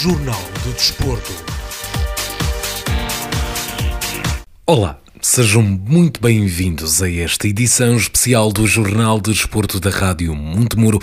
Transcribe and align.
Jornal 0.00 0.40
do 0.62 0.72
Desporto. 0.74 1.32
Olá, 4.64 4.96
sejam 5.20 5.60
muito 5.60 6.20
bem-vindos 6.20 7.02
a 7.02 7.10
esta 7.10 7.48
edição 7.48 7.96
especial 7.96 8.52
do 8.52 8.64
Jornal 8.64 9.20
do 9.20 9.32
Desporto 9.32 9.80
da 9.80 9.90
Rádio 9.90 10.36
Montemuro, 10.36 11.00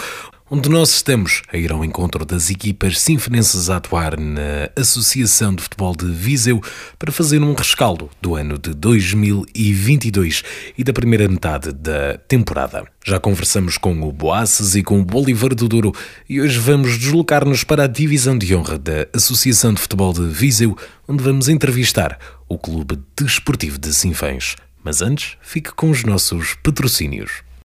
onde 0.49 0.69
nós 0.69 0.91
estamos 0.91 1.41
a 1.51 1.57
ir 1.57 1.71
ao 1.71 1.83
encontro 1.83 2.23
das 2.23 2.51
equipas 2.51 2.99
sinfonenses 2.99 3.67
a 3.67 3.77
atuar 3.77 4.19
na 4.19 4.69
Associação 4.75 5.55
de 5.55 5.63
Futebol 5.63 5.95
de 5.95 6.05
Viseu 6.05 6.61
para 6.99 7.11
fazer 7.11 7.41
um 7.41 7.53
rescaldo 7.55 8.11
do 8.21 8.35
ano 8.35 8.57
de 8.59 8.73
2022 8.75 10.43
e 10.77 10.83
da 10.83 10.93
primeira 10.93 11.27
metade 11.27 11.71
da 11.71 12.19
temporada. 12.27 12.85
Já 13.03 13.19
conversamos 13.19 13.77
com 13.77 13.99
o 14.01 14.11
Boaces 14.11 14.75
e 14.75 14.83
com 14.83 14.99
o 14.99 15.05
Bolívar 15.05 15.55
do 15.55 15.67
Douro 15.67 15.91
e 16.29 16.39
hoje 16.39 16.59
vamos 16.59 16.99
deslocar-nos 16.99 17.63
para 17.63 17.85
a 17.85 17.87
divisão 17.87 18.37
de 18.37 18.55
honra 18.55 18.77
da 18.77 19.07
Associação 19.13 19.73
de 19.73 19.81
Futebol 19.81 20.13
de 20.13 20.27
Viseu, 20.27 20.77
onde 21.07 21.23
vamos 21.23 21.49
entrevistar 21.49 22.19
o 22.47 22.57
Clube 22.57 22.99
Desportivo 23.17 23.79
de 23.79 23.91
Sinfãs. 23.91 24.55
Mas 24.83 25.01
antes, 25.01 25.37
fique 25.41 25.71
com 25.71 25.89
os 25.89 26.03
nossos 26.03 26.53
patrocínios. 26.61 27.43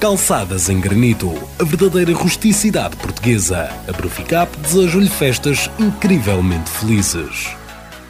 Calçadas 0.00 0.68
em 0.68 0.80
granito, 0.80 1.32
a 1.58 1.64
verdadeira 1.64 2.12
rusticidade 2.12 2.96
portuguesa. 2.96 3.68
A 3.88 3.92
Bruficap 3.92 4.54
deseja-lhe 4.58 5.08
festas 5.08 5.70
incrivelmente 5.78 6.70
felizes. 6.70 7.59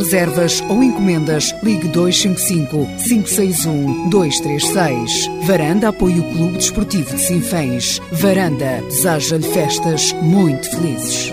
reservas 0.00 0.62
ou 0.68 0.82
encomendas, 0.82 1.54
ligue 1.62 1.88
255 1.88 2.86
561 3.06 4.08
236. 4.08 5.30
Varanda 5.42 5.88
apoia 5.88 6.20
o 6.20 6.30
Clube 6.32 6.58
Desportivo 6.58 7.14
de 7.14 7.20
Sinfãs. 7.20 8.00
Varanda 8.10 8.82
deseja-lhe 8.88 9.46
festas 9.52 10.12
muito 10.22 10.70
felizes. 10.70 11.32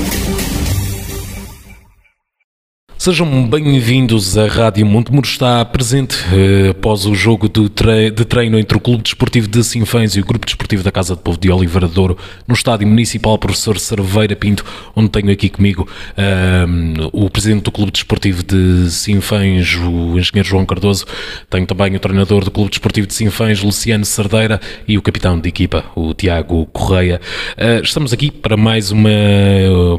Sejam 3.01 3.47
bem-vindos 3.47 4.37
à 4.37 4.45
Rádio 4.45 4.85
Montemuro. 4.85 5.25
Está 5.25 5.65
presente 5.65 6.17
eh, 6.31 6.69
após 6.69 7.07
o 7.07 7.15
jogo 7.15 7.49
de, 7.49 7.67
tre 7.67 8.11
de 8.11 8.23
treino 8.23 8.59
entre 8.59 8.77
o 8.77 8.79
Clube 8.79 9.01
Desportivo 9.01 9.47
de 9.47 9.63
Sinfãs 9.63 10.15
e 10.15 10.19
o 10.19 10.23
Grupo 10.23 10.45
Desportivo 10.45 10.83
da 10.83 10.91
Casa 10.91 11.15
de 11.15 11.21
Povo 11.23 11.35
de 11.39 11.51
Oliveira 11.51 11.87
de 11.87 11.95
Douro 11.95 12.15
no 12.47 12.53
Estádio 12.53 12.87
Municipal 12.87 13.39
Professor 13.39 13.79
Cerveira 13.79 14.35
Pinto, 14.35 14.63
onde 14.95 15.09
tenho 15.09 15.31
aqui 15.31 15.49
comigo 15.49 15.89
ehm, 16.15 17.09
o 17.11 17.27
Presidente 17.27 17.63
do 17.63 17.71
Clube 17.71 17.91
Desportivo 17.91 18.43
de 18.43 18.91
Sinfãs, 18.91 19.73
o 19.77 20.19
Engenheiro 20.19 20.47
João 20.47 20.63
Cardoso. 20.63 21.07
Tenho 21.49 21.65
também 21.65 21.95
o 21.95 21.99
treinador 21.99 22.45
do 22.45 22.51
Clube 22.51 22.69
Desportivo 22.69 23.07
de 23.07 23.15
Sinfãs, 23.15 23.63
Luciano 23.63 24.05
Cerdeira, 24.05 24.61
e 24.87 24.95
o 24.95 25.01
capitão 25.01 25.39
de 25.39 25.49
equipa, 25.49 25.85
o 25.95 26.13
Tiago 26.13 26.67
Correia. 26.67 27.19
Eh, 27.57 27.81
estamos 27.83 28.13
aqui 28.13 28.29
para 28.29 28.55
mais 28.55 28.91
uma, 28.91 29.09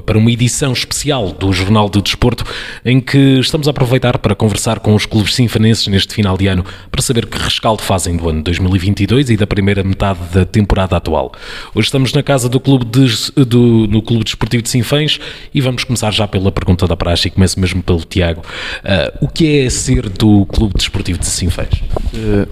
para 0.06 0.16
uma 0.16 0.30
edição 0.30 0.72
especial 0.72 1.32
do 1.32 1.52
Jornal 1.52 1.88
do 1.88 2.00
Desporto, 2.00 2.44
em 2.92 3.00
que 3.00 3.40
estamos 3.40 3.66
a 3.66 3.70
aproveitar 3.70 4.18
para 4.18 4.34
conversar 4.34 4.78
com 4.78 4.94
os 4.94 5.06
clubes 5.06 5.34
sinfanenses 5.34 5.86
neste 5.86 6.12
final 6.12 6.36
de 6.36 6.46
ano 6.46 6.62
para 6.90 7.00
saber 7.00 7.24
que 7.24 7.38
rescaldo 7.38 7.82
fazem 7.82 8.18
do 8.18 8.28
ano 8.28 8.42
2022 8.42 9.30
e 9.30 9.36
da 9.38 9.46
primeira 9.46 9.82
metade 9.82 10.20
da 10.30 10.44
temporada 10.44 10.94
atual. 10.94 11.32
Hoje 11.74 11.86
estamos 11.86 12.12
na 12.12 12.22
casa 12.22 12.50
do 12.50 12.60
Clube, 12.60 12.84
de, 12.84 13.44
do, 13.46 13.86
no 13.86 14.02
clube 14.02 14.24
Desportivo 14.24 14.62
de 14.62 14.68
Sinfãs 14.68 15.18
e 15.54 15.60
vamos 15.62 15.84
começar 15.84 16.10
já 16.10 16.28
pela 16.28 16.52
pergunta 16.52 16.86
da 16.86 16.94
praxe 16.94 17.28
e 17.28 17.30
começo 17.30 17.58
mesmo 17.58 17.82
pelo 17.82 18.00
Tiago. 18.00 18.42
Uh, 18.84 19.24
o 19.24 19.28
que 19.28 19.60
é 19.60 19.70
ser 19.70 20.10
do 20.10 20.44
Clube 20.44 20.74
Desportivo 20.76 21.18
de 21.18 21.26
Sinfãs? 21.26 21.70
Uh, 22.12 22.46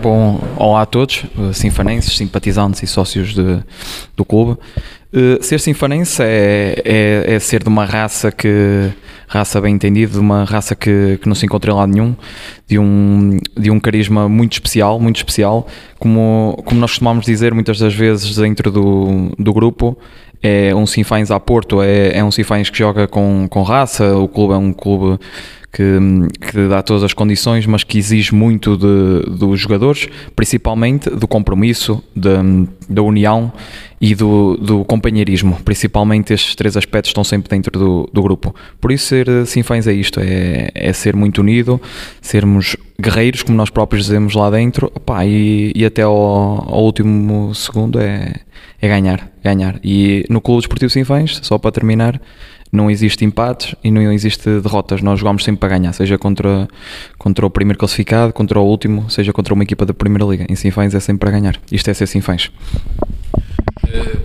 bom, 0.00 0.40
olá 0.56 0.82
a 0.82 0.86
todos, 0.86 1.24
sinfanenses, 1.52 2.16
simpatizantes 2.16 2.82
e 2.82 2.86
sócios 2.86 3.34
de, 3.34 3.62
do 4.16 4.24
clube. 4.24 4.58
Uh, 5.12 5.42
ser 5.42 5.60
sinfanense 5.60 6.20
é, 6.22 6.82
é, 6.84 7.34
é, 7.34 7.38
ser 7.38 7.62
de 7.62 7.68
uma 7.68 7.84
raça 7.84 8.32
que 8.32 8.90
raça 9.28 9.60
bem 9.60 9.74
entendida, 9.74 10.12
de 10.12 10.18
uma 10.18 10.44
raça 10.44 10.74
que, 10.74 11.18
que 11.20 11.28
não 11.28 11.34
se 11.34 11.46
encontra 11.46 11.70
em 11.70 11.74
lado 11.74 11.92
nenhum, 11.92 12.16
de 12.66 12.78
um, 12.78 13.38
de 13.56 13.70
um 13.70 13.80
carisma 13.80 14.28
muito 14.28 14.54
especial, 14.54 15.00
muito 15.00 15.16
especial, 15.16 15.66
como, 15.98 16.60
como 16.64 16.80
nós 16.80 16.90
costumamos 16.90 17.24
dizer 17.24 17.54
muitas 17.54 17.78
das 17.78 17.94
vezes 17.94 18.36
dentro 18.36 18.70
do, 18.70 19.32
do 19.38 19.52
grupo, 19.52 19.96
é 20.42 20.74
um 20.74 20.86
Sinfãs 20.86 21.30
a 21.30 21.40
Porto, 21.40 21.82
é, 21.82 22.18
é 22.18 22.24
um 22.24 22.30
Sinfãs 22.30 22.70
que 22.70 22.78
joga 22.78 23.08
com, 23.08 23.46
com 23.48 23.62
raça, 23.62 24.16
o 24.16 24.28
clube 24.28 24.54
é 24.54 24.56
um 24.56 24.72
clube 24.72 25.18
que, 25.72 25.98
que, 26.50 26.68
dá 26.68 26.82
todas 26.82 27.02
as 27.02 27.12
condições, 27.12 27.66
mas 27.66 27.84
que 27.84 27.98
exige 27.98 28.34
muito 28.34 28.76
de, 28.76 29.36
dos 29.36 29.60
jogadores, 29.60 30.08
principalmente 30.34 31.10
do 31.10 31.28
compromisso, 31.28 32.02
da, 32.14 32.42
da 32.88 33.02
união 33.02 33.52
e 34.00 34.14
do, 34.14 34.56
do 34.56 34.84
companheirismo. 34.84 35.58
Principalmente 35.64 36.32
estes 36.32 36.54
três 36.54 36.76
aspectos 36.76 37.10
estão 37.10 37.24
sempre 37.24 37.48
dentro 37.48 37.78
do, 37.78 38.10
do 38.12 38.22
grupo. 38.22 38.54
Por 38.80 38.92
isso, 38.92 39.06
ser 39.06 39.46
Sinfãs 39.46 39.86
é 39.86 39.92
isto: 39.92 40.20
é, 40.20 40.70
é 40.74 40.92
ser 40.92 41.16
muito 41.16 41.40
unido, 41.40 41.80
sermos 42.20 42.76
guerreiros, 43.00 43.42
como 43.42 43.56
nós 43.56 43.70
próprios 43.70 44.06
dizemos 44.06 44.34
lá 44.34 44.50
dentro, 44.50 44.90
opá, 44.94 45.24
e, 45.24 45.72
e 45.74 45.84
até 45.84 46.02
ao, 46.02 46.14
ao, 46.14 46.82
último 46.82 47.54
segundo 47.54 48.00
é, 48.00 48.34
é 48.80 48.88
ganhar, 48.88 49.30
ganhar. 49.42 49.78
E 49.84 50.24
no 50.30 50.40
Clube 50.40 50.60
Desportivo 50.60 50.90
Sinfãs, 50.90 51.40
só 51.42 51.58
para 51.58 51.70
terminar, 51.72 52.20
não 52.72 52.90
existe 52.90 53.24
empates 53.24 53.74
e 53.82 53.90
não 53.90 54.12
existe 54.12 54.48
derrotas. 54.60 55.02
Nós 55.02 55.20
jogamos 55.20 55.44
sempre 55.44 55.60
para 55.60 55.70
ganhar, 55.70 55.92
seja 55.92 56.18
contra, 56.18 56.68
contra 57.18 57.46
o 57.46 57.50
primeiro 57.50 57.78
classificado, 57.78 58.32
contra 58.32 58.58
o 58.58 58.64
último, 58.64 59.08
seja 59.10 59.32
contra 59.32 59.54
uma 59.54 59.62
equipa 59.62 59.84
da 59.84 59.94
Primeira 59.94 60.24
Liga. 60.24 60.46
Em 60.48 60.56
Sinfãs 60.56 60.94
é 60.94 61.00
sempre 61.00 61.20
para 61.20 61.30
ganhar. 61.30 61.56
Isto 61.70 61.90
é 61.90 61.94
ser 61.94 62.06
Sinfãs. 62.06 62.50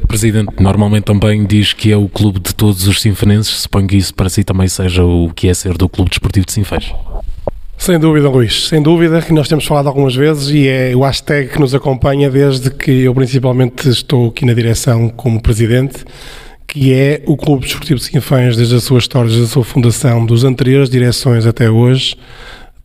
Presidente, 0.07 0.51
normalmente 0.59 1.05
também 1.05 1.45
diz 1.45 1.73
que 1.73 1.91
é 1.91 1.97
o 1.97 2.09
clube 2.09 2.39
de 2.39 2.53
todos 2.53 2.87
os 2.87 3.01
sinfanenses. 3.01 3.53
Suponho 3.53 3.87
que 3.87 3.97
isso 3.97 4.13
para 4.13 4.29
si 4.29 4.43
também 4.43 4.67
seja 4.67 5.03
o 5.03 5.31
que 5.33 5.47
é 5.47 5.53
ser 5.53 5.77
do 5.77 5.87
Clube 5.87 6.09
Desportivo 6.09 6.45
de 6.45 6.51
Sinfãs. 6.51 6.93
Sem 7.77 7.97
dúvida, 7.97 8.29
Luís. 8.29 8.67
Sem 8.67 8.81
dúvida 8.81 9.21
que 9.21 9.33
nós 9.33 9.47
temos 9.47 9.65
falado 9.65 9.87
algumas 9.87 10.13
vezes 10.13 10.49
e 10.49 10.67
é 10.67 10.95
o 10.95 11.01
hashtag 11.01 11.49
que 11.49 11.59
nos 11.59 11.73
acompanha 11.73 12.29
desde 12.29 12.69
que 12.69 12.91
eu 12.91 13.15
principalmente 13.15 13.89
estou 13.89 14.29
aqui 14.29 14.45
na 14.45 14.53
direção 14.53 15.09
como 15.09 15.41
presidente, 15.41 16.05
que 16.67 16.93
é 16.93 17.23
o 17.25 17.35
Clube 17.35 17.63
Desportivo 17.63 17.99
de 17.99 18.05
Sinfãs, 18.05 18.55
desde 18.55 18.75
a 18.75 18.79
sua 18.79 18.99
história, 18.99 19.29
desde 19.29 19.47
a 19.47 19.49
sua 19.49 19.63
fundação, 19.63 20.25
dos 20.25 20.43
anteriores 20.43 20.89
direções 20.89 21.45
até 21.47 21.71
hoje, 21.71 22.15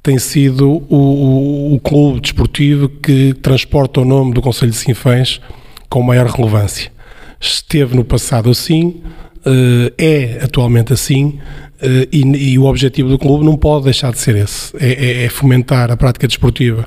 tem 0.02 0.18
sido 0.18 0.82
o, 0.88 0.96
o, 0.96 1.74
o 1.74 1.80
clube 1.80 2.20
desportivo 2.20 2.88
que 2.88 3.34
transporta 3.34 4.00
o 4.00 4.04
nome 4.04 4.32
do 4.32 4.40
Conselho 4.40 4.70
de 4.70 4.78
Sinfãs 4.78 5.40
com 5.88 6.02
maior 6.02 6.26
relevância. 6.26 6.90
Esteve 7.40 7.94
no 7.96 8.04
passado 8.04 8.50
assim, 8.50 9.02
eh, 9.44 9.92
é 9.98 10.44
atualmente 10.44 10.92
assim, 10.92 11.38
Uh, 11.76 12.08
e, 12.10 12.52
e, 12.52 12.58
o 12.58 12.64
objetivo 12.64 13.06
do 13.10 13.18
clube 13.18 13.44
não 13.44 13.54
pode 13.54 13.84
deixar 13.84 14.10
de 14.10 14.18
ser 14.18 14.34
esse: 14.34 14.74
é, 14.78 14.92
é, 14.92 15.24
é 15.24 15.28
fomentar 15.28 15.90
a 15.90 15.96
prática 15.96 16.26
desportiva 16.26 16.86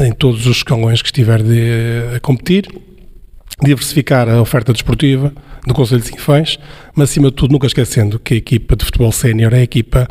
em 0.00 0.10
todos 0.12 0.46
os 0.46 0.56
escalões 0.56 1.00
que 1.00 1.08
estiver 1.08 1.40
de, 1.42 2.16
a 2.16 2.18
competir, 2.18 2.68
diversificar 3.62 4.28
a 4.28 4.40
oferta 4.40 4.72
desportiva 4.72 5.32
do 5.66 5.72
Conselho 5.72 6.00
de 6.00 6.08
Sinfãs, 6.08 6.58
mas 6.94 7.10
acima 7.10 7.28
de 7.28 7.36
tudo 7.36 7.52
nunca 7.52 7.66
esquecendo 7.66 8.18
que 8.18 8.34
a 8.34 8.36
equipa 8.36 8.74
de 8.74 8.84
futebol 8.84 9.12
sénior 9.12 9.54
é 9.54 9.58
a 9.58 9.62
equipa 9.62 10.08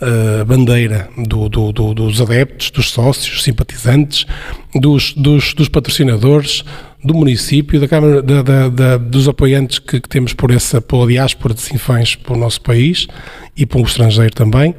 uh, 0.00 0.44
bandeira 0.44 1.08
do, 1.16 1.48
do, 1.48 1.72
do, 1.72 1.94
dos 1.94 2.20
adeptos, 2.20 2.70
dos 2.70 2.90
sócios, 2.90 3.42
simpatizantes, 3.42 4.26
dos, 4.74 5.12
dos, 5.12 5.54
dos 5.54 5.68
patrocinadores, 5.68 6.64
do 7.06 7.14
município, 7.14 7.80
da 7.80 7.88
Câmara, 7.88 8.22
da, 8.22 8.42
da, 8.42 8.68
da, 8.68 8.96
dos 8.96 9.28
apoiantes 9.28 9.78
que, 9.78 10.00
que, 10.00 10.08
temos 10.08 10.32
por 10.32 10.50
essa, 10.50 10.80
pela 10.80 11.06
diáspora 11.06 11.54
de 11.54 11.60
Sinfãs 11.60 12.14
para 12.14 12.34
o 12.34 12.38
nosso 12.38 12.60
país 12.60 13.06
e 13.56 13.64
para 13.64 13.80
o 13.80 13.84
estrangeiro 13.84 14.34
também. 14.34 14.74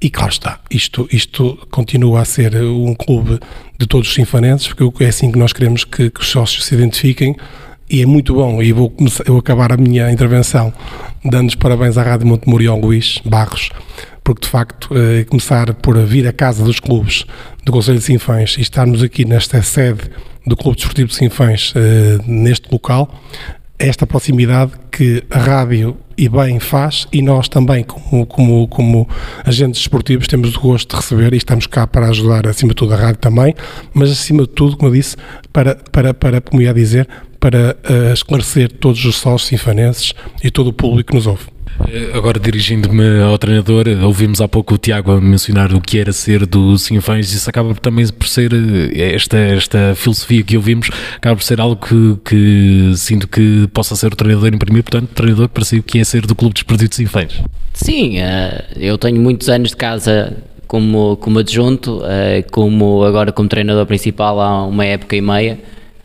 E 0.00 0.10
claro 0.10 0.32
está, 0.32 0.58
isto, 0.70 1.08
isto 1.12 1.58
continua 1.70 2.22
a 2.22 2.24
ser 2.24 2.56
um 2.56 2.94
clube 2.94 3.38
de 3.78 3.86
todos 3.86 4.08
os 4.08 4.14
sinfanenses, 4.14 4.68
porque 4.72 5.04
é 5.04 5.08
assim 5.08 5.30
que 5.30 5.38
nós 5.38 5.52
queremos 5.52 5.84
que, 5.84 6.10
que 6.10 6.20
os 6.20 6.28
sócios 6.28 6.64
se 6.64 6.74
identifiquem 6.74 7.36
e 7.92 8.00
é 8.00 8.06
muito 8.06 8.34
bom, 8.34 8.62
e 8.62 8.72
vou 8.72 8.88
começar, 8.88 9.22
eu 9.28 9.36
acabar 9.36 9.70
a 9.70 9.76
minha 9.76 10.10
intervenção 10.10 10.72
dando 11.22 11.50
os 11.50 11.54
parabéns 11.54 11.98
à 11.98 12.02
Rádio 12.02 12.26
Montemor 12.26 12.66
ao 12.66 12.80
Luís 12.80 13.20
Barros, 13.24 13.68
porque 14.24 14.42
de 14.42 14.48
facto 14.48 14.88
eh, 14.96 15.24
começar 15.24 15.72
por 15.74 15.98
vir 16.04 16.26
à 16.26 16.32
casa 16.32 16.64
dos 16.64 16.78
clubes 16.78 17.24
do 17.64 17.72
Conselho 17.72 17.98
de 17.98 18.04
Sinfãs 18.04 18.56
e 18.56 18.60
estarmos 18.62 19.02
aqui 19.02 19.24
nesta 19.24 19.60
sede 19.62 20.10
do 20.46 20.56
Clube 20.56 20.76
Desportivo 20.76 21.08
de 21.08 21.14
Sinfãs 21.14 21.72
eh, 21.76 22.18
neste 22.26 22.70
local, 22.70 23.12
esta 23.78 24.06
proximidade 24.06 24.72
que 24.90 25.24
a 25.30 25.38
rádio 25.38 25.96
e 26.16 26.28
bem 26.28 26.60
faz 26.60 27.08
e 27.12 27.20
nós 27.20 27.48
também, 27.48 27.82
como, 27.82 28.24
como, 28.26 28.68
como 28.68 29.08
agentes 29.44 29.80
desportivos, 29.80 30.28
temos 30.28 30.54
o 30.54 30.60
gosto 30.60 30.90
de 30.90 30.96
receber 30.96 31.32
e 31.32 31.36
estamos 31.36 31.66
cá 31.66 31.86
para 31.86 32.08
ajudar, 32.08 32.46
acima 32.46 32.70
de 32.70 32.76
tudo, 32.76 32.94
a 32.94 32.96
rádio 32.96 33.18
também, 33.18 33.54
mas 33.92 34.10
acima 34.10 34.42
de 34.42 34.48
tudo, 34.48 34.76
como 34.76 34.90
eu 34.90 34.94
disse, 34.94 35.16
para, 35.52 35.74
para, 35.90 36.14
para 36.14 36.40
como 36.40 36.62
ia 36.62 36.72
dizer, 36.72 37.08
para 37.40 37.76
uh, 37.90 38.12
esclarecer 38.12 38.70
todos 38.70 39.04
os 39.04 39.16
sócios 39.16 39.48
sinfanenses 39.48 40.14
e 40.44 40.50
todo 40.50 40.68
o 40.68 40.72
público 40.72 41.10
que 41.10 41.16
nos 41.16 41.26
ouve. 41.26 41.46
Eh, 41.88 42.10
agora 42.14 42.38
dirigindo-me 42.38 43.20
ao 43.20 43.36
treinador, 43.38 43.86
ouvimos 44.02 44.40
há 44.40 44.48
pouco 44.48 44.74
o 44.74 44.78
Tiago 44.78 45.12
a 45.12 45.20
mencionar 45.20 45.72
o 45.74 45.80
que 45.80 45.98
era 45.98 46.12
ser 46.12 46.46
do 46.46 46.76
Sinfãs, 46.78 47.32
isso 47.32 47.48
acaba 47.48 47.74
também 47.74 48.06
por 48.08 48.26
ser 48.26 48.52
eh, 48.52 49.14
esta, 49.14 49.38
esta 49.38 49.94
filosofia 49.94 50.42
que 50.42 50.56
ouvimos, 50.56 50.90
acaba 51.16 51.36
por 51.36 51.42
ser 51.42 51.60
algo 51.60 51.76
que, 51.76 52.16
que 52.24 52.92
sinto 52.96 53.26
que 53.28 53.68
possa 53.72 53.96
ser 53.96 54.12
o 54.12 54.16
treinador 54.16 54.52
imprimir, 54.52 54.82
portanto, 54.82 55.10
treinador 55.14 55.48
para 55.48 55.64
si 55.64 55.78
o 55.78 55.82
que 55.82 55.98
é 55.98 56.04
ser 56.04 56.26
do 56.26 56.34
Clube 56.34 56.54
Desportivo 56.54 56.88
de 56.88 56.96
Sinfãs. 56.96 57.40
Sim, 57.72 58.18
eh, 58.18 58.64
eu 58.76 58.96
tenho 58.98 59.20
muitos 59.20 59.48
anos 59.48 59.70
de 59.70 59.76
casa 59.76 60.36
como, 60.66 61.16
como 61.18 61.38
adjunto, 61.38 62.02
como 62.50 63.04
agora 63.04 63.30
como 63.30 63.46
treinador 63.48 63.84
principal 63.84 64.40
há 64.40 64.66
uma 64.66 64.86
época 64.86 65.14
e 65.14 65.20
meia. 65.20 65.58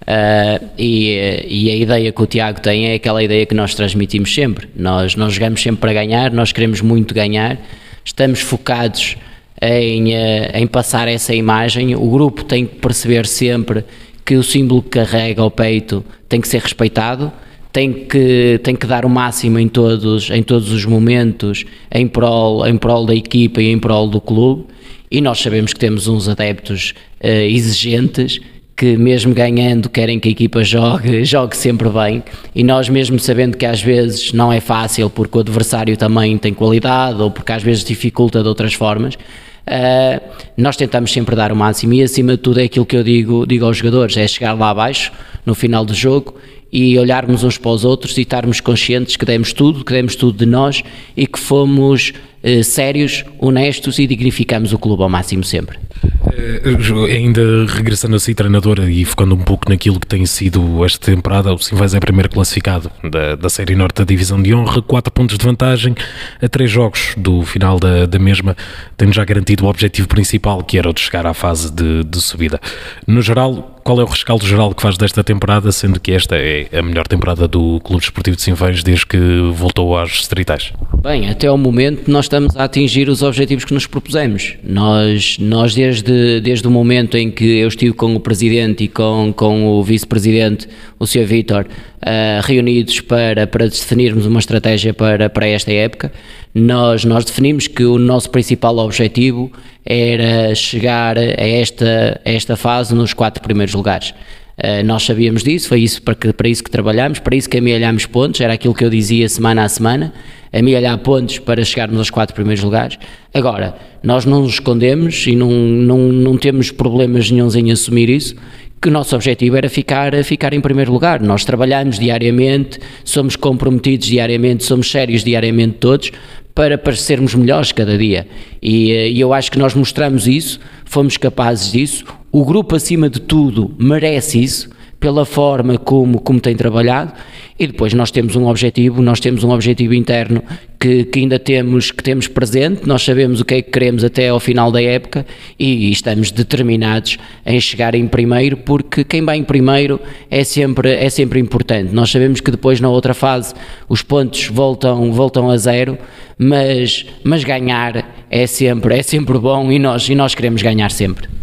Uh, 0.07 0.65
e, 0.77 1.43
e, 1.49 1.69
a 1.69 1.75
ideia 1.75 2.11
que 2.13 2.21
o 2.21 2.25
Tiago 2.25 2.61
tem 2.61 2.91
é 2.91 2.93
aquela 2.93 3.21
ideia 3.21 3.45
que 3.45 3.53
nós 3.53 3.75
transmitimos 3.75 4.33
sempre. 4.33 4.69
Nós, 4.73 5.17
nós 5.17 5.33
jogamos 5.33 5.61
sempre 5.61 5.81
para 5.81 5.91
ganhar, 5.91 6.31
nós 6.31 6.53
queremos 6.53 6.79
muito 6.79 7.13
ganhar, 7.13 7.59
estamos 8.05 8.39
focados 8.39 9.17
em, 9.61 10.13
uh, 10.13 10.51
em 10.53 10.65
passar 10.65 11.09
essa 11.09 11.35
imagem. 11.35 11.93
O 11.93 12.09
grupo 12.09 12.45
tem 12.45 12.65
que 12.65 12.75
perceber 12.75 13.25
sempre 13.25 13.83
que 14.23 14.35
o 14.35 14.43
símbolo 14.43 14.81
que 14.81 14.91
carrega 14.91 15.41
ao 15.41 15.51
peito 15.51 16.05
tem 16.29 16.39
que 16.39 16.47
ser 16.47 16.61
respeitado, 16.61 17.29
tem 17.73 17.91
que, 17.91 18.61
tem 18.63 18.77
que 18.77 18.87
dar 18.87 19.03
o 19.03 19.09
máximo 19.09 19.59
em 19.59 19.67
todos, 19.67 20.29
em 20.29 20.41
todos 20.41 20.71
os 20.71 20.85
momentos 20.85 21.65
em 21.91 22.07
prol, 22.07 22.65
em 22.65 22.77
prol 22.77 23.05
da 23.05 23.13
equipa 23.13 23.61
e 23.61 23.73
em 23.73 23.77
prol 23.77 24.07
do 24.07 24.21
clube. 24.21 24.67
E 25.11 25.19
nós 25.19 25.39
sabemos 25.39 25.73
que 25.73 25.79
temos 25.79 26.07
uns 26.07 26.29
adeptos 26.29 26.93
uh, 27.21 27.27
exigentes 27.27 28.39
que 28.77 28.95
mesmo 28.95 29.33
ganhando 29.33 29.89
querem 29.89 30.19
que 30.19 30.29
a 30.29 30.31
equipa 30.31 30.63
jogue, 30.63 31.25
jogue 31.25 31.57
sempre 31.57 31.89
bem. 31.89 32.23
E 32.53 32.63
nós 32.63 32.87
mesmo 32.87 33.19
sabendo 33.19 33.57
que 33.57 33.65
às 33.65 33.81
vezes 33.81 34.31
não 34.31 34.53
é 34.53 34.59
fácil 34.59 35.09
porque 35.09 35.39
o 35.39 35.41
adversário 35.41 35.97
também 35.97 36.37
tem 36.37 36.53
qualidade 36.53 37.19
ou 37.19 37.31
porque 37.31 37.51
às 37.51 37.63
vezes 37.63 37.83
dificulta 37.83 38.43
de 38.43 38.47
outras 38.47 38.75
formas, 38.75 39.15
uh, 39.15 40.21
nós 40.55 40.77
tentamos 40.77 41.11
sempre 41.11 41.35
dar 41.35 41.51
o 41.51 41.55
máximo. 41.55 41.93
E 41.95 42.03
acima 42.03 42.33
de 42.33 42.37
tudo 42.37 42.59
é 42.59 42.65
aquilo 42.65 42.85
que 42.85 42.95
eu 42.95 43.03
digo, 43.03 43.47
digo 43.47 43.65
aos 43.65 43.77
jogadores, 43.77 44.15
é 44.15 44.27
chegar 44.27 44.53
lá 44.53 44.69
abaixo 44.69 45.11
no 45.43 45.55
final 45.55 45.83
do 45.83 45.95
jogo 45.95 46.35
e 46.71 46.99
olharmos 46.99 47.43
uns 47.43 47.57
para 47.57 47.71
os 47.71 47.83
outros 47.83 48.15
e 48.17 48.21
estarmos 48.21 48.59
conscientes 48.61 49.15
que 49.15 49.25
demos 49.25 49.53
tudo, 49.53 49.83
que 49.83 49.91
demos 49.91 50.15
tudo 50.15 50.37
de 50.37 50.45
nós 50.45 50.83
e 51.15 51.25
que 51.25 51.39
fomos 51.39 52.13
uh, 52.47 52.63
sérios, 52.63 53.25
honestos 53.39 53.99
e 53.99 54.07
dignificamos 54.07 54.73
o 54.73 54.79
clube 54.79 55.03
ao 55.03 55.09
máximo 55.09 55.43
sempre. 55.43 55.77
Uh, 56.03 57.05
ainda 57.05 57.65
regressando 57.67 58.15
a 58.15 58.19
si, 58.19 58.33
treinador, 58.33 58.79
e 58.89 59.03
focando 59.05 59.35
um 59.35 59.39
pouco 59.39 59.69
naquilo 59.69 59.99
que 59.99 60.07
tem 60.07 60.25
sido 60.25 60.83
esta 60.85 61.11
temporada, 61.11 61.53
o 61.53 61.57
Simvais 61.57 61.93
é 61.93 61.99
primeiro 61.99 62.29
classificado 62.29 62.91
da, 63.03 63.35
da 63.35 63.49
Série 63.49 63.75
Norte 63.75 63.97
da 63.97 64.03
Divisão 64.03 64.41
de 64.41 64.53
Honra, 64.53 64.81
4 64.81 65.11
pontos 65.11 65.37
de 65.37 65.45
vantagem 65.45 65.95
a 66.41 66.47
3 66.47 66.69
jogos 66.69 67.13
do 67.17 67.43
final 67.43 67.79
da, 67.79 68.05
da 68.05 68.19
mesma, 68.19 68.55
tendo 68.95 69.13
já 69.13 69.25
garantido 69.25 69.65
o 69.65 69.69
objetivo 69.69 70.07
principal, 70.07 70.63
que 70.63 70.77
era 70.77 70.89
o 70.89 70.93
de 70.93 71.01
chegar 71.01 71.25
à 71.25 71.33
fase 71.33 71.71
de, 71.71 72.03
de 72.03 72.21
subida. 72.21 72.59
No 73.05 73.21
geral, 73.21 73.76
qual 73.87 74.01
é 74.01 74.03
o 74.03 74.07
rescaldo 74.07 74.45
geral 74.45 74.75
que 74.75 74.81
faz 74.81 74.97
desta 74.97 75.23
temporada, 75.23 75.71
sendo 75.71 75.97
que 75.97 76.11
esta 76.11 76.35
é 76.35 76.67
a 76.73 76.81
melhor 76.81 77.07
temporada 77.07 77.47
do 77.47 77.79
Clube 77.79 78.01
Desportivo 78.01 78.35
de 78.35 78.43
Sinfãs 78.43 78.83
desde 78.83 79.05
que 79.05 79.17
voltou 79.53 79.97
às 79.97 80.09
distritais? 80.09 80.73
Bem, 81.01 81.29
até 81.29 81.47
ao 81.47 81.57
momento 81.57 82.11
nós 82.11 82.25
estamos 82.25 82.53
a 82.57 82.65
atingir 82.65 83.07
os 83.07 83.21
objetivos 83.21 83.63
que 83.63 83.73
nos 83.73 83.87
propusemos. 83.87 84.55
Nós, 84.61 85.37
nós 85.39 85.73
desde, 85.73 86.41
desde 86.41 86.67
o 86.67 86.69
momento 86.69 87.15
em 87.15 87.31
que 87.31 87.59
eu 87.59 87.69
estive 87.69 87.93
com 87.93 88.13
o 88.13 88.19
Presidente 88.19 88.83
e 88.83 88.87
com, 88.89 89.33
com 89.33 89.65
o 89.65 89.81
Vice-Presidente, 89.81 90.67
o 90.99 91.07
Sr. 91.07 91.23
Vítor, 91.23 91.65
uh, 91.65 92.45
reunidos 92.45 92.99
para, 92.99 93.47
para 93.47 93.69
definirmos 93.69 94.25
uma 94.25 94.39
estratégia 94.39 94.93
para, 94.93 95.29
para 95.29 95.47
esta 95.47 95.71
época, 95.71 96.11
nós, 96.53 97.05
nós 97.05 97.23
definimos 97.23 97.67
que 97.67 97.85
o 97.85 97.97
nosso 97.97 98.29
principal 98.31 98.77
objetivo 98.79 99.49
era 99.87 100.53
chegar 100.53 101.17
a 101.17 101.21
esta, 101.21 102.19
a 102.23 102.29
esta 102.29 102.57
fase 102.57 102.93
nos 102.93 103.13
quatro 103.13 103.41
primeiros 103.41 103.73
lugares. 103.73 104.13
Uh, 104.57 104.83
nós 104.83 105.03
sabíamos 105.03 105.43
disso, 105.43 105.69
foi 105.69 105.81
isso 105.81 106.01
para, 106.01 106.15
que, 106.15 106.33
para 106.33 106.49
isso 106.49 106.63
que 106.63 106.71
trabalhamos, 106.71 107.19
para 107.19 107.35
isso 107.35 107.47
que 107.47 107.59
amealhámos 107.59 108.07
pontos, 108.07 108.41
era 108.41 108.53
aquilo 108.53 108.73
que 108.73 108.83
eu 108.83 108.89
dizia 108.89 109.29
semana 109.29 109.63
a 109.63 109.69
semana, 109.69 110.11
amealhar 110.51 110.97
pontos 110.97 111.37
para 111.37 111.63
chegarmos 111.63 111.99
aos 111.99 112.09
quatro 112.09 112.33
primeiros 112.33 112.63
lugares. 112.63 112.97
Agora, 113.33 113.75
nós 114.01 114.25
não 114.25 114.41
nos 114.41 114.53
escondemos 114.53 115.27
e 115.27 115.35
não, 115.35 115.51
não, 115.51 115.99
não 115.99 116.37
temos 116.37 116.71
problemas 116.71 117.29
nenhums 117.29 117.55
em 117.55 117.71
assumir 117.71 118.09
isso, 118.09 118.35
que 118.81 118.89
o 118.89 118.91
nosso 118.91 119.15
objetivo 119.15 119.55
era 119.55 119.69
ficar, 119.69 120.11
ficar 120.23 120.53
em 120.53 120.61
primeiro 120.61 120.91
lugar. 120.91 121.21
Nós 121.21 121.45
trabalhamos 121.45 121.99
diariamente, 121.99 122.79
somos 123.03 123.35
comprometidos 123.35 124.07
diariamente, 124.07 124.63
somos 124.63 124.89
sérios 124.89 125.23
diariamente 125.23 125.77
todos, 125.79 126.11
para 126.57 126.75
parecermos 126.75 127.35
melhores 127.35 127.71
cada 127.71 127.95
dia. 127.95 128.27
E, 128.59 128.91
eh, 128.91 129.11
e 129.11 129.19
eu 129.19 129.31
acho 129.31 129.51
que 129.51 129.59
nós 129.59 129.75
mostramos 129.75 130.27
isso, 130.27 130.59
fomos 130.85 131.15
capazes 131.15 131.71
disso. 131.71 132.03
O 132.31 132.43
grupo, 132.43 132.75
acima 132.75 133.07
de 133.07 133.21
tudo, 133.21 133.75
merece 133.77 134.41
isso 134.41 134.67
pela 134.99 135.25
forma 135.25 135.77
como, 135.77 136.19
como 136.19 136.39
tem 136.39 136.55
trabalhado 136.55 137.13
e 137.59 137.65
depois 137.67 137.93
nós 137.93 138.11
temos 138.11 138.35
um 138.35 138.47
objetivo, 138.47 139.01
nós 139.01 139.19
temos 139.19 139.43
um 139.43 139.51
objetivo 139.51 139.93
interno 139.93 140.43
que, 140.79 141.05
que 141.05 141.19
ainda 141.19 141.39
temos, 141.39 141.91
que 141.91 142.03
temos 142.03 142.27
presente, 142.27 142.87
nós 142.87 143.03
sabemos 143.03 143.41
o 143.41 143.45
que 143.45 143.55
é 143.55 143.61
que 143.61 143.71
queremos 143.71 144.03
até 144.03 144.29
ao 144.29 144.39
final 144.39 144.71
da 144.71 144.81
época 144.81 145.25
e, 145.57 145.87
e 145.87 145.91
estamos 145.91 146.31
determinados 146.31 147.17
em 147.45 147.59
chegar 147.59 147.95
em 147.95 148.07
primeiro 148.07 148.57
porque 148.57 149.03
quem 149.03 149.23
vai 149.23 149.37
em 149.37 149.43
primeiro 149.43 149.99
é 150.29 150.43
sempre, 150.43 150.91
é 150.91 151.09
sempre 151.09 151.39
importante. 151.39 151.93
Nós 151.93 152.11
sabemos 152.11 152.41
que 152.41 152.51
depois 152.51 152.79
na 152.79 152.89
outra 152.89 153.13
fase 153.13 153.53
os 153.89 154.01
pontos 154.01 154.47
voltam, 154.47 155.11
voltam 155.11 155.49
a 155.49 155.57
zero, 155.57 155.97
mas, 156.37 157.05
mas 157.23 157.43
ganhar 157.43 158.25
é 158.29 158.45
sempre, 158.45 158.97
é 158.97 159.03
sempre 159.03 159.37
bom 159.39 159.71
e 159.71 159.79
nós, 159.79 160.07
e 160.09 160.15
nós 160.15 160.35
queremos 160.35 160.61
ganhar 160.61 160.91
sempre. 160.91 161.36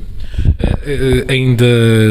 Uh, 0.44 1.24
ainda 1.28 1.64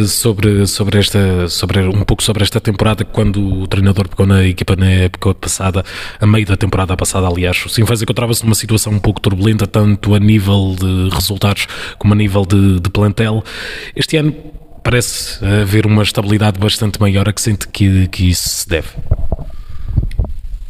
sobre, 0.07 0.65
sobre 0.65 0.97
esta, 0.97 1.47
sobre 1.47 1.81
um 1.81 2.03
pouco 2.03 2.23
sobre 2.23 2.43
esta 2.43 2.59
temporada, 2.59 3.05
quando 3.05 3.61
o 3.61 3.67
treinador 3.67 4.09
pegou 4.09 4.25
na 4.25 4.43
equipa 4.43 4.75
na 4.75 4.89
época 4.89 5.35
passada, 5.35 5.83
a 6.19 6.25
meio 6.25 6.45
da 6.45 6.57
temporada 6.57 6.97
passada, 6.97 7.27
aliás, 7.27 7.63
o 7.65 7.69
Sinfãs 7.69 8.01
encontrava-se 8.01 8.43
numa 8.43 8.55
situação 8.55 8.93
um 8.93 8.99
pouco 8.99 9.21
turbulenta, 9.21 9.67
tanto 9.67 10.15
a 10.15 10.19
nível 10.19 10.75
de 10.79 11.13
resultados 11.13 11.67
como 11.99 12.13
a 12.13 12.17
nível 12.17 12.45
de, 12.45 12.79
de 12.79 12.89
plantel. 12.89 13.43
Este 13.95 14.17
ano 14.17 14.35
parece 14.83 15.43
haver 15.45 15.85
uma 15.85 16.01
estabilidade 16.01 16.59
bastante 16.59 16.99
maior, 16.99 17.29
a 17.29 17.33
que 17.33 17.41
sente 17.41 17.67
que, 17.67 18.07
que 18.07 18.29
isso 18.29 18.49
se 18.49 18.67
deve? 18.67 18.87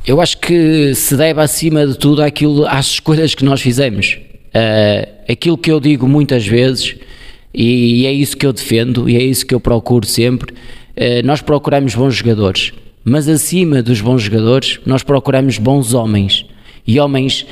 Eu 0.06 0.20
acho 0.20 0.38
que 0.38 0.94
se 0.94 1.16
deve 1.16 1.40
acima 1.40 1.88
de 1.88 1.98
tudo 1.98 2.22
àquilo, 2.22 2.68
às 2.68 2.88
escolhas 2.88 3.34
que 3.34 3.46
nós 3.46 3.62
fizemos. 3.62 4.20
Uh, 4.50 5.32
aquilo 5.32 5.58
que 5.58 5.72
eu 5.72 5.80
digo 5.80 6.08
muitas 6.08 6.46
vezes 6.46 6.96
e, 7.54 8.06
é 8.06 8.12
isso 8.12 8.36
que 8.36 8.46
eu 8.46 8.54
defendo 8.54 9.10
e 9.10 9.16
é 9.16 9.24
isso 9.24 9.46
que 9.46 9.54
eu 9.54 9.60
procuro 9.60 10.06
sempre. 10.06 10.54
Eh, 10.96 11.22
nós 11.22 11.42
procuramos 11.42 11.94
bons 11.94 12.16
jogadores, 12.16 12.72
mas 13.04 13.28
acima 13.28 13.82
dos 13.82 14.02
bons 14.02 14.24
jogadores, 14.24 14.80
nós 14.86 15.04
procuramos 15.04 15.58
bons 15.58 15.94
homens 15.94 16.46
e 16.86 17.00
homens 17.00 17.46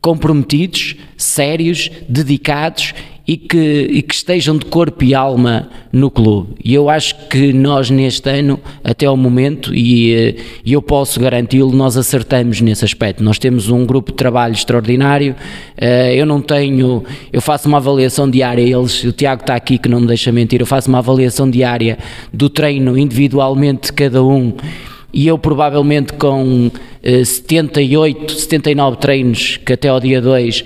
comprometidos, 0.00 0.96
sérios, 1.16 1.90
dedicados 2.08 2.94
e 3.26 3.36
que, 3.36 3.88
e 3.90 4.02
que 4.02 4.14
estejam 4.14 4.56
de 4.56 4.64
corpo 4.66 5.02
e 5.02 5.14
alma 5.14 5.68
no 5.92 6.10
clube. 6.10 6.54
E 6.64 6.72
eu 6.72 6.88
acho 6.88 7.28
que 7.28 7.52
nós 7.52 7.90
neste 7.90 8.30
ano, 8.30 8.60
até 8.84 9.06
ao 9.06 9.16
momento, 9.16 9.74
e, 9.74 10.14
eh, 10.14 10.36
e 10.64 10.72
eu 10.72 10.80
posso 10.80 11.18
garanti-lo, 11.18 11.72
nós 11.72 11.96
acertamos 11.96 12.60
nesse 12.60 12.84
aspecto. 12.84 13.24
Nós 13.24 13.38
temos 13.38 13.68
um 13.68 13.84
grupo 13.84 14.12
de 14.12 14.16
trabalho 14.16 14.52
extraordinário. 14.54 15.34
Eh, 15.76 16.14
eu 16.14 16.24
não 16.24 16.40
tenho, 16.40 17.02
eu 17.32 17.40
faço 17.40 17.66
uma 17.66 17.78
avaliação 17.78 18.30
diária, 18.30 18.62
eles, 18.62 19.02
o 19.02 19.12
Tiago 19.12 19.40
está 19.40 19.56
aqui 19.56 19.76
que 19.76 19.88
não 19.88 20.00
me 20.00 20.06
deixa 20.06 20.30
mentir, 20.30 20.60
eu 20.60 20.66
faço 20.66 20.88
uma 20.88 20.98
avaliação 20.98 21.50
diária 21.50 21.98
do 22.32 22.48
treino 22.48 22.96
individualmente 22.96 23.86
de 23.86 23.92
cada 23.92 24.22
um 24.22 24.52
e 25.12 25.26
eu 25.26 25.38
provavelmente 25.38 26.12
com 26.12 26.70
78, 27.02 28.34
eh, 28.34 28.38
79 28.38 28.96
treinos 28.98 29.56
que 29.56 29.72
até 29.72 29.88
ao 29.88 29.98
dia 29.98 30.20
2 30.20 30.62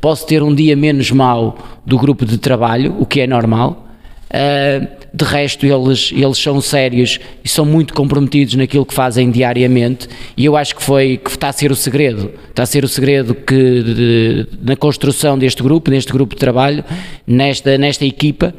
posso 0.00 0.26
ter 0.26 0.42
um 0.42 0.54
dia 0.54 0.74
menos 0.74 1.10
mau 1.10 1.58
do 1.84 1.98
grupo 1.98 2.24
de 2.24 2.38
trabalho, 2.38 2.96
o 2.98 3.06
que 3.06 3.20
é 3.20 3.26
normal. 3.26 3.86
Uh, 4.30 5.00
de 5.12 5.24
resto, 5.24 5.66
eles, 5.66 6.12
eles 6.14 6.38
são 6.38 6.60
sérios 6.60 7.18
e 7.44 7.48
são 7.48 7.64
muito 7.64 7.92
comprometidos 7.92 8.54
naquilo 8.54 8.86
que 8.86 8.94
fazem 8.94 9.28
diariamente, 9.28 10.08
e 10.36 10.44
eu 10.44 10.56
acho 10.56 10.76
que 10.76 10.82
foi 10.82 11.16
que 11.16 11.30
está 11.30 11.48
a 11.48 11.52
ser 11.52 11.72
o 11.72 11.76
segredo. 11.76 12.30
Está 12.48 12.62
a 12.62 12.66
ser 12.66 12.84
o 12.84 12.88
segredo 12.88 13.34
que 13.34 13.82
de, 13.82 14.46
na 14.62 14.76
construção 14.76 15.36
deste 15.36 15.62
grupo, 15.62 15.90
neste 15.90 16.12
grupo 16.12 16.34
de 16.34 16.38
trabalho, 16.38 16.84
nesta, 17.26 17.76
nesta 17.76 18.04
equipa 18.04 18.54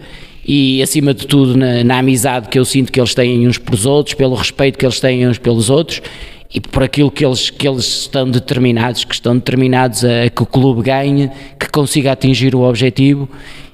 e 0.46 0.82
acima 0.82 1.14
de 1.14 1.26
tudo 1.26 1.56
na, 1.56 1.84
na, 1.84 2.00
amizade 2.00 2.50
que 2.50 2.58
eu 2.58 2.66
sinto 2.66 2.92
que 2.92 3.00
eles 3.00 3.14
têm 3.14 3.48
uns 3.48 3.58
pelos 3.58 3.86
outros, 3.86 4.16
pelo 4.16 4.36
respeito 4.36 4.78
que 4.78 4.86
eles 4.86 5.00
têm 5.00 5.28
uns 5.28 5.38
pelos 5.38 5.70
outros 5.70 6.02
e 6.54 6.60
por 6.60 6.84
aquilo 6.84 7.10
que 7.10 7.26
eles, 7.26 7.50
que 7.50 7.68
eles 7.68 7.86
estão 8.02 8.30
determinados, 8.30 9.06
que 9.06 9.14
estão 9.14 9.36
determinados 9.36 10.04
a, 10.04 10.24
a 10.24 10.30
que 10.30 10.44
o 10.44 10.46
clube 10.46 10.82
ganhe, 10.82 11.32
que 11.60 11.70
consiga 11.70 12.12
atingir 12.12 12.54
o 12.54 12.62
objetivo. 12.62 13.30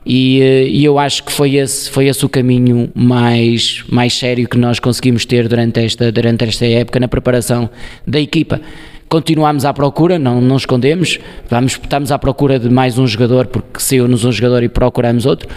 E, 0.06 0.42
eh, 0.42 0.68
e, 0.68 0.86
eu 0.86 0.98
acho 0.98 1.24
que 1.24 1.32
foi 1.32 1.56
esse, 1.56 1.90
foi 1.90 2.08
esse 2.08 2.26
o 2.26 2.30
caminho 2.30 2.90
mais, 2.96 3.84
mais 3.90 4.14
sério 4.14 4.48
que 4.48 4.58
nós 4.58 4.80
conseguimos 4.80 5.26
ter 5.26 5.50
durante 5.50 5.82
esta, 5.82 6.12
durante 6.12 6.46
esta 6.46 6.66
época 6.66 7.00
na 7.00 7.10
preparação 7.10 7.70
da 8.06 8.20
equipa. 8.20 8.62
Continuamos 9.10 9.66
à 9.66 9.74
procura, 9.74 10.18
não, 10.18 10.40
não 10.40 10.56
escondemos, 10.56 11.20
vamos, 11.50 11.74
estamos 11.74 12.12
à 12.12 12.20
procura 12.20 12.58
de 12.60 12.70
mais 12.70 12.98
um 12.98 13.08
jogador 13.08 13.48
porque 13.48 13.80
saiu-nos 13.80 14.24
um 14.24 14.32
jogador 14.32 14.64
e 14.64 14.70
procuramos 14.70 15.26
outro 15.26 15.50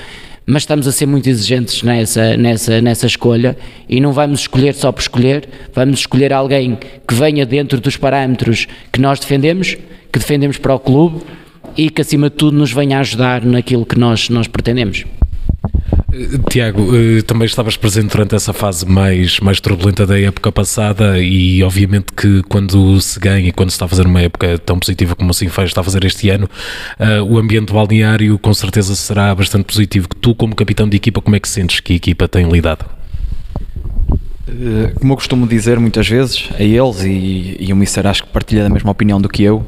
mas 0.47 0.63
estamos 0.63 0.87
a 0.89 0.93
ser 0.93 1.07
muito 1.07 1.29
exigentes 1.29 1.83
nessa, 1.83 2.37
nessa, 2.37 2.81
nessa 2.81 3.07
escolha 3.07 3.57
e 3.89 4.01
não 4.01 4.13
vamos 4.13 4.41
escolher 4.41 4.75
só 4.75 4.91
por 4.91 5.01
escolher, 5.01 5.49
vamos 5.75 6.01
escolher 6.01 6.33
alguém 6.33 6.79
que 7.07 7.15
venha 7.15 7.47
dentro 7.47 7.81
dos 7.81 7.97
parâmetros 7.97 8.67
que 8.93 9.01
nós 9.01 9.21
defendemos, 9.21 9.77
que 10.13 10.19
defendemos 10.19 10.59
para 10.59 10.75
o 10.75 10.79
clube 10.79 11.21
e 11.77 11.89
que 11.91 12.01
acima 12.01 12.29
de 12.29 12.37
tudo 12.37 12.57
nos 12.57 12.73
venha 12.73 12.99
ajudar 13.01 13.45
naquilo 13.45 13.87
que 13.87 13.99
nós, 13.99 14.29
nós 14.29 14.49
pretendemos. 14.49 15.05
Tiago, 16.51 16.89
eh, 16.95 17.23
também 17.23 17.47
estavas 17.47 17.77
presente 17.77 18.11
durante 18.11 18.35
essa 18.35 18.53
fase 18.53 18.85
mais, 18.85 19.39
mais 19.41 19.61
turbulenta 19.61 20.07
da 20.07 20.19
época 20.19 20.51
passada 20.51 21.19
e 21.19 21.63
obviamente 21.63 22.07
que 22.17 22.43
quando 22.49 23.01
se 23.01 23.19
ganha 23.21 23.49
e 23.49 23.53
quando 23.53 23.71
se 23.71 23.75
está 23.75 23.85
a 23.85 23.89
fazer 23.89 24.07
uma 24.07 24.21
época 24.21 24.59
tão 24.59 24.79
positiva 24.79 25.15
como 25.15 25.31
assim 25.31 25.49
faz 25.49 25.71
está 25.71 25.81
a 25.81 25.85
fazer 25.85 26.05
este 26.05 26.29
ano, 26.31 26.49
uh, 26.99 27.23
o 27.23 27.39
ambiente 27.39 27.73
balneário 27.73 28.39
com 28.39 28.53
certeza 28.53 28.95
será 28.97 29.35
bastante 29.35 29.65
positivo. 29.65 30.09
Tu 30.21 30.35
como 30.35 30.55
capitão 30.55 30.89
de 30.89 30.97
equipa, 30.97 31.21
como 31.21 31.37
é 31.37 31.41
que 31.41 31.49
sentes 31.49 31.81
que 31.81 31.93
a 31.93 31.97
equipa 31.97 32.27
tem 32.27 32.51
lidado? 32.51 32.85
Eh, 34.49 34.93
como 34.99 35.13
eu 35.13 35.17
costumo 35.17 35.47
dizer 35.47 35.79
muitas 35.79 36.09
vezes 36.09 36.49
a 36.59 36.63
eles 36.63 37.03
e, 37.05 37.57
e 37.61 37.73
o 37.73 37.77
Mister 37.77 38.07
acho 38.07 38.25
que 38.25 38.31
partilha 38.31 38.65
da 38.65 38.69
mesma 38.69 38.91
opinião 38.91 39.21
do 39.21 39.29
que 39.29 39.43
eu, 39.43 39.65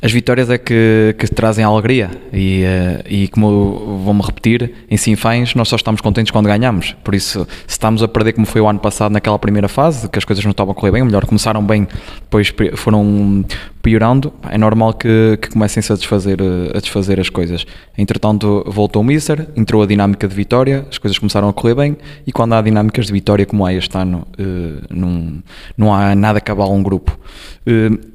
as 0.00 0.12
vitórias 0.12 0.48
é 0.48 0.58
que, 0.58 1.14
que 1.18 1.26
trazem 1.26 1.64
alegria 1.64 2.10
e, 2.32 2.62
uh, 2.62 3.04
e 3.08 3.28
como 3.28 3.98
vou-me 4.04 4.22
repetir, 4.22 4.72
em 4.88 4.96
Sinfãs 4.96 5.54
nós 5.56 5.68
só 5.68 5.74
estamos 5.74 6.00
contentes 6.00 6.30
quando 6.30 6.46
ganhamos. 6.46 6.94
Por 7.02 7.14
isso, 7.14 7.46
se 7.66 7.72
estamos 7.72 8.02
a 8.02 8.06
perder 8.08 8.32
como 8.32 8.46
foi 8.46 8.60
o 8.60 8.68
ano 8.68 8.78
passado 8.78 9.10
naquela 9.10 9.38
primeira 9.38 9.68
fase, 9.68 10.08
que 10.08 10.18
as 10.18 10.24
coisas 10.24 10.44
não 10.44 10.52
estavam 10.52 10.70
a 10.72 10.74
correr 10.74 10.92
bem, 10.92 11.02
ou 11.02 11.06
melhor, 11.06 11.26
começaram 11.26 11.64
bem, 11.64 11.88
depois 12.20 12.52
foram 12.76 13.44
piorando, 13.82 14.32
é 14.50 14.58
normal 14.58 14.92
que, 14.94 15.38
que 15.40 15.48
comecem-se 15.50 15.92
a 15.92 15.96
desfazer, 15.96 16.40
eh, 16.40 16.76
a 16.76 16.80
desfazer 16.80 17.18
as 17.18 17.30
coisas. 17.30 17.66
Entretanto, 17.96 18.64
voltou 18.66 19.02
o 19.02 19.04
Mister, 19.04 19.48
entrou 19.56 19.82
a 19.82 19.86
dinâmica 19.86 20.28
de 20.28 20.34
vitória, 20.34 20.86
as 20.90 20.98
coisas 20.98 21.18
começaram 21.18 21.48
a 21.48 21.52
correr 21.52 21.74
bem 21.74 21.96
e 22.26 22.32
quando 22.32 22.52
há 22.52 22.60
dinâmicas 22.60 23.06
de 23.06 23.12
vitória 23.12 23.46
como 23.46 23.64
há 23.64 23.72
este 23.72 23.96
ano, 23.96 24.26
uh, 24.38 24.94
não, 24.94 25.42
não 25.76 25.94
há 25.94 26.14
nada 26.14 26.40
que 26.40 26.50
abala 26.50 26.70
um 26.70 26.82
grupo. 26.82 27.18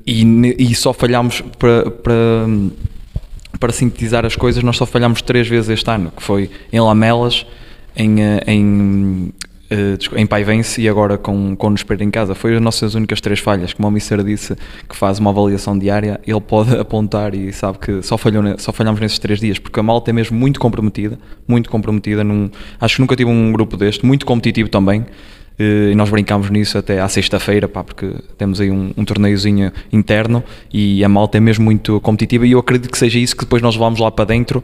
E, 0.06 0.56
e 0.58 0.74
só 0.74 0.94
falhamos 0.94 1.42
para, 1.60 1.73
para, 2.04 2.48
para 3.60 3.72
sintetizar 3.72 4.26
as 4.26 4.36
coisas, 4.36 4.64
nós 4.64 4.78
só 4.78 4.86
falhamos 4.86 5.22
três 5.22 5.48
vezes 5.48 5.70
este 5.70 5.90
ano, 5.90 6.12
que 6.16 6.22
foi 6.22 6.50
em 6.72 6.80
Lamelas, 6.80 7.46
em, 7.96 8.18
em 8.48 9.34
uh, 9.74 10.18
em 10.18 10.26
Paivense 10.26 10.82
e 10.82 10.88
agora 10.88 11.18
com, 11.18 11.56
com 11.56 11.70
nos 11.70 11.84
em 12.00 12.12
casa. 12.12 12.36
Foi 12.36 12.56
as 12.56 12.62
nossas 12.62 12.96
únicas 12.96 13.20
três 13.20 13.40
falhas. 13.40 13.74
Como 13.74 13.88
o 13.88 13.92
Mister 13.92 14.24
disse, 14.24 14.56
que 14.88 14.96
faz 14.96 15.20
uma 15.20 15.32
avaliação 15.32 15.78
diária, 15.78 16.20
ele 16.26 16.42
pode 16.42 16.76
apontar 16.78 17.34
e 17.34 17.52
sabe 17.52 17.80
que 17.80 18.02
só, 18.02 18.18
falhou, 18.18 18.44
só 18.58 18.72
falhamos 18.72 19.02
nesses 19.02 19.20
três 19.20 19.40
dias, 19.40 19.60
porque 19.60 19.80
a 19.80 19.84
malta 19.84 20.12
é 20.12 20.14
mesmo 20.14 20.38
muito 20.38 20.60
comprometida, 20.60 21.18
muito 21.48 21.70
comprometida. 21.70 22.24
Num, 22.24 22.50
acho 22.80 22.96
que 22.96 23.02
nunca 23.02 23.16
tive 23.16 23.30
um 23.30 23.52
grupo 23.52 23.76
deste, 23.76 24.06
muito 24.06 24.26
competitivo 24.26 24.70
também. 24.70 25.06
Eh, 25.58 25.92
e 25.92 25.96
nós 25.96 26.10
brincámos 26.10 26.50
nisso 26.50 26.78
até 26.78 27.00
à 27.00 27.08
sexta-feira, 27.08 27.68
porque 27.68 28.12
temos 28.38 28.60
aí 28.60 28.72
um, 28.72 28.92
um 28.98 29.06
torneiozinho 29.06 29.72
interno 29.92 30.44
e 30.72 31.04
a 31.04 31.10
malta 31.10 31.38
é 31.38 31.42
mesmo 31.42 31.64
muito 31.64 32.00
competitiva 32.02 32.46
e 32.48 32.52
eu 32.52 32.60
acredito 32.60 32.92
que 32.92 32.98
seja 32.98 33.20
isso 33.20 33.36
que 33.36 33.44
depois 33.44 33.62
nós 33.62 33.76
vamos 33.76 34.00
lá 34.00 34.10
para 34.10 34.26
dentro 34.26 34.64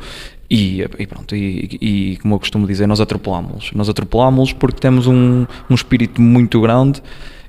e, 0.50 0.81
e 0.98 1.05
pronto, 1.05 1.36
e, 1.36 1.77
e, 1.79 2.17
como 2.17 2.36
eu 2.36 2.39
costumo 2.39 2.65
dizer, 2.65 2.88
nós 2.88 3.00
atropelámos-los. 3.00 3.72
Nós 3.74 3.88
atropelámos-los 3.88 4.53
porque 4.53 4.79
temos 4.79 5.05
um, 5.05 5.46
um 5.69 5.75
espírito 5.75 6.19
muito 6.22 6.60
grande 6.60 7.03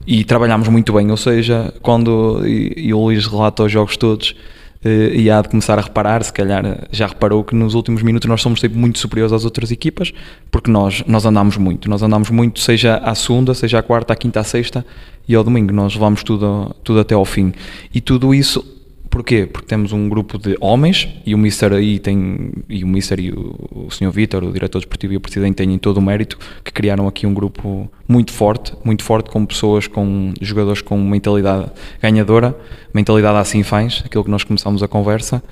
e 0.06 0.22
trabalhamos 0.22 0.68
muito 0.68 0.92
bem, 0.92 1.10
ou 1.10 1.16
seja, 1.16 1.72
quando 1.80 2.46
e, 2.46 2.74
e 2.76 2.94
o 2.94 3.00
Luís 3.00 3.26
relata 3.26 3.62
os 3.62 3.72
jogos 3.72 3.96
todos, 3.96 4.34
e 4.82 5.30
há 5.30 5.42
de 5.42 5.48
começar 5.48 5.78
a 5.78 5.82
reparar, 5.82 6.22
se 6.24 6.32
calhar 6.32 6.86
já 6.90 7.06
reparou 7.06 7.44
que 7.44 7.54
nos 7.54 7.74
últimos 7.74 8.02
minutos 8.02 8.28
nós 8.28 8.40
somos 8.40 8.60
sempre 8.60 8.78
muito 8.78 8.98
superiores 8.98 9.32
às 9.32 9.44
outras 9.44 9.70
equipas, 9.70 10.12
porque 10.50 10.70
nós, 10.70 11.04
nós 11.06 11.26
andamos 11.26 11.56
muito, 11.56 11.88
nós 11.88 12.02
andamos 12.02 12.30
muito, 12.30 12.60
seja 12.60 12.96
à 12.96 13.14
segunda, 13.14 13.52
seja 13.52 13.78
à 13.78 13.82
quarta, 13.82 14.12
à 14.14 14.16
quinta, 14.16 14.40
à 14.40 14.44
sexta 14.44 14.84
e 15.28 15.34
ao 15.34 15.44
domingo, 15.44 15.72
nós 15.72 15.94
levamos 15.94 16.22
tudo, 16.22 16.74
tudo 16.82 17.00
até 17.00 17.14
ao 17.14 17.24
fim. 17.24 17.52
E 17.94 18.00
tudo 18.00 18.34
isso 18.34 18.79
Porquê? 19.10 19.44
Porque 19.44 19.66
temos 19.66 19.92
um 19.92 20.08
grupo 20.08 20.38
de 20.38 20.56
homens 20.60 21.08
e 21.26 21.34
o 21.34 21.38
Mister 21.38 21.72
aí 21.72 21.98
tem, 21.98 22.52
e 22.68 22.84
o 22.84 22.86
Mister 22.86 23.18
e 23.18 23.32
o, 23.32 23.56
o 23.72 23.90
Sr. 23.90 24.10
Vítor, 24.12 24.44
o 24.44 24.52
diretor 24.52 24.78
desportivo 24.78 25.12
e 25.12 25.16
o 25.16 25.20
presidente 25.20 25.56
têm 25.56 25.76
todo 25.78 25.96
o 25.96 26.00
mérito 26.00 26.38
que 26.64 26.72
criaram 26.72 27.08
aqui 27.08 27.26
um 27.26 27.34
grupo 27.34 27.90
muito 28.06 28.32
forte, 28.32 28.72
muito 28.84 29.02
forte 29.02 29.28
com 29.28 29.44
pessoas, 29.44 29.88
com 29.88 30.32
jogadores 30.40 30.80
com 30.80 30.96
mentalidade 30.96 31.72
ganhadora, 32.00 32.56
mentalidade 32.94 33.38
assim 33.38 33.64
fãs, 33.64 34.00
aquilo 34.06 34.22
que 34.22 34.30
nós 34.30 34.44
começamos 34.44 34.80
a 34.80 34.86
conversa 34.86 35.42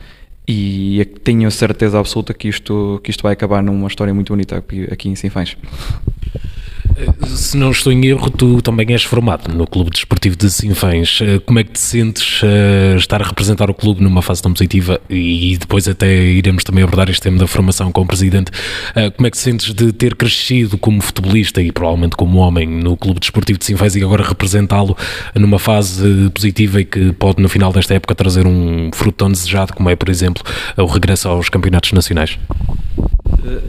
e 0.47 1.05
tenho 1.23 1.51
certeza 1.51 1.99
absoluta 1.99 2.33
que 2.33 2.49
isto, 2.49 3.01
que 3.03 3.11
isto 3.11 3.23
vai 3.23 3.35
acabar 3.35 3.63
numa 3.63 3.89
história 3.89 4.15
muito 4.15 4.33
bonita 4.33 4.57
aqui 4.91 5.09
em 5.09 5.15
Sinfãs. 5.15 5.57
Se 7.27 7.57
não 7.57 7.71
estou 7.71 7.93
em 7.93 8.05
erro, 8.07 8.31
tu 8.31 8.61
também 8.61 8.87
és 8.91 9.03
formado 9.03 9.53
no 9.55 9.67
Clube 9.67 9.91
Desportivo 9.91 10.37
de 10.37 10.51
Sinfãs. 10.51 11.21
Eh, 11.23 11.39
como 11.39 11.59
é 11.59 11.65
que 11.65 11.73
te 11.73 11.81
sentes 11.81 12.43
uh, 12.43 12.97
estar 12.97 13.23
a 13.23 13.25
representar 13.25 13.71
o 13.71 13.75
clube 13.75 14.03
numa 14.03 14.23
fase 14.23 14.43
tão 14.43 14.53
positiva 14.53 15.01
e 15.09 15.57
depois 15.59 15.87
até 15.87 16.13
iremos 16.25 16.65
também 16.65 16.83
abordar 16.83 17.09
este 17.09 17.23
tema 17.23 17.39
da 17.39 17.47
formação 17.47 17.93
com 17.93 18.03
o 18.03 18.07
Presidente. 18.07 18.51
Como 19.17 19.27
é 19.27 19.31
que 19.31 19.37
te 19.37 19.43
sentes 19.43 19.73
de 19.73 19.93
ter 19.93 20.15
crescido 20.15 20.77
como 20.79 21.01
futebolista 21.01 21.63
e 21.63 21.71
provavelmente 21.71 22.17
como 22.17 22.39
homem 22.39 22.67
no 22.67 22.97
Clube 22.97 23.21
Desportivo 23.21 23.59
de 23.59 23.65
Sinfãs 23.65 23.95
e 23.95 24.03
agora 24.03 24.25
representá-lo 24.25 24.97
numa 25.35 25.59
fase 25.59 26.31
positiva 26.31 26.81
e 26.81 26.85
que 26.85 27.13
pode 27.13 27.43
no 27.43 27.49
final 27.49 27.73
desta 27.73 27.95
época 27.95 28.15
trazer 28.15 28.47
um 28.47 28.91
fruto 28.93 29.19
tão 29.19 29.31
desejado 29.31 29.73
como 29.73 29.89
é, 29.91 29.97
por 29.97 30.09
exemplo, 30.09 30.43
o 30.77 30.87
regresso 30.87 31.29
aos 31.29 31.49
campeonatos 31.49 31.93
nacionais? 31.93 32.39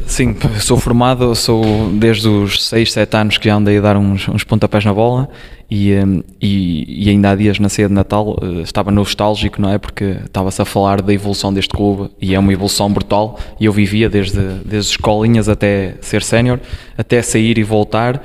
Sim, 0.05 0.35
sou 0.59 0.77
formado, 0.77 1.33
sou 1.35 1.63
desde 1.93 2.27
os 2.27 2.63
6, 2.65 2.91
7 2.91 3.17
anos 3.17 3.37
que 3.37 3.47
já 3.47 3.55
andei 3.55 3.77
a 3.77 3.81
dar 3.81 3.97
uns, 3.97 4.27
uns 4.27 4.43
pontapés 4.43 4.83
na 4.83 4.93
bola 4.93 5.29
e, 5.69 5.93
hum, 5.93 6.23
e, 6.41 7.05
e, 7.05 7.09
ainda 7.09 7.31
há 7.31 7.35
dias 7.35 7.59
na 7.59 7.69
ceia 7.69 7.87
de 7.87 7.93
Natal 7.93 8.35
eh, 8.41 8.61
estava 8.61 8.89
nostálgico, 8.89 9.61
não 9.61 9.69
é? 9.69 9.77
Porque 9.77 10.17
estava-se 10.25 10.61
a 10.61 10.65
falar 10.65 11.01
da 11.01 11.13
evolução 11.13 11.53
deste 11.53 11.73
clube 11.73 12.09
e 12.19 12.33
é 12.33 12.39
uma 12.39 12.51
evolução 12.51 12.91
brutal 12.91 13.37
e 13.59 13.65
eu 13.65 13.71
vivia 13.71 14.09
desde, 14.09 14.39
desde 14.65 14.91
escolinhas 14.91 15.47
até 15.47 15.95
ser 16.01 16.23
sénior, 16.23 16.59
até 16.97 17.21
sair 17.21 17.57
e 17.57 17.63
voltar 17.63 18.21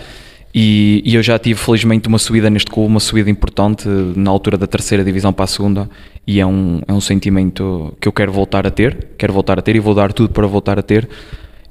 e, 0.55 1.03
e, 1.05 1.17
eu 1.17 1.23
já 1.23 1.37
tive 1.37 1.59
felizmente 1.59 2.07
uma 2.07 2.19
subida 2.19 2.49
neste 2.49 2.71
clube, 2.71 2.89
uma 2.89 3.01
subida 3.01 3.29
importante 3.29 3.89
na 3.89 4.31
altura 4.31 4.57
da 4.57 4.69
terceira 4.69 5.03
divisão 5.03 5.33
para 5.33 5.45
a 5.45 5.49
segunda 5.49 5.91
e 6.25 6.39
é 6.39 6.47
um, 6.47 6.81
é 6.87 6.93
um 6.93 7.01
sentimento 7.01 7.93
que 8.01 8.07
eu 8.07 8.13
quero 8.13 8.31
voltar 8.31 8.65
a 8.65 8.71
ter, 8.71 9.09
quero 9.19 9.33
voltar 9.33 9.59
a 9.59 9.63
ter 9.63 9.75
e 9.75 9.81
vou 9.81 9.95
dar 9.95 10.13
tudo 10.13 10.33
para 10.33 10.47
voltar 10.47 10.79
a 10.79 10.83
ter. 10.83 11.09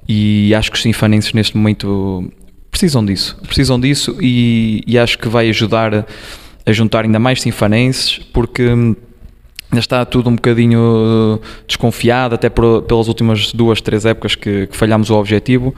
E 0.05 0.53
acho 0.53 0.69
que 0.69 0.75
os 0.75 0.83
sinfanenses 0.83 1.31
neste 1.31 1.55
momento 1.55 2.29
precisam 2.69 3.05
disso, 3.05 3.39
precisam 3.43 3.79
disso 3.79 4.17
e, 4.19 4.83
e 4.85 4.99
acho 4.99 5.17
que 5.17 5.29
vai 5.29 5.47
ajudar 5.47 6.05
a 6.65 6.71
juntar 6.73 7.05
ainda 7.05 7.19
mais 7.19 7.41
sinfanenses 7.41 8.19
porque 8.33 8.67
ainda 9.73 9.79
está 9.79 10.05
tudo 10.05 10.29
um 10.29 10.35
bocadinho 10.35 11.39
desconfiado, 11.67 12.35
até 12.35 12.49
por, 12.49 12.83
pelas 12.83 13.07
últimas 13.07 13.51
duas, 13.51 13.81
três 13.81 14.05
épocas 14.05 14.35
que, 14.35 14.67
que 14.67 14.77
falhámos 14.77 15.09
o 15.09 15.15
objetivo, 15.15 15.73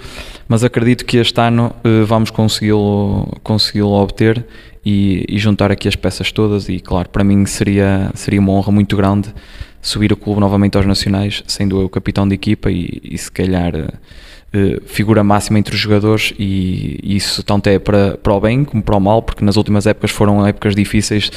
mas 0.48 0.64
acredito 0.64 1.06
que 1.06 1.18
este 1.18 1.40
ano 1.40 1.74
uh, 1.84 2.06
vamos 2.06 2.30
consegui-lo 2.30 3.26
consegui 3.42 3.82
obter 3.82 4.46
e, 4.86 5.26
e, 5.30 5.40
juntar 5.40 5.72
aqui 5.72 5.88
as 5.88 5.96
peças 5.96 6.32
todas 6.32 6.68
e 6.70 6.80
claro, 6.80 7.10
para 7.10 7.24
mim 7.24 7.46
seria, 7.46 8.12
seria 8.14 8.40
uma 8.40 8.52
honra 8.52 8.72
muito 8.72 8.96
grande 8.96 9.34
subir 9.82 10.12
o 10.12 10.18
clube 10.18 10.40
novamente 10.40 10.76
aos 10.76 10.86
nacionais, 10.86 11.44
sendo 11.48 11.82
eu 11.82 11.90
capitão 11.90 12.28
de 12.28 12.36
equipa 12.36 12.70
e, 12.70 13.02
e 13.04 13.18
se 13.18 13.32
calhar 13.32 13.74
uh, 13.76 14.82
figura 14.86 15.24
máxima 15.24 15.58
entre 15.58 15.74
os 15.74 15.80
jogadores 15.80 16.34
e, 16.38 17.00
e 17.02 17.16
isso 17.16 17.42
tanto 17.44 17.68
é 17.68 17.80
para, 17.80 18.18
para 18.18 18.34
o 18.34 18.42
bem 18.42 18.66
como 18.66 18.84
para 18.84 18.98
o 18.98 19.00
mal, 19.00 19.22
porque 19.22 19.46
nas 19.46 19.56
últimas 19.56 19.88
épocas 19.88 20.12
foram 20.12 20.46
épocas 20.46 20.76
difíceis 20.76 21.32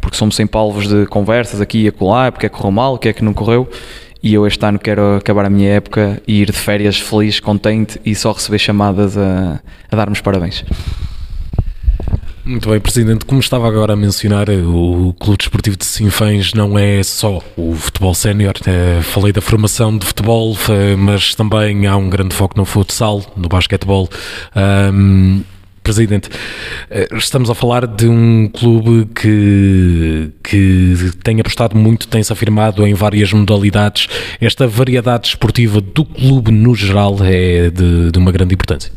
porque 0.00 0.16
somos 0.16 0.36
sempre 0.36 0.58
alvos 0.58 0.88
de 0.88 1.06
conversas 1.06 1.60
aqui 1.60 1.84
e 1.84 1.88
acolá, 1.88 2.30
porque 2.30 2.46
é 2.46 2.48
que 2.48 2.56
correu 2.56 2.70
mal, 2.70 2.94
o 2.94 2.98
que 2.98 3.08
é 3.08 3.12
que 3.12 3.22
não 3.22 3.34
correu. 3.34 3.68
E 4.22 4.34
eu 4.34 4.46
este 4.46 4.64
ano 4.64 4.78
quero 4.78 5.16
acabar 5.16 5.44
a 5.44 5.50
minha 5.50 5.70
época 5.70 6.20
e 6.26 6.42
ir 6.42 6.46
de 6.46 6.58
férias 6.58 6.98
feliz, 6.98 7.38
contente 7.38 8.00
e 8.04 8.14
só 8.14 8.32
receber 8.32 8.58
chamadas 8.58 9.16
a, 9.16 9.60
a 9.90 9.96
dar-nos 9.96 10.20
parabéns. 10.20 10.64
Muito 12.48 12.70
bem, 12.70 12.80
Presidente. 12.80 13.26
Como 13.26 13.40
estava 13.40 13.68
agora 13.68 13.92
a 13.92 13.96
mencionar, 13.96 14.48
o 14.48 15.14
Clube 15.20 15.36
Desportivo 15.36 15.76
de 15.76 15.84
Sinfãs 15.84 16.54
não 16.54 16.78
é 16.78 17.02
só 17.02 17.42
o 17.54 17.74
futebol 17.74 18.14
sénior. 18.14 18.54
Eh, 18.66 19.02
falei 19.02 19.34
da 19.34 19.42
formação 19.42 19.98
de 19.98 20.06
futebol, 20.06 20.56
eh, 20.70 20.96
mas 20.96 21.34
também 21.34 21.86
há 21.86 21.94
um 21.94 22.08
grande 22.08 22.34
foco 22.34 22.56
no 22.56 22.64
futsal, 22.64 23.22
no 23.36 23.50
basquetebol. 23.50 24.08
Um, 24.56 25.42
Presidente, 25.88 26.28
eh, 26.90 27.08
estamos 27.12 27.48
a 27.48 27.54
falar 27.54 27.86
de 27.86 28.06
um 28.06 28.46
clube 28.46 29.08
que, 29.14 30.30
que 30.44 31.12
tem 31.24 31.40
apostado 31.40 31.74
muito, 31.74 32.06
tem-se 32.06 32.30
afirmado 32.30 32.86
em 32.86 32.92
várias 32.92 33.32
modalidades. 33.32 34.06
Esta 34.38 34.66
variedade 34.66 35.28
esportiva 35.28 35.80
do 35.80 36.04
clube, 36.04 36.52
no 36.52 36.74
geral, 36.74 37.16
é 37.22 37.70
de, 37.70 38.10
de 38.10 38.18
uma 38.18 38.30
grande 38.30 38.52
importância. 38.52 38.92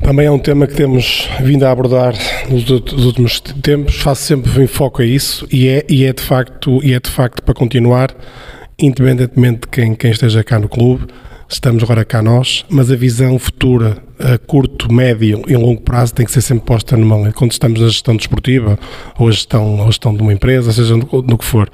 Também 0.00 0.24
é 0.24 0.30
um 0.30 0.38
tema 0.38 0.66
que 0.66 0.74
temos 0.74 1.28
vindo 1.42 1.64
a 1.64 1.70
abordar 1.70 2.14
nos 2.48 2.66
últimos 3.04 3.40
tempos, 3.40 3.96
faço 3.96 4.22
sempre 4.22 4.62
um 4.62 4.66
foco 4.66 5.02
a 5.02 5.04
isso 5.04 5.46
e 5.52 5.68
é, 5.68 5.84
e 5.90 6.06
é, 6.06 6.12
de, 6.14 6.22
facto, 6.22 6.82
e 6.82 6.94
é 6.94 7.00
de 7.00 7.10
facto 7.10 7.42
para 7.42 7.52
continuar, 7.52 8.16
independentemente 8.78 9.60
de 9.60 9.68
quem, 9.68 9.94
quem 9.94 10.10
esteja 10.10 10.42
cá 10.42 10.58
no 10.58 10.70
clube, 10.70 11.06
estamos 11.48 11.82
agora 11.82 12.04
cá 12.04 12.22
nós, 12.22 12.64
mas 12.68 12.90
a 12.90 12.96
visão 12.96 13.38
futura 13.38 14.02
a 14.18 14.38
curto, 14.38 14.92
médio 14.92 15.42
e 15.46 15.56
longo 15.56 15.80
prazo 15.80 16.14
tem 16.14 16.24
que 16.24 16.32
ser 16.32 16.40
sempre 16.40 16.64
posta 16.64 16.96
numa 16.96 17.32
quando 17.32 17.52
estamos 17.52 17.80
na 17.80 17.88
gestão 17.88 18.16
desportiva 18.16 18.78
ou 19.18 19.28
a 19.28 19.30
gestão, 19.30 19.78
ou 19.78 19.82
a 19.82 19.86
gestão 19.86 20.14
de 20.14 20.22
uma 20.22 20.32
empresa, 20.32 20.72
seja 20.72 20.96
no, 20.96 21.06
no 21.22 21.38
que 21.38 21.44
for. 21.44 21.68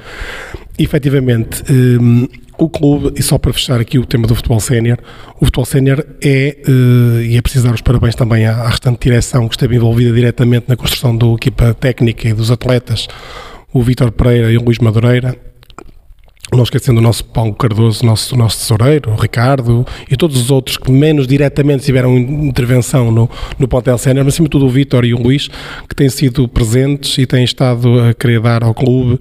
Efetivamente, 0.79 1.63
um, 1.71 2.27
o 2.59 2.69
clube, 2.69 3.13
e 3.19 3.23
só 3.23 3.39
para 3.39 3.53
fechar 3.53 3.81
aqui 3.81 3.99
o 3.99 4.05
tema 4.05 4.27
do 4.27 4.35
futebol 4.35 4.61
sénior, 4.61 4.99
o 5.41 5.47
futebol 5.47 5.65
sénior 5.65 6.05
é, 6.23 6.57
uh, 6.69 7.23
e 7.23 7.37
é 7.37 7.43
preciso 7.43 7.67
dar 7.67 7.75
os 7.75 7.81
parabéns 7.81 8.15
também 8.15 8.47
à, 8.47 8.55
à 8.55 8.69
restante 8.69 9.01
direção 9.03 9.49
que 9.49 9.55
esteve 9.55 9.77
envolvida 9.77 10.13
diretamente 10.13 10.67
na 10.69 10.77
construção 10.77 11.17
da 11.17 11.27
equipa 11.29 11.73
técnica 11.75 12.29
e 12.29 12.33
dos 12.35 12.51
atletas, 12.51 13.09
o 13.73 13.83
Vítor 13.83 14.13
Pereira 14.13 14.51
e 14.51 14.59
o 14.59 14.63
Luís 14.63 14.79
Madureira, 14.79 15.37
não 16.53 16.65
esquecendo 16.65 16.99
o 16.99 17.03
nosso 17.03 17.25
Paulo 17.25 17.55
Cardoso, 17.55 18.05
nosso, 18.05 18.37
nosso 18.37 18.59
tesoureiro, 18.59 19.11
o 19.11 19.17
Ricardo 19.17 19.87
e 20.11 20.17
todos 20.17 20.37
os 20.37 20.51
outros 20.51 20.77
que 20.77 20.91
menos 20.91 21.27
diretamente 21.27 21.85
tiveram 21.85 22.17
intervenção 22.19 23.11
no, 23.11 23.31
no 23.59 23.69
Pontel 23.69 23.99
Sénior, 23.99 24.25
mas 24.25 24.35
acima 24.35 24.47
de 24.47 24.51
tudo 24.51 24.67
o 24.67 24.71
Vítor 24.71 25.05
e 25.05 25.15
o 25.15 25.19
Luís, 25.19 25.49
que 25.89 25.95
têm 25.95 26.09
sido 26.09 26.49
presentes 26.49 27.19
e 27.19 27.27
têm 27.27 27.45
estado 27.45 28.01
a 28.01 28.15
querer 28.15 28.41
dar 28.41 28.65
ao 28.65 28.75
clube 28.75 29.19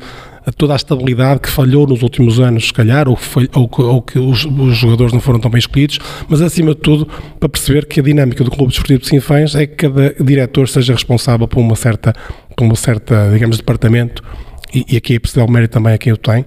toda 0.58 0.74
a 0.74 0.76
estabilidade 0.76 1.42
que 1.42 1.50
falhou 1.50 1.86
nos 1.86 2.02
últimos 2.02 2.40
anos, 2.40 2.68
se 2.68 2.74
calhar, 2.74 3.08
ou, 3.08 3.18
ou, 3.54 3.70
ou 3.78 4.02
que 4.02 4.18
os, 4.18 4.46
os, 4.46 4.78
jogadores 4.78 5.14
não 5.14 5.20
foram 5.20 5.40
tão 5.40 5.52
bem 5.52 5.60
escolhidos, 5.60 6.00
mas 6.28 6.42
acima 6.42 6.74
de 6.74 6.82
tudo 6.82 7.08
para 7.40 7.50
perceber 7.50 7.86
que 7.86 8.00
a 8.00 8.04
dinâmica 8.04 8.44
do 8.44 8.50
Clube 8.50 8.70
Desportivo 8.70 9.02
de 9.02 9.08
Sinfãs 9.08 9.56
é 9.56 9.68
que 9.68 9.76
cada 9.76 10.16
diretor 10.20 10.68
seja 10.68 10.94
responsável 10.94 11.48
por 11.48 11.60
uma 11.60 11.76
certa, 11.76 12.14
por 12.56 12.64
uma 12.64 12.76
certa 12.76 13.30
digamos, 13.32 13.58
departamento 13.58 14.24
e, 14.74 14.86
e 14.90 14.98
aqui 14.98 15.16
é 15.16 15.20
preciso 15.20 15.40
dar 15.40 15.46
o 15.46 15.52
mérito 15.52 15.74
também 15.74 15.94
a 15.94 15.98
quem 15.98 16.14
o 16.14 16.18
tem, 16.18 16.46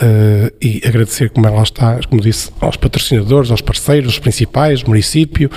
Uh, 0.00 0.54
e 0.62 0.80
agradecer, 0.86 1.28
como 1.30 1.44
ela 1.44 1.60
está, 1.60 1.98
como 2.08 2.22
disse, 2.22 2.52
aos 2.60 2.76
patrocinadores, 2.76 3.50
aos 3.50 3.60
parceiros 3.60 4.16
principais, 4.16 4.84
município, 4.84 5.50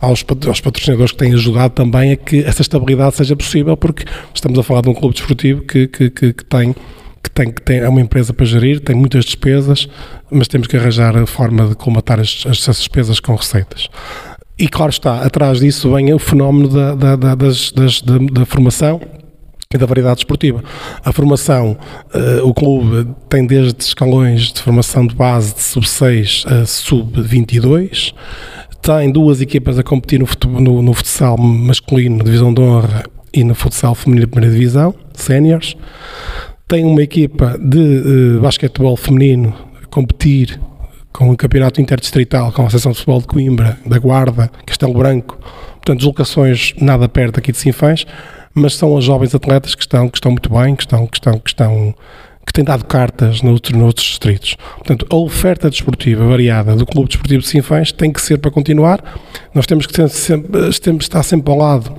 aos, 0.00 0.24
aos 0.46 0.60
patrocinadores 0.60 1.10
que 1.10 1.18
têm 1.18 1.34
ajudado 1.34 1.74
também 1.74 2.12
a 2.12 2.16
que 2.16 2.44
essa 2.44 2.62
estabilidade 2.62 3.16
seja 3.16 3.34
possível, 3.34 3.76
porque 3.76 4.04
estamos 4.32 4.56
a 4.56 4.62
falar 4.62 4.82
de 4.82 4.88
um 4.88 4.94
clube 4.94 5.16
desportivo 5.16 5.62
que, 5.62 5.88
que, 5.88 6.10
que, 6.10 6.32
que 6.32 6.44
tem 6.44 6.76
que 7.20 7.30
tem, 7.30 7.50
que 7.50 7.60
tem, 7.60 7.78
é 7.78 7.88
uma 7.88 8.00
empresa 8.00 8.32
para 8.32 8.46
gerir, 8.46 8.80
tem 8.80 8.94
muitas 8.94 9.24
despesas, 9.24 9.88
mas 10.30 10.46
temos 10.46 10.68
que 10.68 10.76
arranjar 10.76 11.16
a 11.16 11.26
forma 11.26 11.66
de 11.66 11.74
colmatar 11.74 12.20
as, 12.20 12.44
essas 12.46 12.78
despesas 12.78 13.18
com 13.18 13.34
receitas. 13.34 13.88
E 14.58 14.68
claro 14.68 14.90
está, 14.90 15.22
atrás 15.22 15.60
disso 15.60 15.92
vem 15.92 16.12
o 16.12 16.18
fenómeno 16.18 16.68
da, 16.68 16.94
da, 16.94 17.16
da, 17.16 17.34
das, 17.34 17.72
das, 17.72 18.00
da, 18.00 18.18
da 18.18 18.46
formação, 18.46 19.00
da 19.76 19.84
variedade 19.84 20.20
esportiva. 20.20 20.64
A 21.04 21.12
formação, 21.12 21.76
uh, 22.14 22.48
o 22.48 22.54
clube 22.54 23.06
tem 23.28 23.46
desde 23.46 23.82
escalões 23.82 24.50
de 24.50 24.62
formação 24.62 25.06
de 25.06 25.14
base 25.14 25.54
de 25.54 25.60
sub-6 25.60 26.46
a 26.50 26.64
sub-22, 26.64 28.14
tem 28.80 29.12
duas 29.12 29.42
equipas 29.42 29.78
a 29.78 29.82
competir 29.82 30.20
no, 30.20 30.24
futebol, 30.24 30.58
no, 30.58 30.80
no 30.80 30.94
futsal 30.94 31.36
masculino, 31.36 32.24
divisão 32.24 32.54
de 32.54 32.62
honra, 32.62 33.04
e 33.30 33.44
no 33.44 33.54
futsal 33.54 33.94
feminino 33.94 34.24
de 34.24 34.32
primeira 34.32 34.54
divisão, 34.54 34.94
séniores. 35.12 35.76
Tem 36.66 36.82
uma 36.86 37.02
equipa 37.02 37.58
de 37.58 38.38
uh, 38.38 38.40
basquetebol 38.40 38.96
feminino 38.96 39.54
a 39.82 39.86
competir 39.88 40.58
com 41.12 41.30
o 41.30 41.36
campeonato 41.36 41.78
interdistrital, 41.78 42.52
com 42.52 42.62
a 42.62 42.66
Associação 42.68 42.92
de 42.92 42.98
Futebol 43.00 43.20
de 43.20 43.26
Coimbra, 43.26 43.78
da 43.84 43.98
Guarda, 43.98 44.50
Castelo 44.64 44.94
Branco, 44.94 45.38
portanto, 45.72 45.98
deslocações 45.98 46.72
nada 46.80 47.06
perto 47.06 47.38
aqui 47.38 47.52
de 47.52 47.58
Sinfãs 47.58 48.06
mas 48.58 48.74
são 48.74 48.96
as 48.96 49.04
jovens 49.04 49.34
atletas 49.34 49.74
que 49.74 49.82
estão, 49.82 50.08
que 50.08 50.18
estão 50.18 50.32
muito 50.32 50.50
bem, 50.50 50.74
que 50.74 50.82
estão, 50.82 51.06
que 51.06 51.16
estão, 51.16 51.38
que 51.38 51.50
estão 51.50 51.94
que 52.46 52.52
têm 52.52 52.64
dado 52.64 52.84
cartas 52.86 53.42
noutros, 53.42 53.78
noutros 53.78 54.06
distritos. 54.06 54.56
Portanto, 54.78 55.06
a 55.10 55.16
oferta 55.16 55.68
desportiva 55.68 56.26
variada 56.26 56.74
do 56.74 56.86
Clube 56.86 57.08
Desportivo 57.08 57.42
de 57.42 57.48
Sinfãs 57.48 57.92
tem 57.92 58.10
que 58.10 58.22
ser 58.22 58.38
para 58.38 58.50
continuar. 58.50 59.04
Nós 59.54 59.66
temos 59.66 59.86
que 59.86 59.94
ser 59.94 60.08
sempre, 60.08 60.70
temos 60.80 61.04
estar 61.04 61.22
sempre 61.22 61.52
ao 61.52 61.58
lado 61.58 61.94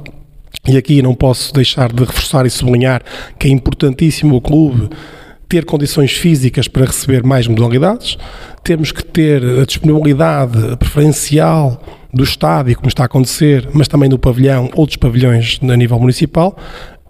e 0.68 0.76
aqui 0.76 1.04
não 1.04 1.14
posso 1.14 1.54
deixar 1.54 1.94
de 1.94 2.04
reforçar 2.04 2.48
e 2.48 2.50
sublinhar 2.50 3.04
que 3.38 3.48
é 3.48 3.52
importantíssimo 3.52 4.36
o 4.36 4.42
clube 4.42 4.90
ter 5.48 5.66
condições 5.66 6.14
físicas 6.14 6.68
para 6.68 6.86
receber 6.86 7.24
mais 7.24 7.48
modalidades, 7.48 8.20
temos 8.64 8.92
que 8.92 9.04
ter 9.04 9.44
a 9.44 9.66
disponibilidade 9.66 10.78
preferencial 10.78 11.82
do 12.14 12.24
estádio, 12.24 12.76
como 12.76 12.88
está 12.88 13.04
a 13.04 13.06
acontecer, 13.06 13.68
mas 13.74 13.88
também 13.88 14.10
do 14.10 14.18
pavilhão, 14.18 14.70
outros 14.76 14.98
pavilhões 14.98 15.60
a 15.62 15.78
nível 15.78 16.00
municipal, 16.00 16.58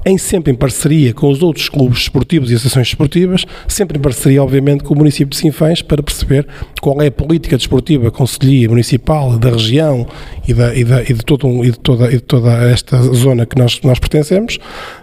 em 0.06 0.18
sempre 0.18 0.52
em 0.52 0.56
parceria 0.56 1.14
com 1.14 1.30
os 1.30 1.42
outros 1.42 1.68
clubes 1.68 2.00
esportivos 2.00 2.50
e 2.50 2.54
associações 2.54 2.88
esportivas, 2.88 3.46
sempre 3.68 3.98
em 3.98 4.02
parceria, 4.02 4.42
obviamente, 4.42 4.84
com 4.84 4.94
o 4.94 4.98
município 4.98 5.30
de 5.30 5.38
Sinfãs, 5.38 5.82
para 5.82 6.02
perceber 6.02 6.48
qual 6.82 7.02
é 7.02 7.08
a 7.08 7.12
política 7.12 7.58
desportiva 7.58 8.10
conselhia 8.10 8.70
municipal 8.70 9.38
da 9.38 9.50
região 9.50 10.08
e, 10.48 10.54
da, 10.54 10.74
e, 10.74 10.84
da, 10.84 11.02
e, 11.02 11.14
de, 11.14 11.26
todo 11.26 11.48
e, 11.66 11.72
de, 11.72 11.80
toda, 11.80 12.08
e 12.08 12.14
de 12.14 12.22
toda 12.22 12.52
esta 12.70 13.02
zona 13.14 13.46
que 13.46 13.58
nós, 13.58 13.80
nós 13.84 14.00
pertencemos, 14.00 14.58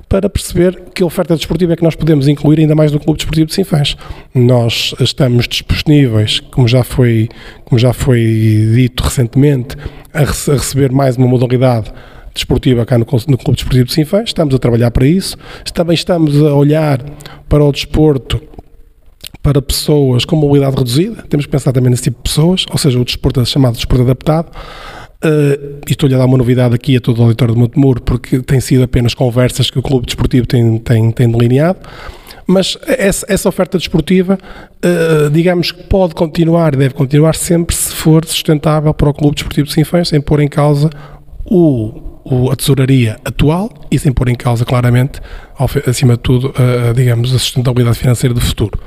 para 0.08 0.28
perceber 0.30 0.80
que 0.94 1.02
oferta 1.02 1.34
desportiva 1.34 1.72
é 1.72 1.76
que 1.76 1.82
nós 1.82 1.96
podemos 1.96 2.28
incluir 2.28 2.60
ainda 2.60 2.74
mais 2.74 2.92
no 2.92 3.00
Clube 3.00 3.18
Desportivo 3.18 3.46
de 3.46 3.54
Sinfãs. 3.54 3.96
Nós 4.34 4.94
estamos 5.00 5.48
disponíveis, 5.48 6.40
como 6.40 6.68
já 6.68 6.84
foi, 6.84 7.28
como 7.64 7.78
já 7.78 7.92
foi 7.92 8.20
dito 8.74 9.02
recentemente, 9.02 9.76
a, 10.14 10.20
a 10.20 10.24
receber 10.24 10.92
mais 10.92 11.16
uma 11.16 11.26
modalidade 11.26 11.92
desportiva 12.32 12.84
cá 12.84 12.98
no, 12.98 13.04
no 13.04 13.38
Clube 13.38 13.56
Desportivo 13.56 13.84
de 13.86 13.92
Sinfãs, 13.92 14.24
estamos 14.28 14.54
a 14.54 14.58
trabalhar 14.58 14.90
para 14.90 15.06
isso, 15.06 15.36
também 15.72 15.94
estamos 15.94 16.40
a 16.40 16.54
olhar 16.54 17.02
para 17.48 17.64
o 17.64 17.72
desporto 17.72 18.40
para 19.42 19.62
pessoas 19.62 20.24
com 20.24 20.36
mobilidade 20.36 20.76
reduzida, 20.76 21.24
temos 21.28 21.46
que 21.46 21.52
pensar 21.52 21.72
também 21.72 21.90
nesse 21.90 22.04
tipo 22.04 22.16
de 22.16 22.22
pessoas, 22.24 22.66
ou 22.70 22.78
seja, 22.78 22.98
o 23.00 23.04
desporto 23.04 23.44
chamado 23.46 23.74
desporto 23.74 24.02
adaptado, 24.02 24.50
Uh, 25.24 25.80
e 25.88 25.92
estou-lhe 25.92 26.14
a 26.14 26.18
dar 26.18 26.26
uma 26.26 26.36
novidade 26.36 26.74
aqui 26.74 26.96
a 26.96 27.00
todo 27.00 27.18
o 27.20 27.22
auditório 27.22 27.54
de 27.54 27.60
Montemuro, 27.60 28.02
porque 28.02 28.40
tem 28.40 28.60
sido 28.60 28.84
apenas 28.84 29.14
conversas 29.14 29.70
que 29.70 29.78
o 29.78 29.82
Clube 29.82 30.06
Desportivo 30.06 30.46
tem, 30.46 30.78
tem, 30.78 31.10
tem 31.10 31.30
delineado. 31.30 31.78
Mas 32.46 32.78
essa, 32.86 33.26
essa 33.28 33.48
oferta 33.48 33.76
desportiva, 33.78 34.38
uh, 34.84 35.30
digamos 35.30 35.72
que 35.72 35.82
pode 35.84 36.14
continuar 36.14 36.74
e 36.74 36.76
deve 36.76 36.94
continuar 36.94 37.34
sempre 37.34 37.74
se 37.74 37.92
for 37.94 38.24
sustentável 38.24 38.92
para 38.94 39.08
o 39.08 39.14
Clube 39.14 39.34
Desportivo 39.34 39.66
de 39.66 39.74
Sinfãs, 39.74 40.08
sem 40.08 40.20
pôr 40.20 40.40
em 40.40 40.48
causa 40.48 40.90
o 41.44 42.06
o, 42.28 42.50
a 42.50 42.56
tesouraria 42.56 43.16
atual 43.24 43.70
e 43.90 43.98
sem 43.98 44.12
pôr 44.12 44.28
em 44.28 44.34
causa 44.34 44.64
claramente, 44.64 45.20
acima 45.86 46.14
de 46.14 46.20
tudo, 46.20 46.52
a, 46.56 46.92
digamos, 46.92 47.32
a 47.32 47.38
sustentabilidade 47.38 47.98
financeira 47.98 48.34
do 48.34 48.40
futuro. 48.40 48.78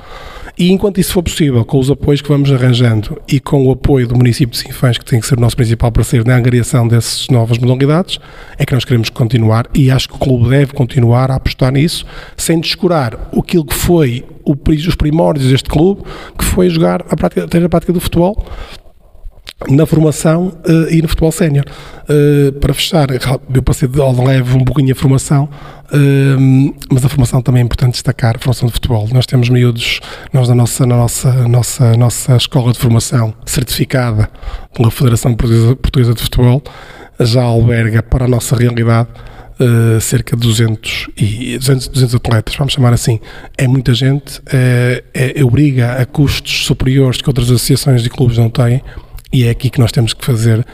E 0.60 0.74
enquanto 0.74 1.00
isso 1.00 1.14
for 1.14 1.24
possível, 1.24 1.64
com 1.64 1.80
os 1.80 1.90
apoios 1.90 2.22
que 2.22 2.28
vamos 2.28 2.52
arranjando 2.52 3.18
e 3.30 3.40
com 3.40 3.66
o 3.66 3.72
apoio 3.72 4.06
do 4.06 4.18
município 4.18 4.52
de 4.52 4.58
Sinfãs, 4.58 4.98
que 4.98 5.06
tem 5.06 5.18
que 5.18 5.26
ser 5.26 5.38
o 5.38 5.42
nosso 5.42 5.56
principal 5.56 5.90
parceiro 5.90 6.28
na 6.28 6.36
angariação 6.36 6.86
dessas 6.86 7.30
novas 7.30 7.58
modalidades, 7.58 8.20
é 8.58 8.66
que 8.66 8.74
nós 8.74 8.84
queremos 8.84 9.10
continuar 9.10 9.68
e 9.74 9.90
acho 9.90 10.10
que 10.10 10.16
o 10.16 10.18
clube 10.18 10.50
deve 10.50 10.74
continuar 10.74 11.32
a 11.32 11.36
apostar 11.36 11.72
nisso, 11.72 12.06
sem 12.36 12.60
descurar 12.60 13.30
aquilo 13.38 13.64
que 13.64 13.74
foi 13.74 14.26
o, 14.44 14.54
os 14.54 14.96
primórdios 14.96 15.50
deste 15.50 15.70
clube, 15.70 16.02
que 16.38 16.44
foi 16.44 16.70
jogar 16.70 17.06
a 17.10 17.16
prática, 17.16 17.48
ter 17.48 17.64
a 17.64 17.70
prática 17.70 17.94
do 17.94 18.02
futebol, 18.02 18.46
na 19.68 19.86
formação 19.86 20.54
uh, 20.66 20.94
e 20.94 21.02
no 21.02 21.08
futebol 21.08 21.32
sénior. 21.32 21.66
Uh, 22.04 22.52
para 22.54 22.74
fechar, 22.74 23.08
eu 23.54 23.62
passei 23.62 23.88
de 23.88 24.00
leve 24.00 24.56
um 24.56 24.64
pouquinho 24.64 24.94
a 24.94 24.96
formação, 24.96 25.50
uh, 25.92 26.76
mas 26.92 27.04
a 27.04 27.10
formação 27.10 27.42
também 27.42 27.62
é 27.62 27.66
importante 27.66 27.94
destacar, 27.94 28.38
a 28.38 28.40
formação 28.40 28.68
de 28.68 28.74
futebol. 28.74 29.08
Nós 29.12 29.26
temos 29.26 29.50
miúdos, 29.50 30.00
nós 30.32 30.48
na 30.48 30.56
nossa, 30.56 30.86
na 30.86 30.96
nossa, 30.96 31.48
nossa, 31.48 31.98
nossa 31.98 32.38
escola 32.38 32.72
de 32.72 32.80
formação 32.80 33.34
certificada 33.46 34.30
pela 34.74 34.90
Federação 34.90 35.36
Portuguesa 35.36 36.14
de 36.14 36.22
Futebol, 36.22 36.64
já 37.20 37.44
alberga 37.44 38.02
para 38.02 38.26
a 38.26 38.28
nossa 38.28 38.56
realidade 38.56 39.10
Uh, 39.62 40.00
cerca 40.00 40.38
de 40.38 40.42
200, 40.42 41.10
e 41.18 41.58
200, 41.58 41.90
200 41.90 42.16
atletas, 42.16 42.56
vamos 42.56 42.72
chamar 42.72 42.94
assim. 42.94 43.20
É 43.58 43.68
muita 43.68 43.94
gente, 43.94 44.42
é, 44.54 45.04
obriga 45.44 45.96
a 45.96 46.06
custos 46.06 46.66
superiores 46.66 47.22
que 47.22 47.30
outras 47.30 47.48
associações 47.48 48.06
e 48.06 48.10
clubes 48.10 48.38
não 48.38 48.50
têm 48.50 48.82
e 49.32 49.46
é 49.46 49.50
aqui 49.50 49.70
que 49.70 49.80
nós 49.80 49.92
temos 49.92 50.14
que 50.14 50.26
fazer, 50.26 50.66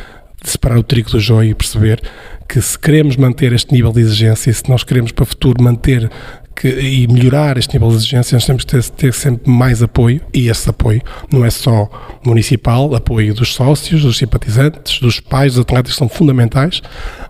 separar 0.44 0.78
o 0.78 0.84
trigo 0.84 1.10
do 1.10 1.20
joio 1.20 1.52
e 1.52 1.56
perceber 1.56 2.02
que 2.48 2.62
se 2.62 2.78
queremos 2.78 3.18
manter 3.18 3.52
este 3.54 3.74
nível 3.74 3.92
de 3.92 4.02
exigência, 4.02 4.54
se 4.54 4.70
nós 4.70 4.84
queremos 4.84 5.12
para 5.12 5.24
o 5.24 5.26
futuro 5.26 5.64
manter 5.64 6.10
que, 6.56 6.70
e 6.70 7.08
melhorar 7.08 7.58
este 7.58 7.74
nível 7.74 7.90
de 7.90 7.96
exigência, 7.96 8.36
nós 8.36 8.46
temos 8.46 8.64
que 8.64 8.72
ter, 8.72 8.84
ter, 8.84 9.14
sempre 9.14 9.52
mais 9.52 9.84
apoio, 9.84 10.22
e 10.34 10.48
esse 10.48 10.70
apoio 10.70 11.02
não 11.32 11.44
é 11.44 11.50
só 11.50 11.90
municipal, 12.26 12.96
apoio 12.96 13.34
dos 13.34 13.54
sócios, 13.54 14.04
dos 14.04 14.18
simpatizantes, 14.18 15.00
dos 15.00 15.20
pais, 15.20 15.54
dos 15.54 15.62
atletas 15.62 15.96
são 15.96 16.08
fundamentais, 16.08 16.82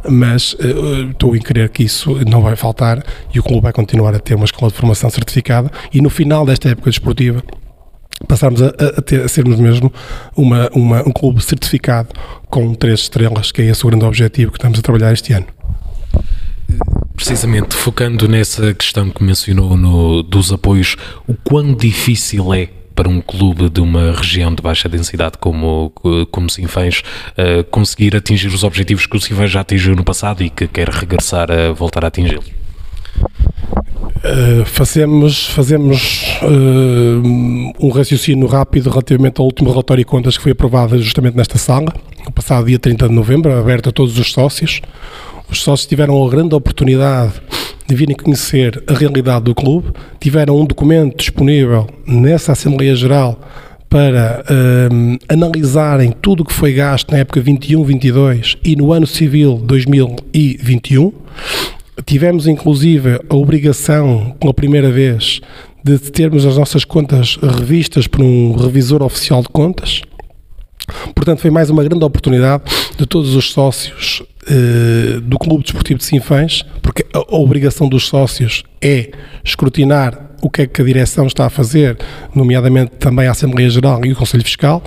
mas 0.07 0.53
uh, 0.53 1.09
estou 1.11 1.35
em 1.35 1.39
crer 1.39 1.69
que 1.69 1.83
isso 1.83 2.19
não 2.29 2.41
vai 2.41 2.55
faltar 2.55 3.03
e 3.33 3.39
o 3.39 3.43
clube 3.43 3.63
vai 3.63 3.73
continuar 3.73 4.13
a 4.13 4.19
ter 4.19 4.35
uma 4.35 4.45
escola 4.45 4.71
de 4.71 4.77
formação 4.77 5.09
certificada. 5.09 5.71
E 5.91 6.01
no 6.01 6.09
final 6.09 6.45
desta 6.45 6.69
época 6.69 6.91
desportiva 6.91 7.43
passarmos 8.27 8.61
a, 8.61 8.67
a, 8.67 9.01
ter, 9.01 9.21
a, 9.21 9.27
sermos 9.27 9.59
mesmo 9.59 9.91
uma, 10.35 10.69
uma, 10.73 11.01
um 11.01 11.11
clube 11.11 11.43
certificado 11.43 12.09
com 12.49 12.73
três 12.73 13.01
estrelas, 13.01 13.51
que 13.51 13.61
é 13.61 13.65
esse 13.65 13.85
o 13.85 13.89
grande 13.89 14.05
objetivo 14.05 14.51
que 14.51 14.57
estamos 14.57 14.79
a 14.79 14.81
trabalhar 14.81 15.13
este 15.13 15.33
ano. 15.33 15.47
Precisamente, 17.15 17.75
focando 17.75 18.27
nessa 18.27 18.73
questão 18.73 19.09
que 19.09 19.23
mencionou 19.23 19.77
no, 19.77 20.23
dos 20.23 20.51
apoios, 20.51 20.97
o 21.27 21.33
quão 21.33 21.73
difícil 21.73 22.53
é 22.53 22.69
para 22.95 23.09
um 23.09 23.19
clube 23.19 23.69
de 23.69 23.81
uma 23.81 24.13
região 24.13 24.53
de 24.55 24.61
baixa 24.61 24.87
densidade 24.87 25.37
como, 25.37 25.91
como 26.31 26.49
Sinfãs 26.49 27.03
uh, 27.37 27.63
conseguir 27.65 28.15
atingir 28.15 28.47
os 28.47 28.63
objetivos 28.63 29.05
que 29.05 29.17
o 29.17 29.19
Sinfãs 29.19 29.51
já 29.51 29.61
atingiu 29.61 29.95
no 29.95 30.03
passado 30.03 30.41
e 30.43 30.49
que 30.49 30.65
quer 30.65 30.87
regressar 30.89 31.51
a 31.51 31.73
voltar 31.73 32.05
a 32.05 32.07
atingi-los? 32.07 32.45
Uh, 34.25 34.65
fazemos 34.65 35.45
fazemos 35.49 36.39
uh, 36.41 37.77
um 37.79 37.89
raciocínio 37.89 38.47
rápido 38.47 38.89
relativamente 38.89 39.39
ao 39.39 39.45
último 39.45 39.69
relatório 39.69 40.03
de 40.03 40.09
contas 40.09 40.35
que 40.35 40.41
foi 40.41 40.51
aprovado 40.51 40.99
justamente 40.99 41.37
nesta 41.37 41.59
sala, 41.59 41.93
no 42.25 42.31
passado 42.31 42.65
dia 42.65 42.79
30 42.79 43.07
de 43.07 43.13
novembro, 43.13 43.53
aberto 43.55 43.89
a 43.89 43.91
todos 43.91 44.17
os 44.17 44.31
sócios. 44.31 44.81
Os 45.47 45.61
sócios 45.61 45.87
tiveram 45.87 46.25
a 46.25 46.27
grande 46.27 46.55
oportunidade 46.55 47.33
de 47.87 47.93
virem 47.93 48.15
conhecer 48.15 48.83
a 48.87 48.93
realidade 48.93 49.45
do 49.45 49.53
clube, 49.53 49.91
tiveram 50.19 50.59
um 50.59 50.65
documento 50.65 51.17
disponível 51.17 51.87
nessa 52.07 52.53
Assembleia 52.53 52.95
Geral 52.95 53.39
para 53.87 54.43
uh, 54.49 55.17
analisarem 55.29 56.11
tudo 56.11 56.41
o 56.41 56.45
que 56.45 56.53
foi 56.53 56.73
gasto 56.73 57.11
na 57.11 57.19
época 57.19 57.39
21-22 57.41 58.57
e 58.63 58.75
no 58.75 58.91
ano 58.91 59.05
civil 59.05 59.61
2021 59.63 61.13
Tivemos, 62.05 62.47
inclusive, 62.47 63.19
a 63.27 63.35
obrigação, 63.35 64.35
pela 64.39 64.53
primeira 64.53 64.91
vez, 64.91 65.41
de 65.83 65.97
termos 65.97 66.45
as 66.45 66.57
nossas 66.57 66.85
contas 66.85 67.37
revistas 67.37 68.07
por 68.07 68.21
um 68.21 68.55
revisor 68.55 69.01
oficial 69.01 69.41
de 69.41 69.49
contas. 69.49 70.01
Portanto, 71.15 71.39
foi 71.39 71.49
mais 71.49 71.69
uma 71.69 71.83
grande 71.83 72.03
oportunidade 72.05 72.63
de 72.95 73.05
todos 73.07 73.35
os 73.35 73.51
sócios 73.51 74.21
eh, 74.47 75.19
do 75.23 75.39
Clube 75.39 75.63
Desportivo 75.63 75.97
de 75.97 76.05
Sinfãs, 76.05 76.63
porque 76.81 77.03
a, 77.11 77.17
a 77.17 77.37
obrigação 77.37 77.89
dos 77.89 78.05
sócios 78.05 78.63
é 78.79 79.09
escrutinar 79.43 80.35
o 80.43 80.49
que 80.49 80.61
é 80.61 80.67
que 80.67 80.79
a 80.79 80.85
direção 80.85 81.25
está 81.25 81.47
a 81.47 81.49
fazer, 81.49 81.97
nomeadamente 82.35 82.91
também 82.99 83.27
a 83.27 83.31
Assembleia 83.31 83.69
Geral 83.69 84.05
e 84.05 84.11
o 84.11 84.15
Conselho 84.15 84.43
Fiscal, 84.43 84.83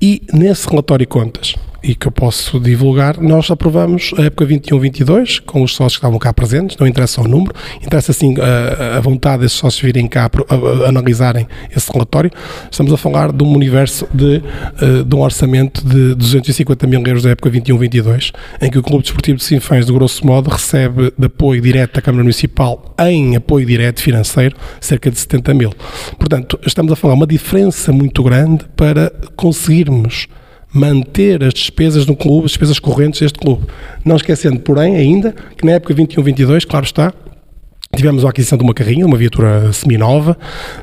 e 0.00 0.22
nesse 0.32 0.66
relatório 0.66 1.04
de 1.04 1.10
contas 1.10 1.54
e 1.84 1.94
que 1.94 2.08
eu 2.08 2.12
posso 2.12 2.58
divulgar, 2.58 3.20
nós 3.20 3.50
aprovamos 3.50 4.12
a 4.16 4.22
época 4.22 4.46
21-22 4.46 5.42
com 5.44 5.62
os 5.62 5.72
sócios 5.74 5.96
que 5.96 5.98
estavam 5.98 6.18
cá 6.18 6.32
presentes, 6.32 6.78
não 6.78 6.86
interessa 6.86 7.20
o 7.20 7.28
número, 7.28 7.54
interessa 7.84 8.12
sim 8.14 8.34
a, 8.40 8.96
a 8.96 9.00
vontade 9.00 9.42
desses 9.42 9.58
sócios 9.58 9.82
virem 9.82 10.08
cá 10.08 10.30
a, 10.48 10.54
a, 10.54 10.88
analisarem 10.88 11.46
esse 11.76 11.92
relatório. 11.92 12.30
Estamos 12.70 12.90
a 12.90 12.96
falar 12.96 13.30
de 13.32 13.44
um 13.44 13.52
universo 13.52 14.08
de, 14.14 14.42
uh, 14.82 15.04
de 15.04 15.14
um 15.14 15.20
orçamento 15.20 15.86
de 15.86 16.14
250 16.14 16.86
mil 16.86 17.02
euros 17.06 17.22
da 17.22 17.30
época 17.30 17.50
21-22, 17.50 18.32
em 18.62 18.70
que 18.70 18.78
o 18.78 18.82
Clube 18.82 19.02
Desportivo 19.02 19.36
de 19.36 19.44
Sinfãs, 19.44 19.84
de 19.84 19.92
grosso 19.92 20.26
modo, 20.26 20.48
recebe 20.48 21.12
de 21.18 21.26
apoio 21.26 21.60
direto 21.60 21.96
da 21.96 22.00
Câmara 22.00 22.22
Municipal 22.22 22.94
em 22.98 23.36
apoio 23.36 23.66
direto 23.66 24.00
financeiro 24.00 24.56
cerca 24.80 25.10
de 25.10 25.18
70 25.18 25.52
mil. 25.52 25.72
Portanto, 26.18 26.58
estamos 26.64 26.90
a 26.90 26.96
falar 26.96 27.12
uma 27.12 27.26
diferença 27.26 27.92
muito 27.92 28.22
grande 28.22 28.64
para 28.74 29.12
conseguirmos 29.36 30.28
manter 30.74 31.42
as 31.44 31.54
despesas 31.54 32.04
no 32.04 32.16
clube, 32.16 32.46
as 32.46 32.50
despesas 32.50 32.78
correntes 32.78 33.20
deste 33.20 33.38
clube. 33.38 33.66
Não 34.04 34.16
esquecendo, 34.16 34.58
porém, 34.60 34.96
ainda, 34.96 35.34
que 35.56 35.64
na 35.64 35.72
época 35.72 35.94
21-22, 35.94 36.66
claro 36.66 36.84
está, 36.84 37.14
Tivemos 37.96 38.24
a 38.24 38.30
aquisição 38.30 38.58
de 38.58 38.64
uma 38.64 38.74
carrinha, 38.74 39.06
uma 39.06 39.16
viatura 39.16 39.72
seminova, 39.72 40.36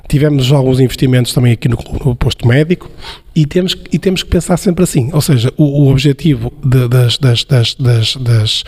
tivemos 0.08 0.52
alguns 0.52 0.80
investimentos 0.80 1.34
também 1.34 1.52
aqui 1.52 1.68
no, 1.68 1.78
no 2.06 2.16
posto 2.16 2.48
médico 2.48 2.90
e 3.36 3.46
temos, 3.46 3.76
e 3.92 4.00
temos 4.00 4.24
que 4.24 4.30
pensar 4.30 4.58
sempre 4.58 4.84
assim, 4.84 5.10
ou 5.12 5.22
seja, 5.22 5.52
o, 5.58 5.84
o 5.84 5.92
objetivo 5.92 6.54
de, 6.64 6.88
das, 6.88 7.18
das, 7.18 7.44
das, 7.44 7.76
das, 7.76 8.16
das 8.16 8.64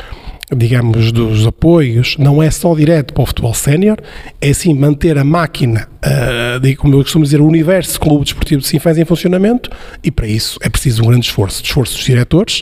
digamos, 0.56 1.12
dos 1.12 1.46
apoios, 1.46 2.16
não 2.18 2.42
é 2.42 2.50
só 2.50 2.74
direto 2.76 3.14
para 3.14 3.24
o 3.24 3.26
futebol 3.26 3.54
sénior, 3.54 3.98
é 4.40 4.54
sim 4.54 4.74
manter 4.74 5.18
a 5.18 5.24
máquina 5.24 5.88
uh, 6.04 6.78
como 6.78 6.96
eu 6.96 7.04
costumo 7.04 7.24
dizer, 7.24 7.42
o 7.42 7.46
universo 7.46 8.00
Clube 8.00 8.24
Desportivo 8.24 8.62
de 8.62 8.68
Sinfãs 8.68 8.98
em 8.98 9.06
funcionamento 9.06 9.70
e 10.04 10.12
para 10.12 10.28
isso 10.28 10.60
é 10.62 10.70
preciso 10.70 11.04
um 11.04 11.08
grande 11.08 11.26
esforço, 11.26 11.64
esforço 11.64 11.96
dos 11.96 12.06
diretores, 12.06 12.62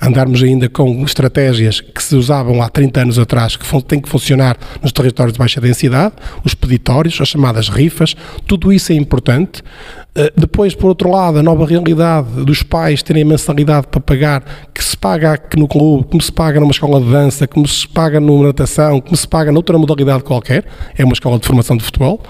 andarmos 0.00 0.42
ainda 0.42 0.68
com 0.68 1.04
estratégias 1.04 1.80
que 1.80 2.02
se 2.02 2.14
usavam 2.16 2.62
há 2.62 2.68
30 2.68 3.00
anos 3.02 3.18
atrás, 3.18 3.56
que 3.56 3.82
têm 3.82 4.00
que 4.00 4.08
funcionar 4.08 4.56
nos 4.82 4.92
territórios 4.92 5.32
de 5.32 5.38
baixa 5.38 5.60
densidade, 5.60 6.14
os 6.44 6.54
peditórios, 6.54 7.20
as 7.20 7.28
chamadas 7.28 7.68
rifas, 7.68 8.14
tudo 8.46 8.72
isso 8.72 8.92
é 8.92 8.94
importante. 8.94 9.62
Uh, 10.10 10.28
depois, 10.36 10.74
por 10.74 10.88
outro 10.88 11.10
lado, 11.10 11.38
a 11.38 11.42
nova 11.42 11.64
realidade 11.64 12.44
dos 12.44 12.62
pais 12.62 13.02
terem 13.02 13.24
mensalidade 13.24 13.86
para 13.86 14.00
pagar, 14.00 14.44
que 14.74 14.82
se 14.82 14.96
paga 14.96 15.32
aqui 15.32 15.56
no 15.56 15.68
clube, 15.68 16.08
como 16.08 16.20
se 16.20 16.32
paga 16.32 16.58
numa 16.58 16.72
escola 16.72 17.00
de 17.00 17.10
dança, 17.10 17.29
como 17.48 17.66
se 17.66 17.86
paga 17.88 18.20
numa 18.20 18.48
natação, 18.48 19.00
como 19.00 19.16
se 19.16 19.26
paga 19.26 19.52
noutra 19.52 19.78
modalidade 19.78 20.22
qualquer, 20.22 20.64
é 20.96 21.04
uma 21.04 21.12
escola 21.12 21.38
de 21.38 21.46
formação 21.46 21.76
de 21.76 21.84
futebol. 21.84 22.22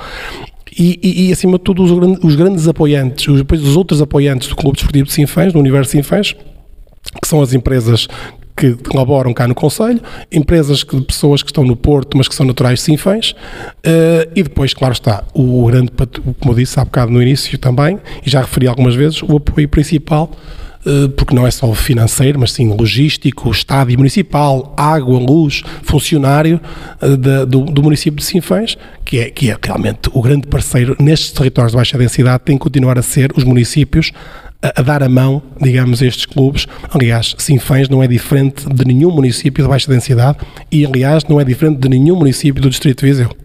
E, 0.79 1.01
e, 1.03 1.29
e, 1.29 1.33
acima 1.33 1.59
de 1.59 1.65
tudo 1.65 1.83
os, 1.83 1.91
os 2.23 2.37
grandes 2.37 2.69
apoiantes, 2.69 3.27
os, 3.27 3.39
depois 3.39 3.61
os 3.63 3.77
outros 3.77 4.01
apoiantes 4.01 4.49
do 4.49 4.55
Clube 4.55 4.77
Desportivo 4.77 5.07
de 5.07 5.13
Sinfãs, 5.13 5.53
do 5.53 5.59
Universo 5.59 5.91
Sinfãs, 5.91 6.33
que 7.21 7.27
são 7.27 7.43
as 7.43 7.53
empresas 7.53 8.07
que 8.57 8.75
colaboram 8.75 9.33
cá 9.33 9.49
no 9.49 9.55
Conselho, 9.55 10.01
empresas 10.31 10.85
que, 10.85 10.95
de 10.95 11.03
pessoas 11.03 11.43
que 11.43 11.49
estão 11.49 11.65
no 11.65 11.75
Porto, 11.75 12.17
mas 12.17 12.29
que 12.29 12.35
são 12.35 12.45
naturais 12.45 12.79
de 12.79 12.85
Sinfãs, 12.85 13.31
uh, 13.31 14.31
e 14.37 14.43
depois, 14.43 14.75
claro 14.75 14.93
está, 14.93 15.25
o 15.33 15.67
grande, 15.67 15.91
como 16.39 16.53
eu 16.53 16.55
disse 16.55 16.79
há 16.79 16.85
bocado 16.85 17.11
no 17.11 17.23
início 17.23 17.57
também, 17.59 17.99
e 18.25 18.29
já 18.29 18.43
referi 18.43 18.69
algumas 18.69 18.95
vezes, 18.95 19.23
o 19.23 19.37
apoio 19.37 19.69
principal 19.69 20.31
porque 21.17 21.35
não 21.35 21.47
é 21.47 21.51
só 21.51 21.73
financeiro, 21.75 22.39
mas 22.39 22.53
sim 22.53 22.73
logístico, 22.73 23.51
estádio 23.51 23.99
municipal, 23.99 24.75
água, 24.77 25.19
luz, 25.19 25.63
funcionário 25.83 26.61
eh, 27.01 27.47
do, 27.47 27.65
do, 27.65 27.83
município 27.83 28.19
de 28.19 28.25
Sinfãs, 28.25 28.79
que 29.05 29.19
é, 29.19 29.31
que 29.31 29.51
é 29.51 29.57
realmente 29.63 30.09
o 30.13 30.23
grande 30.23 30.47
parceiro 30.47 30.97
nestes 30.99 31.33
territórios 31.33 31.73
de 31.73 31.77
baixa 31.77 31.99
densidade, 31.99 32.43
tem 32.45 32.57
que 32.57 32.63
continuar 32.63 32.99
a 32.99 33.03
ser 33.03 33.31
os 33.37 33.45
municípios 33.45 34.13
a, 34.63 34.81
a, 34.81 34.83
dar 34.83 35.03
a 35.03 35.09
mão, 35.09 35.43
digamos, 35.61 36.03
a 36.03 36.07
estes 36.07 36.27
clubes. 36.27 36.67
Aliás, 36.93 37.35
Sinfãs 37.39 37.89
não 37.89 38.03
é 38.03 38.07
diferente 38.07 38.67
de 38.69 38.85
nenhum 38.85 39.11
município 39.11 39.63
de 39.63 39.69
baixa 39.69 39.91
densidade 39.91 40.39
e, 40.71 40.87
aliás, 40.87 41.25
não 41.25 41.41
é 41.41 41.45
diferente 41.45 41.79
de 41.79 41.89
nenhum 41.89 42.17
município 42.17 42.61
do 42.61 42.71
Distrito 42.71 43.01
de 43.01 43.11
Viseu. 43.11 43.37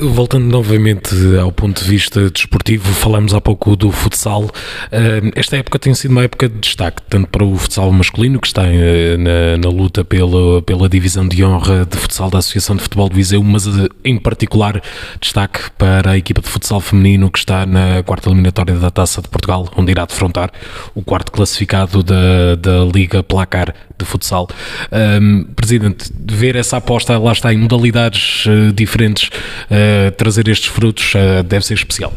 Voltando 0.00 0.46
novamente 0.46 1.14
ao 1.40 1.52
ponto 1.52 1.82
de 1.82 1.88
vista 1.88 2.28
desportivo, 2.28 2.92
falamos 2.92 3.32
há 3.32 3.40
pouco 3.40 3.76
do 3.76 3.92
futsal. 3.92 4.50
Eh, 4.90 5.30
esta 5.36 5.56
época 5.56 5.78
tem 5.78 5.94
sido 5.94 6.10
uma 6.10 6.24
época 6.24 6.48
de 6.48 6.58
destaque, 6.58 7.00
tanto 7.08 7.28
para 7.28 7.44
o 7.44 7.56
futsal 7.56 7.92
masculino, 7.92 8.40
que 8.40 8.46
está 8.46 8.64
eh, 8.66 9.16
na, 9.16 9.56
na 9.56 9.68
luta 9.68 10.04
pela, 10.04 10.60
pela 10.62 10.88
divisão 10.88 11.28
de 11.28 11.44
honra 11.44 11.84
de 11.84 11.96
futsal 11.96 12.28
da 12.28 12.38
Associação 12.38 12.74
de 12.74 12.82
Futebol 12.82 13.08
de 13.08 13.14
Viseu, 13.14 13.42
mas 13.42 13.66
eh, 13.66 13.88
em 14.04 14.18
particular 14.18 14.82
destaque 15.20 15.70
para 15.78 16.10
a 16.10 16.18
equipa 16.18 16.40
de 16.40 16.48
futsal 16.48 16.80
feminino, 16.80 17.30
que 17.30 17.38
está 17.38 17.64
na 17.64 18.02
quarta 18.02 18.28
eliminatória 18.28 18.74
da 18.74 18.90
Taça 18.90 19.22
de 19.22 19.28
Portugal, 19.28 19.68
onde 19.76 19.92
irá 19.92 20.04
defrontar 20.06 20.50
o 20.94 21.02
quarto 21.02 21.30
classificado 21.30 22.02
da, 22.02 22.56
da 22.56 22.84
Liga 22.84 23.22
Placar 23.22 23.74
de 23.96 24.04
futsal. 24.04 24.48
Presidente, 25.54 26.10
ver 26.26 26.56
essa 26.56 26.78
aposta, 26.78 27.16
lá 27.16 27.32
está, 27.32 27.54
em 27.54 27.58
modalidades 27.58 28.44
diferentes, 28.74 29.30
uh, 29.84 30.10
trazer 30.12 30.48
estes 30.48 30.68
frutos 30.68 31.12
uh, 31.14 31.42
deve 31.42 31.64
ser 31.64 31.74
especial. 31.74 32.12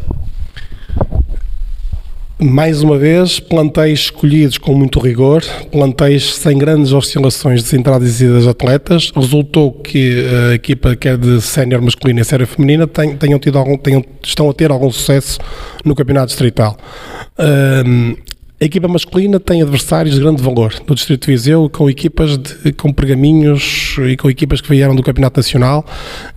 Mais 2.40 2.84
uma 2.84 3.00
vez, 3.00 3.40
plantéis 3.40 4.02
escolhidos 4.02 4.60
com 4.60 4.76
muito 4.76 5.00
rigor, 5.00 5.44
plantéis 5.72 6.36
sem 6.36 6.56
grandes 6.56 6.94
oscilações 6.94 7.64
de 7.64 7.76
entradas 7.76 8.22
e 8.22 8.28
de 8.28 8.48
atletas. 8.48 9.12
Resultou 9.16 9.72
que 9.72 10.24
a 10.52 10.54
equipa, 10.54 10.96
quer 10.96 11.18
de 11.18 11.42
sénior 11.42 11.82
masculina 11.82 12.22
e 12.22 12.24
sénior 12.24 12.48
feminina, 12.48 12.86
tenham 12.86 13.40
tido 13.40 13.58
algum, 13.58 13.76
tenham, 13.76 14.06
estão 14.24 14.48
a 14.48 14.54
ter 14.54 14.70
algum 14.70 14.92
sucesso 14.92 15.40
no 15.84 15.96
campeonato 15.96 16.28
distrital. 16.28 16.78
Um, 17.40 18.16
a 18.60 18.66
equipa 18.66 18.88
masculina 18.88 19.40
tem 19.40 19.62
adversários 19.62 20.16
de 20.16 20.22
grande 20.22 20.42
valor 20.42 20.74
no 20.88 20.96
Distrito 20.96 21.28
de 21.28 21.32
Viseu, 21.32 21.70
com 21.70 21.88
equipas 21.88 22.40
de, 22.40 22.74
com 22.74 22.92
pergaminhos 22.92 23.96
e 24.10 24.18
com 24.18 24.32
equipas 24.32 24.62
que 24.62 24.70
vieram 24.70 24.96
do 24.96 25.04
Campeonato 25.04 25.40
Nacional. 25.40 25.86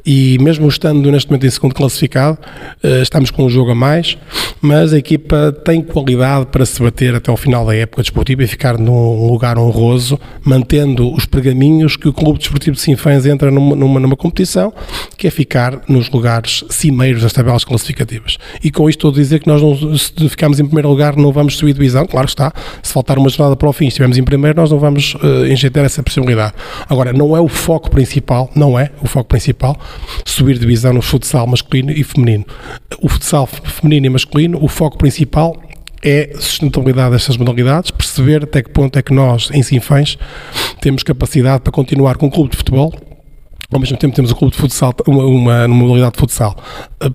E 0.04 0.36
mesmo 0.38 0.68
estando 0.68 1.10
neste 1.10 1.30
momento 1.30 1.46
em 1.46 1.50
segundo 1.50 1.74
classificado, 1.74 2.36
eh, 2.82 3.00
estamos 3.00 3.30
com 3.30 3.44
um 3.44 3.48
jogo 3.48 3.70
a 3.70 3.74
mais, 3.74 4.18
mas 4.60 4.92
a 4.92 4.98
equipa 4.98 5.50
tem 5.64 5.80
qualidade 5.80 6.46
para 6.46 6.66
se 6.66 6.82
bater 6.82 7.14
até 7.14 7.30
ao 7.30 7.38
final 7.38 7.64
da 7.64 7.74
época 7.74 8.02
desportiva 8.02 8.42
e 8.42 8.46
ficar 8.46 8.76
num 8.76 9.26
lugar 9.30 9.56
honroso, 9.56 10.20
mantendo 10.44 11.10
os 11.14 11.24
pergaminhos 11.24 11.96
que 11.96 12.06
o 12.06 12.12
Clube 12.12 12.38
Desportivo 12.38 12.76
de 12.76 12.82
Sinfãs 12.82 13.24
entra 13.24 13.50
numa, 13.50 13.74
numa, 13.74 13.98
numa 13.98 14.16
competição, 14.16 14.74
que 15.16 15.26
é 15.26 15.30
ficar 15.30 15.80
nos 15.88 16.10
lugares 16.10 16.64
cimeiros 16.68 17.22
das 17.22 17.32
tabelas 17.32 17.64
classificativas. 17.64 18.36
E 18.62 18.70
com 18.70 18.90
isto 18.90 18.98
estou 18.98 19.10
a 19.10 19.14
dizer 19.14 19.40
que 19.40 19.48
nós, 19.48 19.62
não, 19.62 19.96
se 19.96 20.28
ficarmos 20.28 20.60
em 20.60 20.66
primeiro 20.66 20.90
lugar, 20.90 21.16
não 21.16 21.32
vamos 21.32 21.56
subir 21.56 21.72
divisão, 21.72 22.09
claro 22.10 22.26
está, 22.26 22.52
se 22.82 22.92
faltar 22.92 23.18
uma 23.18 23.28
jornada 23.28 23.56
para 23.56 23.68
o 23.68 23.72
fim 23.72 23.86
e 23.86 23.88
estivermos 23.88 24.18
em 24.18 24.24
primeiro, 24.24 24.60
nós 24.60 24.70
não 24.70 24.78
vamos 24.78 25.14
uh, 25.14 25.46
enjeitar 25.46 25.84
essa 25.84 26.02
possibilidade. 26.02 26.54
Agora, 26.88 27.12
não 27.12 27.36
é 27.36 27.40
o 27.40 27.48
foco 27.48 27.90
principal, 27.90 28.50
não 28.54 28.78
é 28.78 28.90
o 29.00 29.06
foco 29.06 29.28
principal, 29.28 29.78
subir 30.24 30.58
divisão 30.58 30.92
no 30.92 31.02
futsal 31.02 31.46
masculino 31.46 31.90
e 31.90 32.02
feminino. 32.02 32.44
O 33.00 33.08
futsal 33.08 33.46
feminino 33.46 34.06
e 34.06 34.10
masculino, 34.10 34.58
o 34.62 34.68
foco 34.68 34.98
principal 34.98 35.56
é 36.02 36.32
sustentabilidade 36.38 37.10
destas 37.12 37.36
modalidades, 37.36 37.90
perceber 37.90 38.44
até 38.44 38.62
que 38.62 38.70
ponto 38.70 38.98
é 38.98 39.02
que 39.02 39.12
nós, 39.12 39.50
em 39.52 39.62
Sinfãs, 39.62 40.16
temos 40.80 41.02
capacidade 41.02 41.62
para 41.62 41.72
continuar 41.72 42.16
com 42.16 42.26
o 42.26 42.30
clube 42.30 42.50
de 42.50 42.56
futebol, 42.56 42.92
ao 43.70 43.78
mesmo 43.78 43.96
tempo 43.96 44.14
temos 44.14 44.30
o 44.30 44.36
clube 44.36 44.52
de 44.52 44.58
futsal, 44.60 44.94
uma, 45.06 45.24
uma, 45.24 45.66
uma 45.66 45.74
modalidade 45.74 46.12
de 46.12 46.18
futsal. 46.18 46.56
Eh, 47.00 47.08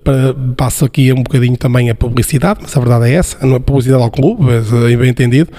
passo 0.56 0.84
aqui 0.84 1.12
um 1.12 1.22
bocadinho 1.22 1.56
também 1.56 1.90
a 1.90 1.94
publicidade, 1.94 2.60
mas 2.62 2.76
a 2.76 2.80
verdade 2.80 3.10
é 3.10 3.14
essa, 3.14 3.46
não 3.46 3.56
é 3.56 3.58
publicidade 3.58 4.02
ao 4.02 4.10
clube, 4.10 4.44
é 4.92 4.96
bem 4.96 5.10
entendido. 5.10 5.50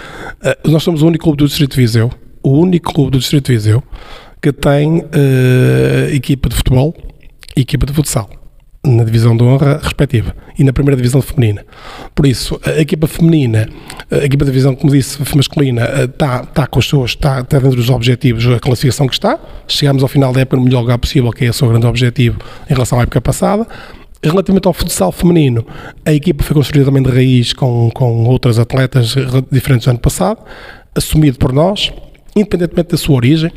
Eh, 0.43 0.57
nós 0.65 0.83
somos 0.83 1.01
o 1.01 1.07
único 1.07 1.23
clube 1.23 1.37
do 1.37 1.47
Distrito 1.47 1.75
de 1.75 1.81
Viseu, 1.81 2.11
o 2.41 2.57
único 2.57 2.93
clube 2.93 3.11
do 3.11 3.19
Distrito 3.19 3.47
de 3.47 3.53
Viseu 3.53 3.83
que 4.41 4.53
tem 4.53 4.99
uh, 4.99 6.13
equipa 6.13 6.47
de 6.47 6.55
futebol 6.55 6.95
e 7.55 7.61
equipa 7.61 7.85
de 7.85 7.93
futsal 7.93 8.29
na 8.87 9.03
divisão 9.03 9.35
de 9.35 9.43
honra 9.43 9.79
respectiva 9.81 10.35
e 10.57 10.63
na 10.63 10.73
primeira 10.73 10.95
divisão 10.95 11.21
feminina. 11.21 11.65
Por 12.15 12.25
isso, 12.25 12.59
a 12.65 12.81
equipa 12.81 13.07
feminina, 13.07 13.69
a 14.09 14.23
equipa 14.25 14.45
de 14.45 14.51
divisão, 14.51 14.75
como 14.75 14.91
disse, 14.91 15.17
masculina, 15.35 15.83
está, 16.05 16.43
está 16.43 16.67
com 16.67 16.79
os 16.79 16.87
seus, 16.87 17.11
está, 17.11 17.41
está 17.41 17.59
dentro 17.59 17.75
dos 17.75 17.89
objetivos 17.89 18.47
a 18.47 18.59
classificação 18.59 19.07
que 19.07 19.13
está. 19.13 19.39
Chegamos 19.67 20.01
ao 20.03 20.09
final 20.09 20.31
da 20.31 20.41
época 20.41 20.57
no 20.57 20.63
melhor 20.63 20.81
lugar 20.81 20.97
possível, 20.97 21.31
que 21.31 21.45
é 21.45 21.49
o 21.49 21.53
seu 21.53 21.67
grande 21.67 21.85
objetivo 21.85 22.39
em 22.69 22.73
relação 22.73 22.99
à 22.99 23.03
época 23.03 23.21
passada. 23.21 23.67
Relativamente 24.23 24.67
ao 24.67 24.73
futsal 24.73 25.11
feminino, 25.11 25.65
a 26.03 26.11
equipa 26.11 26.43
foi 26.43 26.55
construída 26.55 26.87
também 26.87 27.03
de 27.03 27.09
raiz 27.09 27.53
com, 27.53 27.91
com 27.93 28.25
outras 28.25 28.57
atletas 28.57 29.15
diferentes 29.51 29.85
do 29.85 29.91
ano 29.91 29.99
passado, 29.99 30.39
assumido 30.95 31.37
por 31.37 31.53
nós, 31.53 31.93
independentemente 32.35 32.89
da 32.89 32.97
sua 32.97 33.15
origem, 33.15 33.51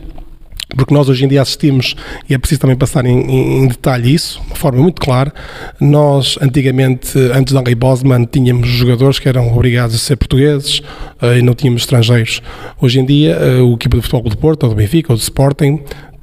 porque 0.77 0.95
nós 0.95 1.09
hoje 1.09 1.25
em 1.25 1.29
dia 1.29 1.43
assistimos, 1.43 1.95
e 2.29 2.35
é 2.35 2.39
preciso 2.39 2.61
também 2.61 2.77
passar 2.77 3.05
em, 3.05 3.63
em, 3.63 3.69
detalhe 3.69 4.15
isso, 4.15 4.41
de 4.53 4.59
forma 4.59 4.81
muito 4.81 5.01
clara, 5.01 5.33
nós 5.81 6.39
antigamente, 6.41 7.19
antes 7.35 7.53
da 7.53 7.61
lei 7.61 7.75
Bosman, 7.75 8.25
tínhamos 8.25 8.69
jogadores 8.69 9.19
que 9.19 9.29
eram 9.29 9.53
obrigados 9.55 9.95
a 9.95 9.99
ser 9.99 10.17
portugueses 10.17 10.79
uh, 11.21 11.37
e 11.39 11.43
não 11.43 11.55
tínhamos 11.55 11.83
estrangeiros. 11.83 12.41
Hoje 12.81 13.01
em 13.01 13.05
dia, 13.05 13.39
uh, 13.39 13.71
o 13.71 13.75
equipe 13.75 13.97
de 13.97 14.03
futebol 14.03 14.31
do 14.31 14.37
Porto, 14.37 14.65
ou 14.65 14.71
do 14.71 14.77
Benfica, 14.77 15.13
ou 15.13 15.17
do 15.17 15.23
Sporting, 15.23 15.81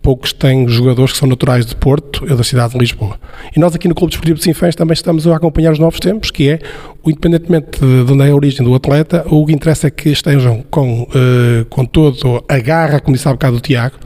poucos 0.08 0.32
têm 0.32 0.66
jogadores 0.70 1.12
que 1.12 1.18
são 1.18 1.28
naturais 1.28 1.66
de 1.66 1.76
Porto 1.76 2.26
ou 2.30 2.38
da 2.38 2.42
cidade 2.42 2.72
de 2.72 2.80
Lisboa. 2.80 3.20
E 3.54 3.60
nós 3.60 3.76
aqui 3.76 3.90
no 3.90 3.94
Clube 3.94 4.12
Desportivo 4.12 4.38
de 4.38 4.46
Sinfãs 4.46 4.74
também 4.74 4.94
estamos 4.94 5.28
a 5.28 5.36
acompanhar 5.36 5.74
os 5.74 5.80
novos 5.80 6.00
tempos, 6.00 6.32
que 6.32 6.48
é, 6.48 6.60
independentemente 7.06 7.78
de 7.80 8.14
onde 8.14 8.24
é 8.24 8.30
a 8.30 8.34
origem 8.34 8.66
do 8.66 8.74
atleta, 8.74 9.26
o 9.30 9.46
que 9.46 9.52
interessa 9.52 9.88
é 9.88 9.92
que 9.92 10.08
estejam 10.08 10.64
com, 10.72 11.02
uh, 11.02 11.66
com 11.70 11.84
todo 11.84 12.42
a 12.48 12.58
garra, 12.58 13.02
como 13.02 13.18
disse 13.18 13.28
há 13.28 13.34
bocado 13.34 13.58
o 13.58 13.60
Tiago, 13.60 13.98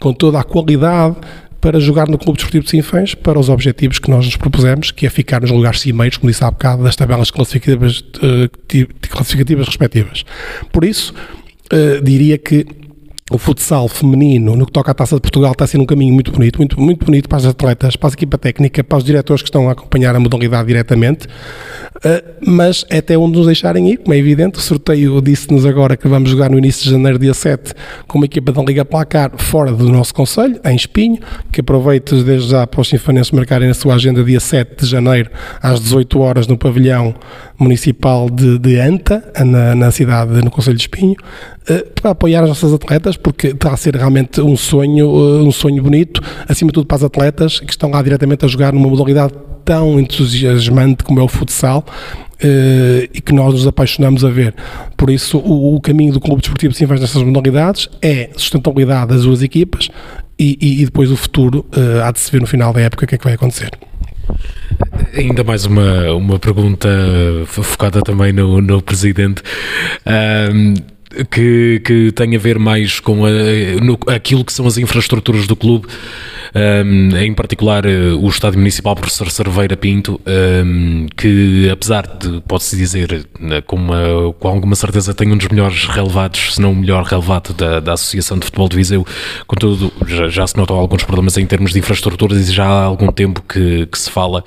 com 0.00 0.12
toda 0.12 0.38
a 0.38 0.44
qualidade 0.44 1.16
para 1.60 1.80
jogar 1.80 2.06
no 2.06 2.18
Clube 2.18 2.36
Desportivo 2.36 2.62
de 2.62 2.70
Sinfãs 2.70 3.12
para 3.16 3.36
os 3.36 3.48
objetivos 3.48 3.98
que 3.98 4.08
nós 4.08 4.24
nos 4.24 4.36
propusemos, 4.36 4.92
que 4.92 5.06
é 5.06 5.10
ficar 5.10 5.40
nos 5.40 5.50
lugares 5.50 5.80
cimeiros, 5.80 6.18
como 6.18 6.30
disse 6.30 6.44
há 6.44 6.52
bocado, 6.52 6.84
das 6.84 6.94
tabelas 6.94 7.32
classificativas, 7.32 7.98
uh, 7.98 9.08
classificativas 9.10 9.66
respectivas. 9.66 10.24
Por 10.70 10.84
isso, 10.84 11.12
uh, 11.72 12.00
diria 12.00 12.38
que 12.38 12.64
o 13.36 13.38
futsal 13.38 13.88
feminino, 13.88 14.56
no 14.56 14.66
que 14.66 14.72
toca 14.72 14.90
à 14.90 14.94
Taça 14.94 15.16
de 15.16 15.20
Portugal, 15.20 15.52
está 15.52 15.64
a 15.64 15.66
ser 15.66 15.78
um 15.78 15.86
caminho 15.86 16.14
muito 16.14 16.32
bonito, 16.32 16.58
muito, 16.58 16.80
muito 16.80 17.04
bonito 17.04 17.28
para 17.28 17.38
as 17.38 17.46
atletas, 17.46 17.96
para 17.96 18.10
a 18.10 18.12
equipa 18.12 18.38
técnica, 18.38 18.84
para 18.84 18.98
os 18.98 19.04
diretores 19.04 19.42
que 19.42 19.48
estão 19.48 19.68
a 19.68 19.72
acompanhar 19.72 20.14
a 20.14 20.20
modalidade 20.20 20.66
diretamente, 20.68 21.26
mas 22.44 22.84
é 22.90 22.98
até 22.98 23.16
onde 23.16 23.36
nos 23.36 23.46
deixarem 23.46 23.90
ir, 23.90 23.98
como 23.98 24.12
é 24.12 24.18
evidente. 24.18 24.58
O 24.58 24.62
sorteio 24.62 25.20
disse-nos 25.20 25.64
agora 25.64 25.96
que 25.96 26.08
vamos 26.08 26.30
jogar 26.30 26.50
no 26.50 26.58
início 26.58 26.84
de 26.84 26.90
janeiro, 26.90 27.18
dia 27.18 27.34
7, 27.34 27.72
com 28.08 28.18
uma 28.18 28.24
equipa 28.24 28.52
da 28.52 28.62
Liga 28.62 28.84
Placar 28.84 29.32
fora 29.36 29.72
do 29.72 29.88
nosso 29.88 30.12
Conselho, 30.12 30.60
em 30.64 30.74
Espinho, 30.74 31.18
que 31.52 31.60
aproveito 31.60 32.22
desde 32.24 32.50
já 32.50 32.66
para 32.66 32.80
os 32.80 32.88
sinfonenses 32.88 33.30
marcarem 33.30 33.68
na 33.68 33.74
sua 33.74 33.94
agenda 33.94 34.24
dia 34.24 34.40
7 34.40 34.84
de 34.84 34.86
janeiro, 34.86 35.30
às 35.60 35.80
18 35.80 36.20
horas, 36.20 36.46
no 36.46 36.58
pavilhão 36.58 37.14
municipal 37.58 38.28
de, 38.28 38.58
de 38.58 38.80
Anta, 38.80 39.24
na, 39.44 39.74
na 39.74 39.90
cidade, 39.90 40.42
no 40.42 40.50
Conselho 40.50 40.76
de 40.76 40.82
Espinho, 40.82 41.14
uh, 41.70 41.90
para 42.00 42.10
apoiar 42.10 42.42
as 42.42 42.48
nossas 42.48 42.72
atletas, 42.72 43.16
porque 43.16 43.48
está 43.48 43.72
a 43.72 43.76
ser 43.76 43.94
realmente 43.94 44.40
um 44.40 44.56
sonho, 44.56 45.08
uh, 45.08 45.46
um 45.46 45.52
sonho 45.52 45.82
bonito, 45.82 46.20
acima 46.48 46.70
de 46.70 46.74
tudo 46.74 46.86
para 46.86 46.96
as 46.96 47.04
atletas 47.04 47.60
que 47.60 47.70
estão 47.70 47.90
lá 47.90 48.02
diretamente 48.02 48.44
a 48.44 48.48
jogar 48.48 48.72
numa 48.72 48.88
modalidade 48.88 49.34
tão 49.64 49.98
entusiasmante 49.98 51.04
como 51.04 51.20
é 51.20 51.22
o 51.22 51.28
futsal 51.28 51.84
uh, 52.42 53.08
e 53.12 53.20
que 53.20 53.32
nós 53.32 53.54
nos 53.54 53.66
apaixonamos 53.66 54.24
a 54.24 54.30
ver. 54.30 54.54
Por 54.96 55.10
isso, 55.10 55.38
o, 55.38 55.76
o 55.76 55.80
caminho 55.80 56.12
do 56.12 56.20
Clube 56.20 56.40
Desportivo 56.40 56.72
de 56.72 56.78
Sinfãs 56.78 57.00
nestas 57.00 57.22
modalidades 57.22 57.88
é 58.00 58.30
sustentabilidade 58.34 59.12
das 59.12 59.22
duas 59.22 59.42
equipas 59.42 59.88
e, 60.38 60.58
e, 60.60 60.82
e 60.82 60.84
depois 60.84 61.10
o 61.10 61.16
futuro 61.16 61.66
uh, 61.76 62.02
há 62.04 62.10
de 62.12 62.20
se 62.20 62.30
ver 62.30 62.40
no 62.40 62.46
final 62.46 62.72
da 62.72 62.80
época 62.80 63.04
o 63.04 63.08
que 63.08 63.14
é 63.14 63.18
que 63.18 63.24
vai 63.24 63.34
acontecer. 63.34 63.70
Ainda 65.16 65.44
mais 65.44 65.66
uma, 65.66 66.12
uma 66.12 66.38
pergunta 66.38 66.88
focada 67.46 68.00
também 68.00 68.32
no, 68.32 68.60
no 68.60 68.80
Presidente. 68.80 69.42
Que, 71.30 71.80
que 71.84 72.12
tem 72.12 72.36
a 72.36 72.38
ver 72.38 72.58
mais 72.58 73.00
com 73.00 73.24
a, 73.24 73.30
no, 73.82 73.98
aquilo 74.06 74.44
que 74.44 74.52
são 74.52 74.66
as 74.66 74.78
infraestruturas 74.78 75.46
do 75.46 75.56
clube 75.56 75.86
um, 76.54 77.16
em 77.16 77.32
particular 77.34 77.86
uh, 77.86 78.18
o 78.18 78.28
Estádio 78.28 78.58
Municipal 78.58 78.94
Professor 78.94 79.30
Cerveira 79.30 79.76
Pinto, 79.76 80.20
um, 80.26 81.06
que 81.16 81.68
apesar 81.70 82.06
de, 82.06 82.40
pode-se 82.42 82.76
dizer, 82.76 83.26
uh, 83.40 83.62
com, 83.66 83.76
uma, 83.76 84.32
com 84.38 84.48
alguma 84.48 84.74
certeza 84.74 85.14
tem 85.14 85.32
um 85.32 85.36
dos 85.36 85.48
melhores 85.48 85.86
relevados, 85.86 86.54
se 86.54 86.60
não 86.60 86.72
o 86.72 86.76
melhor 86.76 87.04
relevado 87.04 87.54
da, 87.54 87.80
da 87.80 87.94
Associação 87.94 88.38
de 88.38 88.44
Futebol 88.44 88.68
de 88.68 88.76
Viseu, 88.76 89.06
contudo 89.46 89.92
já, 90.06 90.28
já 90.28 90.46
se 90.46 90.56
notam 90.56 90.76
alguns 90.76 91.04
problemas 91.04 91.36
em 91.38 91.46
termos 91.46 91.72
de 91.72 91.78
infraestruturas 91.78 92.48
e 92.48 92.52
já 92.52 92.66
há 92.66 92.84
algum 92.84 93.10
tempo 93.10 93.42
que, 93.42 93.86
que 93.86 93.98
se 93.98 94.10
fala 94.10 94.44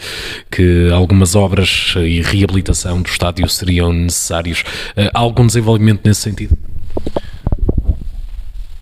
que 0.52 0.90
algumas 0.92 1.36
obras 1.36 1.96
e 1.98 2.22
reabilitação 2.22 3.02
do 3.02 3.10
estádio 3.10 3.48
seriam 3.50 3.92
necessários. 3.92 4.64
Há 5.14 5.20
algum 5.20 5.46
desenvolvimento 5.46 6.02
nesse 6.06 6.22
sentido? 6.22 6.55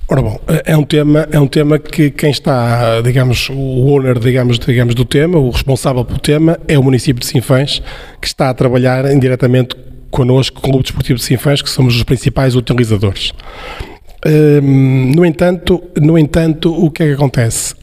Ora 0.08 0.22
bom, 0.22 0.40
é 0.66 0.78
um 0.78 0.84
tema, 0.84 1.28
é 1.32 1.40
um 1.40 1.48
tema 1.48 1.80
que 1.80 2.12
quem 2.12 2.30
está, 2.30 3.02
digamos, 3.02 3.50
o 3.50 3.88
owner, 3.88 4.20
digamos, 4.20 4.60
digamos, 4.60 4.94
do 4.94 5.06
tema, 5.06 5.40
o 5.40 5.50
responsável 5.50 6.06
pelo 6.06 6.20
tema, 6.20 6.60
é 6.68 6.78
o 6.78 6.84
município 6.84 7.20
de 7.20 7.26
Sinfãs, 7.26 7.82
que 8.22 8.28
está 8.28 8.50
a 8.50 8.54
trabalhar 8.54 9.12
indiretamente 9.12 9.76
connosco, 10.12 10.62
com 10.62 10.68
o 10.68 10.72
Clube 10.72 10.84
Desportivo 10.84 11.18
de 11.18 11.26
Sinfãs, 11.26 11.62
que 11.64 11.70
somos 11.70 11.96
os 11.96 12.04
principais 12.04 12.56
utilizadores. 12.56 13.34
No 15.16 15.26
entanto, 15.26 15.84
no 16.00 16.18
entanto, 16.18 16.74
o 16.74 16.90
que 16.90 17.04
é 17.04 17.08
que 17.08 17.14
acontece? 17.14 17.76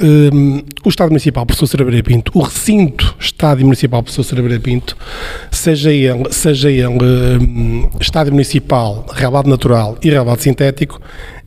O 0.84 0.88
Estado 0.88 1.08
Municipal 1.08 1.44
Professor 1.44 1.66
Cerebreira 1.66 2.02
Pinto, 2.02 2.32
o 2.34 2.40
recinto 2.42 3.14
Estádio 3.20 3.64
Municipal 3.64 4.02
Professor 4.02 4.24
Cerebreira 4.24 4.62
Pinto, 4.62 4.96
seja 5.50 5.92
ele, 5.92 6.32
seja 6.32 6.70
ele 6.70 6.86
Estádio 8.00 8.32
Municipal, 8.32 9.04
relevado 9.12 9.48
natural 9.48 9.98
e 10.02 10.08
relevado 10.08 10.40
sintético, 10.40 11.00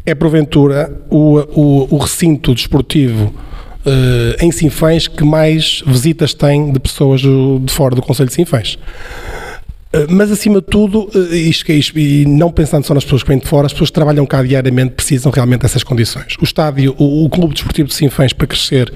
é 0.06 0.14
porventura 0.14 0.92
o, 1.10 1.40
o, 1.40 1.96
o 1.96 1.98
recinto 1.98 2.54
desportivo 2.54 3.34
uh, 3.86 4.44
em 4.44 4.52
Sinfãs 4.52 5.08
que 5.08 5.24
mais 5.24 5.82
visitas 5.86 6.34
tem 6.34 6.72
de 6.72 6.80
pessoas 6.80 7.22
de 7.22 7.64
fora 7.70 7.96
do 7.96 8.02
Conselho 8.02 8.28
de 8.28 8.36
Sinfãs. 8.36 8.78
Uh, 9.96 10.08
mas 10.10 10.32
acima 10.32 10.60
de 10.60 10.68
tudo, 10.68 11.10
uh, 11.14 11.36
isto, 11.36 11.72
isto, 11.72 12.00
e 12.00 12.26
não 12.26 12.52
pensando 12.52 12.86
só 12.86 12.94
nas 12.94 13.04
pessoas 13.04 13.22
que 13.22 13.30
vêm 13.30 13.38
de 13.38 13.48
fora, 13.48 13.68
as 13.68 13.74
pessoas 13.74 13.90
que 13.90 13.94
trabalham 13.94 14.26
cá 14.26 14.42
diariamente 14.42 14.96
precisam 14.96 15.32
realmente 15.32 15.62
dessas 15.62 15.84
condições. 15.84 16.36
O 16.42 16.44
estádio, 16.44 16.96
o, 16.98 17.26
o 17.26 17.30
Clube 17.30 17.54
Desportivo 17.54 17.90
de 17.90 17.94
Sinfãs 17.94 18.34
para 18.34 18.48
crescer 18.48 18.92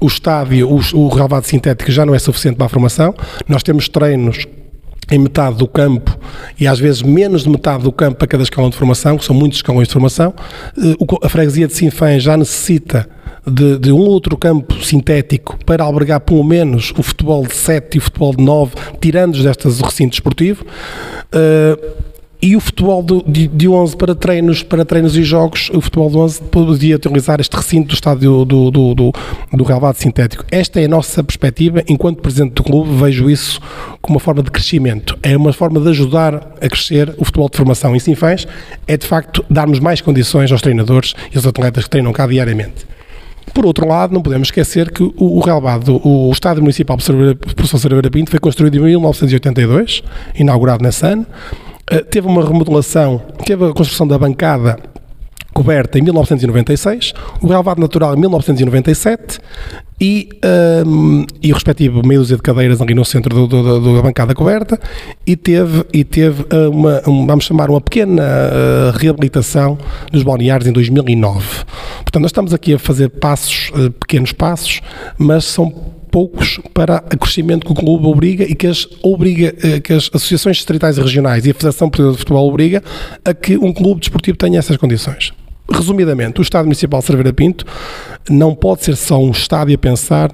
o 0.00 0.06
estádio, 0.06 0.68
o, 0.68 0.80
o 0.98 1.08
relevado 1.08 1.44
sintético 1.44 1.90
já 1.90 2.04
não 2.04 2.14
é 2.14 2.18
suficiente 2.18 2.56
para 2.56 2.66
a 2.66 2.68
formação. 2.68 3.14
Nós 3.48 3.62
temos 3.62 3.88
treinos 3.88 4.46
em 5.10 5.18
metade 5.18 5.56
do 5.56 5.66
campo 5.66 6.18
e 6.58 6.66
às 6.66 6.78
vezes 6.78 7.02
menos 7.02 7.42
de 7.42 7.48
metade 7.48 7.82
do 7.82 7.92
campo 7.92 8.18
para 8.18 8.26
cada 8.26 8.42
escalão 8.42 8.70
de 8.70 8.76
formação, 8.76 9.16
que 9.16 9.24
são 9.24 9.34
muitos 9.34 9.58
escalões 9.58 9.88
de 9.88 9.92
formação. 9.92 10.34
Eh, 10.76 10.96
a 11.22 11.28
freguesia 11.28 11.66
de 11.66 11.74
Sinfãs 11.74 12.22
já 12.22 12.36
necessita 12.36 13.08
de, 13.46 13.78
de, 13.78 13.92
um 13.92 13.98
outro 13.98 14.36
campo 14.36 14.74
sintético 14.82 15.58
para 15.64 15.84
albergar 15.84 16.20
pelo 16.20 16.44
menos 16.44 16.92
o 16.96 17.02
futebol 17.02 17.46
de 17.46 17.54
7 17.54 17.94
e 17.94 17.98
o 17.98 18.00
futebol 18.00 18.34
de 18.34 18.42
9, 18.42 18.72
tirando-os 19.00 19.42
destas 19.42 19.80
recinto 19.80 20.10
desportivo. 20.10 20.64
Uh, 20.64 22.14
e 22.44 22.56
o 22.56 22.60
futebol 22.60 23.02
do, 23.02 23.24
de, 23.26 23.48
de 23.48 23.66
11 23.66 23.96
para 23.96 24.14
treinos, 24.14 24.62
para 24.62 24.84
treinos 24.84 25.16
e 25.16 25.22
jogos, 25.22 25.70
o 25.72 25.80
futebol 25.80 26.10
de 26.10 26.18
11 26.18 26.42
podia 26.42 26.96
utilizar 26.96 27.40
este 27.40 27.56
recinto 27.56 27.88
do 27.88 27.94
estádio 27.94 28.44
do, 28.44 28.70
do, 28.70 28.94
do, 28.94 29.12
do 29.50 29.64
relevado 29.64 29.96
sintético. 29.96 30.44
Esta 30.50 30.78
é 30.78 30.84
a 30.84 30.88
nossa 30.88 31.24
perspectiva, 31.24 31.82
enquanto 31.88 32.20
presidente 32.20 32.52
do 32.52 32.62
clube, 32.62 32.94
vejo 32.96 33.30
isso 33.30 33.58
como 34.02 34.16
uma 34.16 34.20
forma 34.20 34.42
de 34.42 34.50
crescimento. 34.50 35.18
É 35.22 35.34
uma 35.34 35.54
forma 35.54 35.80
de 35.80 35.88
ajudar 35.88 36.34
a 36.60 36.68
crescer 36.68 37.14
o 37.16 37.24
futebol 37.24 37.48
de 37.48 37.56
formação. 37.56 37.96
E 37.96 38.00
sim 38.00 38.14
faz, 38.14 38.46
é 38.86 38.98
de 38.98 39.06
facto 39.06 39.42
darmos 39.48 39.80
mais 39.80 40.02
condições 40.02 40.52
aos 40.52 40.60
treinadores 40.60 41.14
e 41.32 41.38
aos 41.38 41.46
atletas 41.46 41.84
que 41.84 41.90
treinam 41.90 42.12
cá 42.12 42.26
diariamente. 42.26 42.86
Por 43.54 43.64
outro 43.64 43.86
lado, 43.86 44.12
não 44.12 44.20
podemos 44.20 44.48
esquecer 44.48 44.90
que 44.90 45.02
o, 45.02 45.14
o 45.16 45.40
relevado, 45.40 46.00
o, 46.04 46.28
o 46.28 46.32
Estádio 46.32 46.60
Municipal 46.60 46.96
Professor 46.96 47.78
Cerveira 47.78 48.10
Pinto 48.10 48.30
foi 48.30 48.40
construído 48.40 48.76
em 48.76 48.90
1982, 48.90 50.02
inaugurado 50.34 50.82
nesse 50.82 51.06
ano, 51.06 51.24
eh, 51.88 52.00
teve 52.02 52.26
uma 52.26 52.44
remodelação, 52.44 53.22
teve 53.46 53.64
a 53.64 53.72
construção 53.72 54.06
da 54.08 54.18
bancada 54.18 54.76
coberta 55.54 55.98
em 55.98 56.02
1996, 56.02 57.14
o 57.40 57.46
relevado 57.46 57.80
natural 57.80 58.14
em 58.14 58.20
1997 58.20 59.38
e, 60.00 60.28
um, 60.84 61.24
e 61.40 61.52
o 61.52 61.54
respectivo 61.54 62.04
meia 62.04 62.18
dúzia 62.18 62.36
de 62.36 62.42
cadeiras 62.42 62.82
ali 62.82 62.94
no 62.94 63.04
centro 63.04 63.34
do, 63.34 63.46
do, 63.46 63.80
do, 63.80 63.96
da 63.96 64.02
bancada 64.02 64.34
coberta 64.34 64.78
e 65.24 65.36
teve, 65.36 65.84
e 65.92 66.02
teve 66.02 66.44
eh, 66.50 66.68
uma, 66.68 67.00
um, 67.08 67.26
vamos 67.26 67.44
chamar, 67.44 67.70
uma 67.70 67.80
pequena 67.80 68.22
uh, 68.22 68.98
reabilitação 68.98 69.78
dos 70.10 70.24
balneários 70.24 70.68
em 70.68 70.72
2009. 70.72 71.64
Portanto, 72.02 72.22
nós 72.22 72.30
estamos 72.30 72.52
aqui 72.52 72.74
a 72.74 72.78
fazer 72.78 73.08
passos, 73.08 73.70
uh, 73.70 73.90
pequenos 73.92 74.32
passos, 74.32 74.80
mas 75.16 75.44
são 75.44 75.72
poucos 76.10 76.60
para 76.72 77.02
o 77.12 77.18
crescimento 77.18 77.64
que 77.64 77.72
o 77.72 77.74
clube 77.74 78.06
obriga 78.06 78.44
e 78.44 78.54
que 78.54 78.66
as, 78.66 78.86
obriga, 79.02 79.52
que 79.80 79.92
as 79.92 80.08
associações 80.12 80.56
distritais 80.56 80.96
e 80.96 81.00
regionais 81.00 81.44
e 81.44 81.50
a 81.50 81.54
Federação 81.54 81.88
Portuguesa 81.90 82.12
de 82.12 82.18
Futebol 82.18 82.48
obriga 82.48 82.82
a 83.24 83.34
que 83.34 83.56
um 83.56 83.72
clube 83.72 84.00
desportivo 84.00 84.36
tenha 84.36 84.60
essas 84.60 84.76
condições. 84.76 85.32
Resumidamente, 85.70 86.40
o 86.40 86.42
Estádio 86.42 86.66
Municipal 86.66 87.00
de 87.00 87.06
Cerveira 87.06 87.32
Pinto 87.32 87.64
não 88.28 88.54
pode 88.54 88.84
ser 88.84 88.96
só 88.96 89.18
um 89.18 89.30
estádio 89.30 89.74
a 89.74 89.78
pensar 89.78 90.30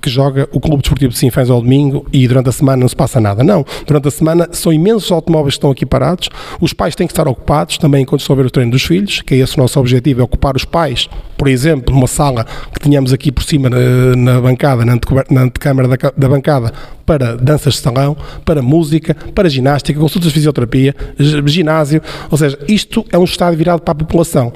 que 0.00 0.10
joga 0.10 0.48
o 0.52 0.60
Clube 0.60 0.82
Desportivo 0.82 1.12
de 1.12 1.18
Sinfãs 1.18 1.48
ao 1.48 1.62
domingo 1.62 2.06
e 2.12 2.28
durante 2.28 2.50
a 2.50 2.52
semana 2.52 2.78
não 2.78 2.88
se 2.88 2.96
passa 2.96 3.20
nada. 3.20 3.42
Não. 3.42 3.64
Durante 3.86 4.08
a 4.08 4.10
semana 4.10 4.48
são 4.52 4.72
imensos 4.72 5.10
automóveis 5.10 5.54
que 5.54 5.58
estão 5.58 5.70
aqui 5.70 5.86
parados, 5.86 6.28
os 6.60 6.72
pais 6.72 6.94
têm 6.94 7.06
que 7.06 7.12
estar 7.12 7.26
ocupados 7.26 7.78
também 7.78 8.02
enquanto 8.02 8.20
estão 8.20 8.34
a 8.34 8.36
ver 8.36 8.46
o 8.46 8.50
treino 8.50 8.70
dos 8.70 8.82
filhos, 8.82 9.22
que 9.22 9.34
é 9.34 9.38
esse 9.38 9.56
o 9.56 9.60
nosso 9.60 9.80
objetivo, 9.80 10.20
é 10.20 10.24
ocupar 10.24 10.56
os 10.56 10.64
pais, 10.64 11.08
por 11.36 11.48
exemplo, 11.48 11.94
numa 11.94 12.06
sala 12.06 12.46
que 12.72 12.80
tínhamos 12.80 13.12
aqui 13.12 13.32
por 13.32 13.42
cima 13.42 13.70
na, 13.70 13.78
na 14.16 14.40
bancada, 14.40 14.84
na, 14.84 14.98
na 15.30 15.42
antecâmara 15.42 15.88
da, 15.88 15.96
da 16.16 16.28
bancada, 16.28 16.72
para 17.06 17.36
danças 17.36 17.74
de 17.74 17.80
salão, 17.80 18.16
para 18.44 18.62
música, 18.62 19.14
para 19.34 19.48
ginástica, 19.48 19.98
consultas 19.98 20.28
de 20.28 20.34
fisioterapia, 20.34 20.94
ginásio, 21.18 22.00
ou 22.30 22.38
seja, 22.38 22.58
isto 22.68 23.04
é 23.10 23.18
um 23.18 23.24
estádio 23.24 23.58
virado 23.58 23.82
para 23.82 23.92
a 23.92 23.94
população. 23.94 24.52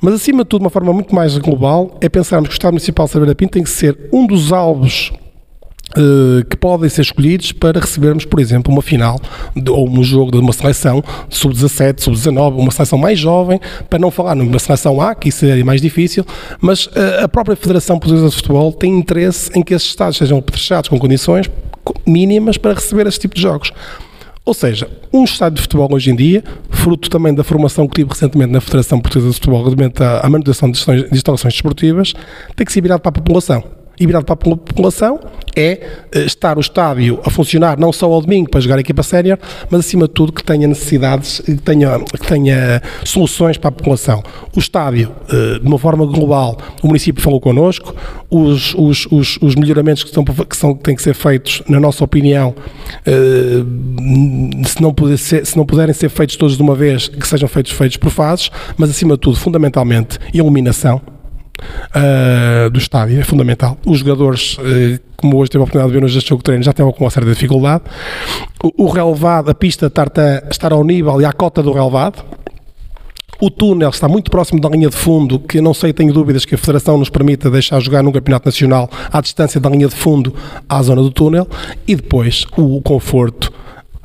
Mas, 0.00 0.14
acima 0.14 0.42
de 0.42 0.48
tudo, 0.48 0.60
de 0.60 0.64
uma 0.64 0.70
forma 0.70 0.92
muito 0.92 1.14
mais 1.14 1.36
global, 1.38 1.96
é 2.06 2.08
pensarmos 2.08 2.48
que 2.48 2.54
o 2.54 2.56
Estado 2.56 2.72
Municipal 2.72 3.06
de 3.06 3.12
Sabeira 3.12 3.34
Pinto 3.34 3.52
tem 3.52 3.62
que 3.62 3.70
ser 3.70 3.96
um 4.12 4.26
dos 4.26 4.52
alvos 4.52 5.12
Uh, 5.96 6.44
que 6.50 6.56
podem 6.56 6.90
ser 6.90 7.02
escolhidos 7.02 7.52
para 7.52 7.78
recebermos, 7.78 8.24
por 8.24 8.40
exemplo, 8.40 8.72
uma 8.72 8.82
final 8.82 9.20
ou 9.70 9.88
um 9.88 10.02
jogo 10.02 10.32
de 10.32 10.38
uma 10.38 10.52
seleção 10.52 11.02
sub-17, 11.30 12.00
sub-19, 12.00 12.58
uma 12.58 12.72
seleção 12.72 12.98
mais 12.98 13.18
jovem, 13.18 13.60
para 13.88 13.98
não 13.98 14.10
falar 14.10 14.34
numa 14.34 14.58
seleção 14.58 15.00
A, 15.00 15.14
que 15.14 15.28
isso 15.28 15.38
seria 15.38 15.64
mais 15.64 15.80
difícil, 15.80 16.26
mas 16.60 16.86
uh, 16.86 17.22
a 17.22 17.28
própria 17.28 17.54
Federação 17.54 18.00
Portuguesa 18.00 18.28
de 18.28 18.34
Futebol 18.34 18.72
tem 18.72 18.98
interesse 18.98 19.48
em 19.54 19.62
que 19.62 19.72
esses 19.72 19.88
estados 19.88 20.18
sejam 20.18 20.38
apetrechados 20.38 20.90
com 20.90 20.98
condições 20.98 21.48
mínimas 22.04 22.58
para 22.58 22.74
receber 22.74 23.06
esse 23.06 23.20
tipo 23.20 23.36
de 23.36 23.42
jogos. 23.42 23.72
Ou 24.46 24.54
seja, 24.54 24.88
um 25.12 25.24
estádio 25.24 25.56
de 25.56 25.62
futebol 25.62 25.92
hoje 25.92 26.12
em 26.12 26.14
dia, 26.14 26.44
fruto 26.70 27.10
também 27.10 27.34
da 27.34 27.42
formação 27.42 27.88
que 27.88 27.96
tive 27.96 28.10
recentemente 28.10 28.52
na 28.52 28.60
Federação 28.60 29.00
Portuguesa 29.00 29.30
de 29.30 29.34
Futebol, 29.34 29.58
relativamente 29.58 30.02
à 30.02 30.28
manutenção 30.30 30.70
de 30.70 30.78
instalações 31.10 31.52
desportivas, 31.52 32.14
tem 32.54 32.64
que 32.64 32.72
ser 32.72 32.80
virado 32.80 33.00
para 33.00 33.08
a 33.08 33.12
população 33.12 33.75
e 33.98 34.06
virado 34.06 34.24
para 34.24 34.34
a 34.34 34.36
população 34.36 35.20
é 35.56 35.80
eh, 36.12 36.24
estar 36.24 36.58
o 36.58 36.60
estádio 36.60 37.18
a 37.24 37.30
funcionar 37.30 37.78
não 37.78 37.90
só 37.92 38.06
ao 38.12 38.20
domingo 38.20 38.50
para 38.50 38.60
jogar 38.60 38.76
a 38.76 38.80
equipa 38.80 39.02
sénior, 39.02 39.38
mas 39.70 39.80
acima 39.80 40.06
de 40.06 40.12
tudo 40.12 40.32
que 40.32 40.44
tenha 40.44 40.68
necessidades, 40.68 41.40
que 41.40 41.56
tenha, 41.56 41.98
que 41.98 42.26
tenha 42.26 42.82
soluções 43.04 43.56
para 43.56 43.68
a 43.68 43.72
população. 43.72 44.22
O 44.54 44.58
estádio, 44.58 45.12
eh, 45.32 45.58
de 45.58 45.66
uma 45.66 45.78
forma 45.78 46.04
global, 46.04 46.58
o 46.82 46.88
município 46.88 47.22
falou 47.22 47.40
connosco, 47.40 47.94
os, 48.30 48.74
os, 48.74 49.06
os, 49.10 49.38
os 49.40 49.54
melhoramentos 49.54 50.04
que, 50.04 50.10
estão, 50.10 50.24
que, 50.24 50.56
são, 50.56 50.74
que 50.74 50.82
têm 50.82 50.94
que 50.94 51.02
ser 51.02 51.14
feitos, 51.14 51.62
na 51.66 51.80
nossa 51.80 52.04
opinião, 52.04 52.54
eh, 53.06 53.64
se 54.66 54.82
não, 54.82 54.92
puder 54.92 55.16
ser, 55.16 55.46
se 55.46 55.56
não 55.56 55.64
puderem 55.64 55.94
ser 55.94 56.10
feitos 56.10 56.36
todos 56.36 56.56
de 56.56 56.62
uma 56.62 56.74
vez, 56.74 57.08
que 57.08 57.26
sejam 57.26 57.48
feitos, 57.48 57.72
feitos 57.72 57.96
por 57.96 58.10
fases, 58.10 58.50
mas 58.76 58.90
acima 58.90 59.14
de 59.14 59.20
tudo, 59.20 59.36
fundamentalmente, 59.36 60.18
iluminação 60.34 61.00
uh, 61.94 62.70
do 62.70 62.78
estádio, 62.78 63.18
é 63.18 63.24
fundamental. 63.24 63.78
Os 63.86 63.98
jogadores, 63.98 64.58
uh, 64.58 65.00
como 65.16 65.38
hoje 65.38 65.50
teve 65.50 65.62
a 65.62 65.64
oportunidade 65.64 65.92
de 65.92 65.98
ver 65.98 66.02
no 66.02 66.08
jogo 66.08 66.38
de 66.38 66.44
treino, 66.44 66.62
já 66.62 66.72
têm 66.72 66.90
com 66.90 67.04
uma 67.04 67.10
certa 67.10 67.28
dificuldade. 67.28 67.84
O, 68.62 68.84
o 68.84 68.88
relevado, 68.88 69.50
a 69.50 69.54
pista 69.54 69.86
estar, 69.86 70.10
estar 70.50 70.72
ao 70.72 70.84
nível 70.84 71.20
e 71.20 71.24
à 71.24 71.32
cota 71.32 71.62
do 71.62 71.72
relevado, 71.72 72.24
o 73.38 73.50
túnel 73.50 73.90
está 73.90 74.08
muito 74.08 74.30
próximo 74.30 74.60
da 74.60 74.68
linha 74.68 74.88
de 74.88 74.96
fundo, 74.96 75.38
que 75.38 75.60
não 75.60 75.74
sei, 75.74 75.92
tenho 75.92 76.12
dúvidas 76.12 76.44
que 76.44 76.54
a 76.54 76.58
Federação 76.58 76.96
nos 76.96 77.10
permita 77.10 77.50
deixar 77.50 77.78
jogar 77.80 78.02
num 78.02 78.10
campeonato 78.10 78.48
nacional 78.48 78.88
à 79.12 79.20
distância 79.20 79.60
da 79.60 79.68
linha 79.68 79.88
de 79.88 79.94
fundo 79.94 80.34
à 80.66 80.82
zona 80.82 81.02
do 81.02 81.10
túnel, 81.10 81.46
e 81.86 81.94
depois 81.94 82.46
o 82.56 82.80
conforto 82.80 83.52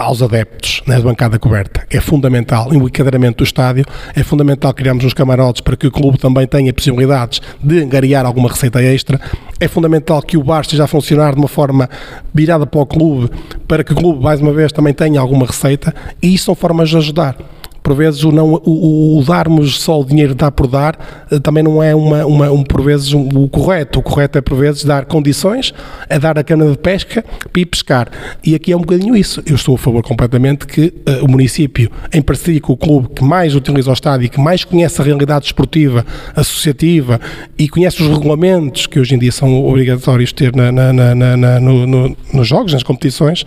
aos 0.01 0.21
adeptos 0.21 0.81
na 0.85 0.99
bancada 0.99 1.37
coberta. 1.37 1.85
É 1.89 1.99
fundamental, 1.99 2.69
o 2.69 2.87
enquadramento 2.87 3.37
do 3.37 3.43
estádio, 3.43 3.85
é 4.15 4.23
fundamental 4.23 4.73
criarmos 4.73 5.05
uns 5.05 5.13
camarotes 5.13 5.61
para 5.61 5.77
que 5.77 5.87
o 5.87 5.91
clube 5.91 6.17
também 6.17 6.47
tenha 6.47 6.73
possibilidades 6.73 7.41
de 7.61 7.83
angariar 7.83 8.25
alguma 8.25 8.49
receita 8.49 8.81
extra. 8.81 9.19
É 9.59 9.67
fundamental 9.67 10.21
que 10.21 10.37
o 10.37 10.43
bar 10.43 10.61
esteja 10.61 10.85
a 10.85 10.87
funcionar 10.87 11.33
de 11.33 11.39
uma 11.39 11.47
forma 11.47 11.89
virada 12.33 12.65
para 12.65 12.81
o 12.81 12.85
clube, 12.85 13.29
para 13.67 13.83
que 13.83 13.93
o 13.93 13.95
clube, 13.95 14.23
mais 14.23 14.41
uma 14.41 14.53
vez, 14.53 14.71
também 14.71 14.93
tenha 14.93 15.19
alguma 15.19 15.45
receita, 15.45 15.93
e 16.21 16.33
isso 16.33 16.45
são 16.45 16.55
formas 16.55 16.89
de 16.89 16.97
ajudar 16.97 17.35
por 17.83 17.95
vezes 17.95 18.23
o, 18.23 18.31
não, 18.31 18.53
o, 18.63 19.17
o, 19.17 19.23
darmos 19.23 19.79
só 19.79 19.99
o 19.99 20.05
dinheiro 20.05 20.35
dar 20.35 20.51
por 20.51 20.67
dar 20.67 21.25
eh, 21.31 21.39
também 21.39 21.63
não 21.63 21.81
é 21.81 21.95
uma, 21.95 22.25
uma 22.25 22.51
um, 22.51 22.63
por 22.63 22.81
vezes 22.81 23.13
um, 23.13 23.27
o 23.27 23.49
correto. 23.49 23.99
O 23.99 24.03
correto 24.03 24.37
é 24.37 24.41
por 24.41 24.55
vezes 24.55 24.83
dar 24.83 25.05
condições, 25.05 25.73
é 26.07 26.19
dar 26.19 26.37
a 26.37 26.43
cana 26.43 26.69
de 26.69 26.77
pesca 26.77 27.25
ir 27.55 27.65
pescar. 27.65 28.09
E 28.43 28.55
aqui 28.55 28.71
é 28.71 28.77
um 28.77 28.81
bocadinho 28.81 29.15
isso. 29.15 29.41
Eu 29.45 29.55
estou 29.55 29.75
a 29.75 29.77
favor 29.77 30.03
completamente 30.03 30.65
que 30.65 30.93
uh, 31.07 31.25
o 31.25 31.29
município, 31.29 31.91
em 32.13 32.21
parceria 32.21 32.61
com 32.61 32.73
o 32.73 32.77
clube 32.77 33.09
que 33.15 33.23
mais 33.23 33.55
utiliza 33.55 33.89
o 33.89 33.93
estádio 33.93 34.25
e 34.25 34.29
que 34.29 34.39
mais 34.39 34.63
conhece 34.63 35.01
a 35.01 35.03
realidade 35.03 35.45
esportiva, 35.45 36.05
associativa 36.35 37.19
e 37.57 37.67
conhece 37.67 38.01
os 38.03 38.09
regulamentos 38.09 38.85
que 38.87 38.99
hoje 38.99 39.15
em 39.15 39.19
dia 39.19 39.31
são 39.31 39.65
obrigatórios 39.65 40.31
ter 40.31 40.55
na, 40.55 40.71
na, 40.71 40.93
na, 40.93 41.15
na 41.15 41.59
no, 41.59 41.87
no, 41.87 42.17
nos 42.33 42.47
jogos, 42.47 42.73
nas 42.73 42.83
competições, 42.83 43.45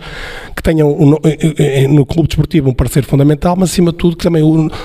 que 0.55 0.61
tenham 0.61 0.89
no, 0.97 1.19
no 1.89 2.05
clube 2.05 2.27
desportivo 2.27 2.69
um 2.69 2.73
parceiro 2.73 3.07
fundamental, 3.07 3.55
mas 3.57 3.71
acima 3.71 3.91
de 3.91 3.97
tudo 3.97 4.15
que 4.15 4.24
também 4.25 4.41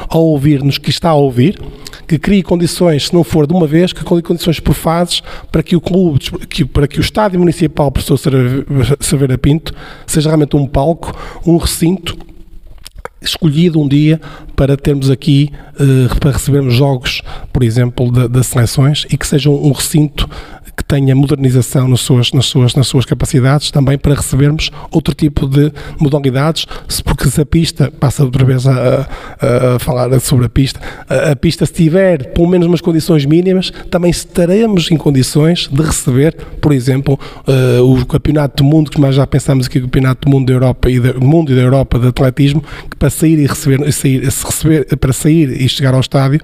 ao 0.09 0.23
ouvir-nos 0.23 0.77
que 0.77 0.91
está 0.91 1.09
a 1.09 1.15
ouvir, 1.15 1.59
que 2.07 2.19
crie 2.19 2.43
condições, 2.43 3.07
se 3.07 3.15
não 3.15 3.25
for 3.25 3.47
de 3.47 3.55
uma 3.55 3.67
vez, 3.67 3.91
que 3.91 4.05
crie 4.05 4.21
condições 4.21 4.61
por 4.61 4.75
fases 4.75 5.23
para 5.51 5.63
que 5.63 5.75
o 5.75 5.81
clube, 5.81 6.19
que, 6.47 6.63
para 6.65 6.87
que 6.87 6.99
o 6.99 7.01
estádio 7.01 7.41
municipal 7.41 7.91
professor 7.91 8.19
Cerveira 9.01 9.39
Pinto 9.39 9.73
seja 10.07 10.29
realmente 10.29 10.57
um 10.57 10.67
palco, 10.67 11.17
um 11.47 11.57
recinto 11.57 12.19
escolhido 13.23 13.81
um 13.81 13.89
dia 13.89 14.21
para 14.55 14.77
termos 14.77 15.11
aqui, 15.11 15.51
uh, 15.75 16.21
para 16.21 16.33
recebermos 16.33 16.75
jogos, 16.75 17.23
por 17.53 17.63
exemplo, 17.63 18.11
das 18.29 18.47
seleções 18.47 19.07
e 19.11 19.17
que 19.17 19.27
seja 19.27 19.49
um 19.49 19.73
recinto 19.73 20.29
que 20.77 20.85
tenha 20.85 21.15
modernização 21.15 21.89
nas 21.89 22.01
suas, 22.01 22.33
nas, 22.33 22.47
suas, 22.47 22.75
nas 22.75 22.87
suas 22.87 23.05
capacidades 23.05 23.71
também 23.71 23.99
para 23.99 24.15
recebermos 24.15 24.71
outro 24.91 25.15
tipo 25.15 25.47
de 25.47 25.73
modalidades, 25.99 26.67
porque 27.05 27.29
se 27.29 27.41
a 27.41 27.47
pista, 27.47 27.91
passa 27.91 28.25
outra 28.25 28.45
vez 28.45 28.67
a, 28.67 29.09
a, 29.41 29.79
falar 29.79 30.19
sobre 30.21 30.47
a 30.47 30.49
pista, 30.49 30.81
a, 31.09 31.33
a, 31.33 31.37
pista 31.37 31.67
se 31.67 31.73
tiver 31.73 32.33
pelo 32.33 32.49
menos 32.49 32.67
umas 32.67 32.81
condições 32.81 33.25
mínimas, 33.25 33.73
também 33.91 34.11
estaremos 34.11 34.91
em 34.91 34.97
condições 34.97 35.69
de 35.71 35.83
receber, 35.83 36.37
por 36.61 36.73
exemplo, 36.73 37.19
uh, 37.47 37.83
o 37.83 38.05
Campeonato 38.07 38.63
do 38.63 38.69
Mundo, 38.69 38.91
que 38.91 39.01
nós 39.01 39.15
já 39.15 39.27
pensamos 39.27 39.67
aqui 39.67 39.79
o 39.79 39.83
Campeonato 39.83 40.29
do 40.29 40.31
Mundo 40.31 40.47
da 40.47 40.53
Europa 40.53 40.91
e 40.91 40.99
do 40.99 41.21
Mundo 41.21 41.53
e 41.53 41.57
da 41.57 41.63
Europa 41.63 41.99
de 41.99 42.09
atletismo, 42.09 42.63
que 42.91 42.97
para 42.97 43.11
sair 43.11 43.39
e 43.39 43.47
receber, 43.47 43.93
sair, 43.93 44.23
receber 44.23 44.97
para 44.97 45.13
sair 45.13 45.61
e 45.61 45.69
chegar 45.69 45.95
ao 45.95 46.01
estádio 46.01 46.41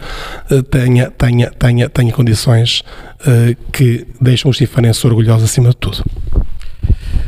uh, 0.51 0.63
tenha, 0.63 1.11
tenha, 1.11 1.51
tenha, 1.51 1.89
tenha 1.89 2.13
condições 2.13 2.83
que 3.73 4.07
deixam 4.21 4.51
os 4.51 4.57
sinfanenses 4.57 5.05
orgulhosos 5.05 5.45
acima 5.45 5.71
de 5.71 5.77
tudo. 5.77 6.05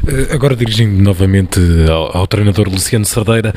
Eh, 0.09 0.35
agora 0.35 0.57
dirigindo 0.57 1.03
novamente 1.03 1.61
ao, 1.91 2.17
ao, 2.17 2.27
treinador 2.27 2.69
Luciano 2.69 3.05
Sardeira, 3.05 3.55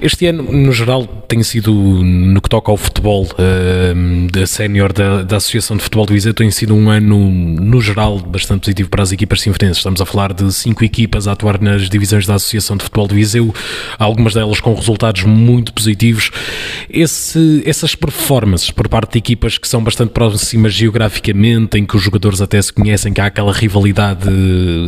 este 0.00 0.26
ano, 0.26 0.42
no 0.42 0.72
geral, 0.72 1.06
tem 1.28 1.42
sido, 1.42 1.72
no 1.72 2.40
que 2.40 2.48
toca 2.48 2.70
ao 2.70 2.78
futebol 2.78 3.24
uh, 3.24 4.30
da 4.30 4.46
sénior 4.46 4.92
da, 4.92 5.22
da, 5.22 5.36
Associação 5.36 5.76
de 5.76 5.82
Futebol 5.82 6.06
do 6.06 6.14
Viseu, 6.14 6.32
tem 6.32 6.50
sido 6.50 6.74
um 6.74 6.88
ano, 6.88 7.30
no 7.30 7.80
geral, 7.80 8.18
bastante 8.18 8.60
positivo 8.60 8.88
para 8.88 9.02
as 9.02 9.12
equipas 9.12 9.42
sinfonenses. 9.42 9.78
Estamos 9.78 10.00
a 10.00 10.06
falar 10.06 10.32
de 10.32 10.50
cinco 10.52 10.82
equipas 10.82 11.28
a 11.28 11.32
atuar 11.32 11.60
nas 11.60 11.90
divisões 11.90 12.26
da 12.26 12.36
Associação 12.36 12.76
de 12.76 12.84
Futebol 12.84 13.06
do 13.06 13.14
Viseu, 13.14 13.54
algumas 13.98 14.32
delas 14.32 14.60
com 14.60 14.74
resultados 14.74 15.24
muito 15.24 15.74
positivos. 15.74 16.30
Esse, 16.88 17.62
essas 17.66 17.94
performances 17.94 18.70
por 18.70 18.88
parte 18.88 19.12
de 19.12 19.18
equipas 19.18 19.58
que 19.58 19.68
são 19.68 19.84
bastante 19.84 20.10
próximas 20.10 20.72
geograficamente, 20.72 21.78
em 21.78 21.84
que 21.84 21.96
os 21.96 22.02
jogadores 22.02 22.40
até 22.40 22.60
se 22.62 22.72
conhecem, 22.72 23.12
que 23.12 23.20
há 23.20 23.26
aquela 23.26 23.52
rivalidade 23.52 24.30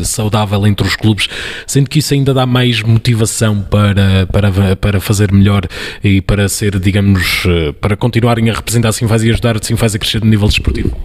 saudável 0.02 0.66
entre 0.66 0.86
os 0.86 0.93
clubes, 0.96 1.28
sendo 1.66 1.88
que 1.88 1.98
isso 1.98 2.14
ainda 2.14 2.32
dá 2.34 2.46
mais 2.46 2.82
motivação 2.82 3.60
para, 3.60 4.26
para, 4.26 4.76
para 4.76 5.00
fazer 5.00 5.32
melhor 5.32 5.66
e 6.02 6.20
para 6.20 6.48
ser, 6.48 6.78
digamos, 6.78 7.44
eh, 7.46 7.72
para 7.80 7.96
continuarem 7.96 8.50
a 8.50 8.54
representar 8.54 8.88
a 8.88 8.92
Sinfaz 8.92 9.22
e 9.22 9.30
ajudar 9.30 9.56
a 9.56 9.62
Sinfaz 9.62 9.94
a 9.94 9.98
crescer 9.98 10.20
no 10.22 10.30
nível 10.30 10.48
desportivo? 10.48 10.96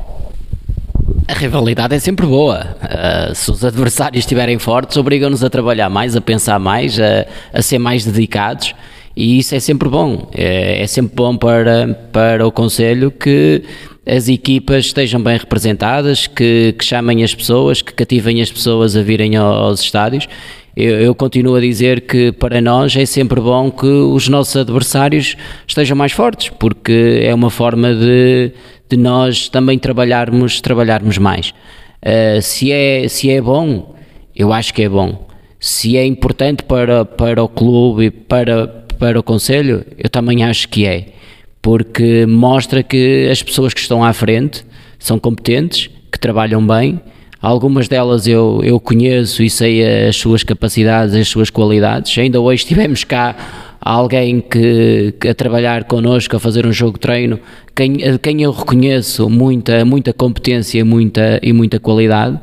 A 1.28 1.34
rivalidade 1.34 1.96
é 1.96 2.00
sempre 2.00 2.26
boa. 2.26 2.76
Uh, 2.82 3.36
se 3.36 3.52
os 3.52 3.64
adversários 3.64 4.24
estiverem 4.24 4.58
fortes, 4.58 4.98
obrigam-nos 4.98 5.44
a 5.44 5.50
trabalhar 5.50 5.90
mais, 5.90 6.16
a 6.16 6.22
pensar 6.22 6.60
mais, 6.60 7.00
a, 7.00 7.26
a 7.54 7.62
ser 7.62 7.78
mais 7.78 8.04
dedicados 8.06 8.74
e 9.20 9.38
isso 9.38 9.54
é 9.54 9.60
sempre 9.60 9.90
bom. 9.90 10.30
É, 10.34 10.82
é 10.82 10.88
sempre 10.88 11.14
bom 11.14 11.36
para, 11.36 11.94
para 12.12 12.48
o 12.48 12.52
Conselho 12.54 13.12
que 13.12 13.64
as 14.10 14.28
equipas 14.28 14.86
estejam 14.86 15.22
bem 15.22 15.38
representadas, 15.38 16.26
que, 16.26 16.74
que 16.78 16.84
chamem 16.84 17.24
as 17.24 17.36
pessoas, 17.36 17.82
que 17.82 17.94
cativem 17.94 18.42
as 18.42 18.52
pessoas 18.52 18.96
a 18.96 19.02
virem 19.02 19.36
aos 19.36 19.82
estádios. 19.82 20.28
Eu, 20.76 21.00
eu, 21.00 21.16
continuo 21.16 21.56
a 21.56 21.60
dizer 21.60 22.02
que 22.02 22.32
para 22.32 22.62
nós 22.62 22.96
é 22.96 23.06
sempre 23.06 23.42
bom 23.42 23.70
que 23.70 23.86
os 23.86 24.28
nossos 24.28 24.56
adversários 24.56 25.36
estejam 25.68 25.96
mais 25.96 26.12
fortes, 26.12 26.50
porque 26.58 27.22
é 27.24 27.34
uma 27.34 27.50
forma 27.50 27.94
de, 27.94 28.52
de 28.88 28.98
nós 28.98 29.50
também 29.50 29.78
trabalharmos, 29.78 30.62
trabalharmos 30.62 31.18
mais. 31.18 31.54
Uh, 32.02 32.42
se, 32.42 32.72
é, 32.72 33.08
se 33.10 33.30
é 33.30 33.42
bom, 33.42 33.94
eu 34.36 34.54
acho 34.54 34.74
que 34.74 34.84
é 34.84 34.90
bom. 34.90 35.28
Se 35.60 35.98
é 35.98 36.06
importante 36.06 36.64
para, 36.64 37.04
para 37.04 37.44
o 37.44 37.50
clube 37.50 38.06
e 38.06 38.12
para, 38.12 38.68
para 38.98 39.20
o 39.20 39.24
Conselho, 39.24 39.86
eu 39.98 40.10
também 40.10 40.44
acho 40.44 40.70
que 40.70 40.86
é 40.86 41.08
porque 41.62 42.26
mostra 42.26 42.82
que 42.82 43.28
as 43.30 43.44
pessoas 43.44 43.74
que 43.74 43.80
estão 43.80 44.04
à 44.04 44.14
frente 44.14 44.64
são 44.98 45.20
competentes, 45.20 45.90
que 46.12 46.20
trabalham 46.20 46.66
bem. 46.66 47.00
Algumas 47.42 47.88
delas 47.88 48.28
eu, 48.28 48.62
eu 48.64 48.80
conheço 48.80 49.42
e 49.42 49.50
sei 49.50 50.08
as 50.08 50.18
suas 50.18 50.44
capacidades, 50.44 51.16
as 51.16 51.28
suas 51.28 51.50
qualidades. 51.50 52.18
Ainda 52.18 52.40
hoje 52.40 52.66
tivemos 52.68 53.04
cá 53.04 53.36
alguém 53.82 54.42
que, 54.42 55.14
que, 55.20 55.28
a 55.30 55.34
trabalhar 55.34 55.86
connosco, 55.86 56.36
a 56.36 56.40
fazer 56.40 56.66
um 56.66 56.72
jogo 56.72 56.94
de 56.94 57.00
treino, 57.00 57.40
quem, 57.74 57.98
quem 58.22 58.42
eu 58.42 58.52
reconheço 58.52 59.30
muita, 59.30 59.86
muita 59.86 60.12
competência 60.12 60.84
muita, 60.84 61.40
e 61.42 61.54
muita 61.54 61.80
qualidade, 61.80 62.38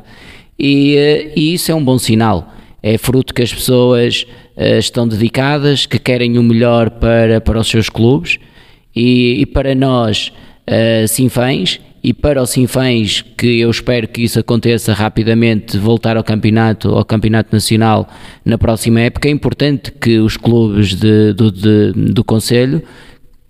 e, 0.57 1.31
e 1.35 1.53
isso 1.53 1.71
é 1.71 1.75
um 1.75 1.83
bom 1.83 1.99
sinal. 1.99 2.53
É 2.81 2.97
fruto 2.97 3.33
que 3.33 3.43
as 3.43 3.53
pessoas 3.53 4.25
uh, 4.55 4.79
estão 4.79 5.07
dedicadas, 5.07 5.85
que 5.85 5.99
querem 5.99 6.39
o 6.39 6.43
melhor 6.43 6.89
para, 6.89 7.39
para 7.39 7.59
os 7.59 7.67
seus 7.67 7.89
clubes 7.89 8.39
e, 8.97 9.41
e 9.41 9.45
para 9.45 9.75
nós, 9.75 10.31
uh, 10.67 11.07
Sinfãs, 11.07 11.79
e 12.03 12.13
para 12.13 12.41
os 12.41 12.49
Sinfãs, 12.49 13.23
que 13.37 13.59
eu 13.59 13.69
espero 13.69 14.07
que 14.07 14.23
isso 14.23 14.39
aconteça 14.39 14.93
rapidamente, 14.93 15.77
voltar 15.77 16.17
ao 16.17 16.23
campeonato, 16.23 16.89
ao 16.89 17.05
campeonato 17.05 17.49
nacional 17.53 18.09
na 18.45 18.57
próxima 18.57 19.01
época, 19.01 19.27
é 19.27 19.31
importante 19.31 19.91
que 19.91 20.17
os 20.19 20.37
clubes 20.37 20.95
de, 20.95 21.33
do, 21.33 21.51
de, 21.51 21.91
do 21.91 22.23
Conselho 22.23 22.81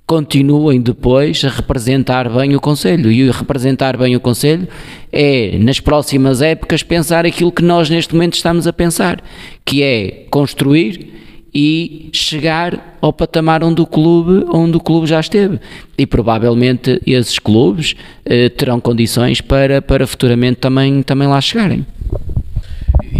continuem 0.08 0.82
depois 0.82 1.44
a 1.46 1.50
representar 1.50 2.30
bem 2.30 2.56
o 2.56 2.60
Conselho. 2.60 3.12
E 3.12 3.30
representar 3.30 3.98
bem 3.98 4.16
o 4.16 4.20
Conselho 4.20 4.68
é, 5.12 5.58
nas 5.60 5.80
próximas 5.80 6.42
épocas, 6.42 6.82
pensar 6.82 7.26
aquilo 7.26 7.52
que 7.52 7.62
nós 7.62 7.90
neste 7.90 8.14
momento 8.14 8.36
estamos 8.36 8.66
a 8.66 8.74
pensar, 8.74 9.22
que 9.64 9.84
é 9.84 10.26
construir 10.30 11.37
e 11.54 12.10
chegar 12.14 12.98
ao 13.02 13.12
patamar 13.12 13.64
onde 13.64 13.82
o 13.82 13.86
clube, 13.86 14.46
onde 14.50 14.78
o 14.78 14.80
clube 14.80 15.08
já 15.08 15.20
esteve. 15.20 15.60
E 15.98 16.06
provavelmente 16.06 17.02
esses 17.06 17.40
clubes 17.40 17.96
eh, 18.26 18.50
terão 18.50 18.80
condições 18.80 19.42
para, 19.42 19.82
para 19.82 20.06
futuramente 20.06 20.60
também, 20.60 21.02
também 21.02 21.28
lá 21.28 21.40
chegarem. 21.42 21.86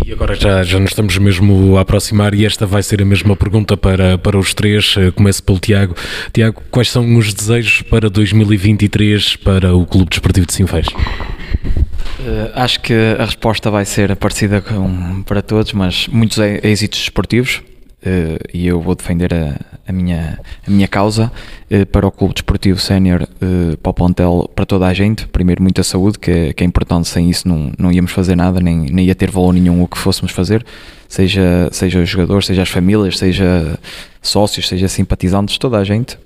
E 0.06 0.12
agora 0.12 0.36
já, 0.36 0.64
já 0.64 0.80
nos 0.80 0.92
estamos 0.92 1.18
mesmo 1.18 1.78
a 1.78 1.82
aproximar 1.82 2.34
e 2.34 2.46
esta 2.46 2.66
vai 2.66 2.82
ser 2.82 3.02
a 3.02 3.06
mesma 3.06 3.36
pergunta 3.36 3.76
para, 3.76 4.18
para 4.18 4.38
os 4.38 4.54
três. 4.54 4.96
Eh, 4.98 5.12
começo 5.12 5.44
pelo 5.44 5.60
Tiago. 5.60 5.96
Tiago, 6.34 6.62
quais 6.72 6.90
são 6.90 7.18
os 7.18 7.34
desejos 7.34 7.82
para 7.84 8.10
2023 8.10 9.36
para 9.38 9.76
o 9.76 9.86
Clube 9.86 10.10
Desportivo 10.10 10.46
de 10.46 10.54
Sinfãs? 10.54 10.88
Uh, 10.88 12.52
acho 12.56 12.80
que 12.82 12.94
a 12.94 13.26
resposta 13.26 13.70
vai 13.70 13.86
ser 13.86 14.16
parecida 14.16 14.62
com, 14.62 15.24
para 15.24 15.42
todos, 15.42 15.74
mas 15.74 16.08
muitos 16.08 16.38
êxitos 16.38 17.00
desportivos. 17.00 17.62
Uh, 18.06 18.38
e 18.54 18.68
eu 18.68 18.80
vou 18.80 18.94
defender 18.94 19.34
a, 19.34 19.60
a, 19.88 19.92
minha, 19.92 20.40
a 20.66 20.70
minha 20.70 20.88
causa 20.88 21.32
uh, 21.72 21.86
para 21.88 22.06
o 22.06 22.12
Clube 22.12 22.36
Desportivo 22.36 22.80
Sénior, 22.80 23.24
uh, 23.24 23.76
para 23.78 23.90
o 23.90 23.94
plantel, 23.94 24.50
para 24.56 24.68
toda 24.68 24.86
a 24.86 24.94
gente. 24.94 25.28
Primeiro, 25.28 25.64
muita 25.64 25.82
saúde, 25.82 26.20
que 26.20 26.30
é, 26.30 26.54
que 26.54 26.64
é 26.64 26.68
importante, 26.68 27.08
sem 27.08 27.28
isso 27.28 27.48
não, 27.48 27.72
não 27.78 27.92
íamos 27.92 28.12
fazer 28.12 28.36
nada, 28.36 28.60
nem, 28.60 28.86
nem 28.92 29.08
ia 29.08 29.16
ter 29.16 29.32
valor 29.32 29.52
nenhum 29.52 29.82
o 29.82 29.88
que 29.88 29.98
fôssemos 29.98 30.32
fazer, 30.32 30.64
seja, 31.10 31.70
seja 31.72 32.00
os 32.00 32.08
jogadores, 32.08 32.46
seja 32.46 32.62
as 32.62 32.70
famílias, 32.70 33.18
seja 33.18 33.80
sócios, 34.22 34.68
seja 34.68 34.88
simpatizantes, 34.88 35.58
toda 35.58 35.78
a 35.78 35.84
gente. 35.84 36.20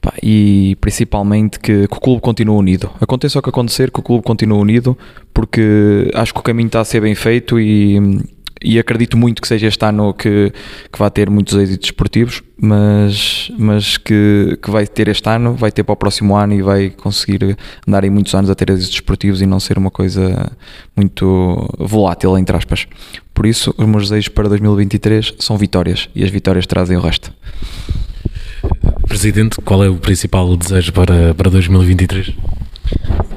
Pá, 0.00 0.14
e 0.22 0.76
principalmente 0.80 1.60
que, 1.60 1.86
que, 1.86 1.96
o 1.96 2.00
clube 2.00 2.22
continue 2.22 2.56
unido. 2.56 2.90
Aconteça 3.00 3.38
o 3.38 3.42
que 3.42 3.50
acontecer, 3.50 3.90
que 3.90 4.00
o 4.00 4.02
clube 4.02 4.24
continue 4.24 4.58
unido, 4.58 4.96
porque 5.32 6.10
acho 6.14 6.32
que 6.32 6.40
o 6.40 6.42
caminho 6.42 6.68
está 6.68 6.80
a 6.80 6.84
ser 6.84 7.02
bem 7.02 7.14
feito 7.14 7.60
e, 7.60 7.98
e 8.62 8.78
acredito 8.78 9.16
muito 9.16 9.40
que 9.40 9.48
seja 9.48 9.66
este 9.66 9.84
ano 9.84 10.12
que, 10.12 10.52
que 10.92 10.98
vai 10.98 11.10
ter 11.10 11.30
muitos 11.30 11.56
êxitos 11.56 11.88
esportivos, 11.88 12.42
mas, 12.60 13.50
mas 13.58 13.96
que, 13.96 14.58
que 14.62 14.70
vai 14.70 14.86
ter 14.86 15.08
este 15.08 15.28
ano, 15.28 15.54
vai 15.54 15.72
ter 15.72 15.82
para 15.82 15.94
o 15.94 15.96
próximo 15.96 16.36
ano 16.36 16.52
e 16.52 16.62
vai 16.62 16.90
conseguir 16.90 17.56
andar 17.88 18.04
em 18.04 18.10
muitos 18.10 18.34
anos 18.34 18.50
a 18.50 18.54
ter 18.54 18.70
êxitos 18.70 18.94
esportivos 18.94 19.40
e 19.40 19.46
não 19.46 19.58
ser 19.58 19.78
uma 19.78 19.90
coisa 19.90 20.52
muito 20.94 21.68
volátil, 21.78 22.36
entre 22.36 22.54
aspas. 22.56 22.86
Por 23.32 23.46
isso, 23.46 23.74
os 23.78 23.86
meus 23.86 24.10
desejos 24.10 24.28
para 24.28 24.48
2023 24.48 25.34
são 25.38 25.56
vitórias 25.56 26.08
e 26.14 26.22
as 26.22 26.30
vitórias 26.30 26.66
trazem 26.66 26.96
o 26.96 27.00
resto. 27.00 27.32
Presidente, 29.08 29.56
qual 29.62 29.82
é 29.82 29.88
o 29.88 29.96
principal 29.96 30.54
desejo 30.56 30.92
para, 30.92 31.34
para 31.34 31.50
2023? 31.50 32.34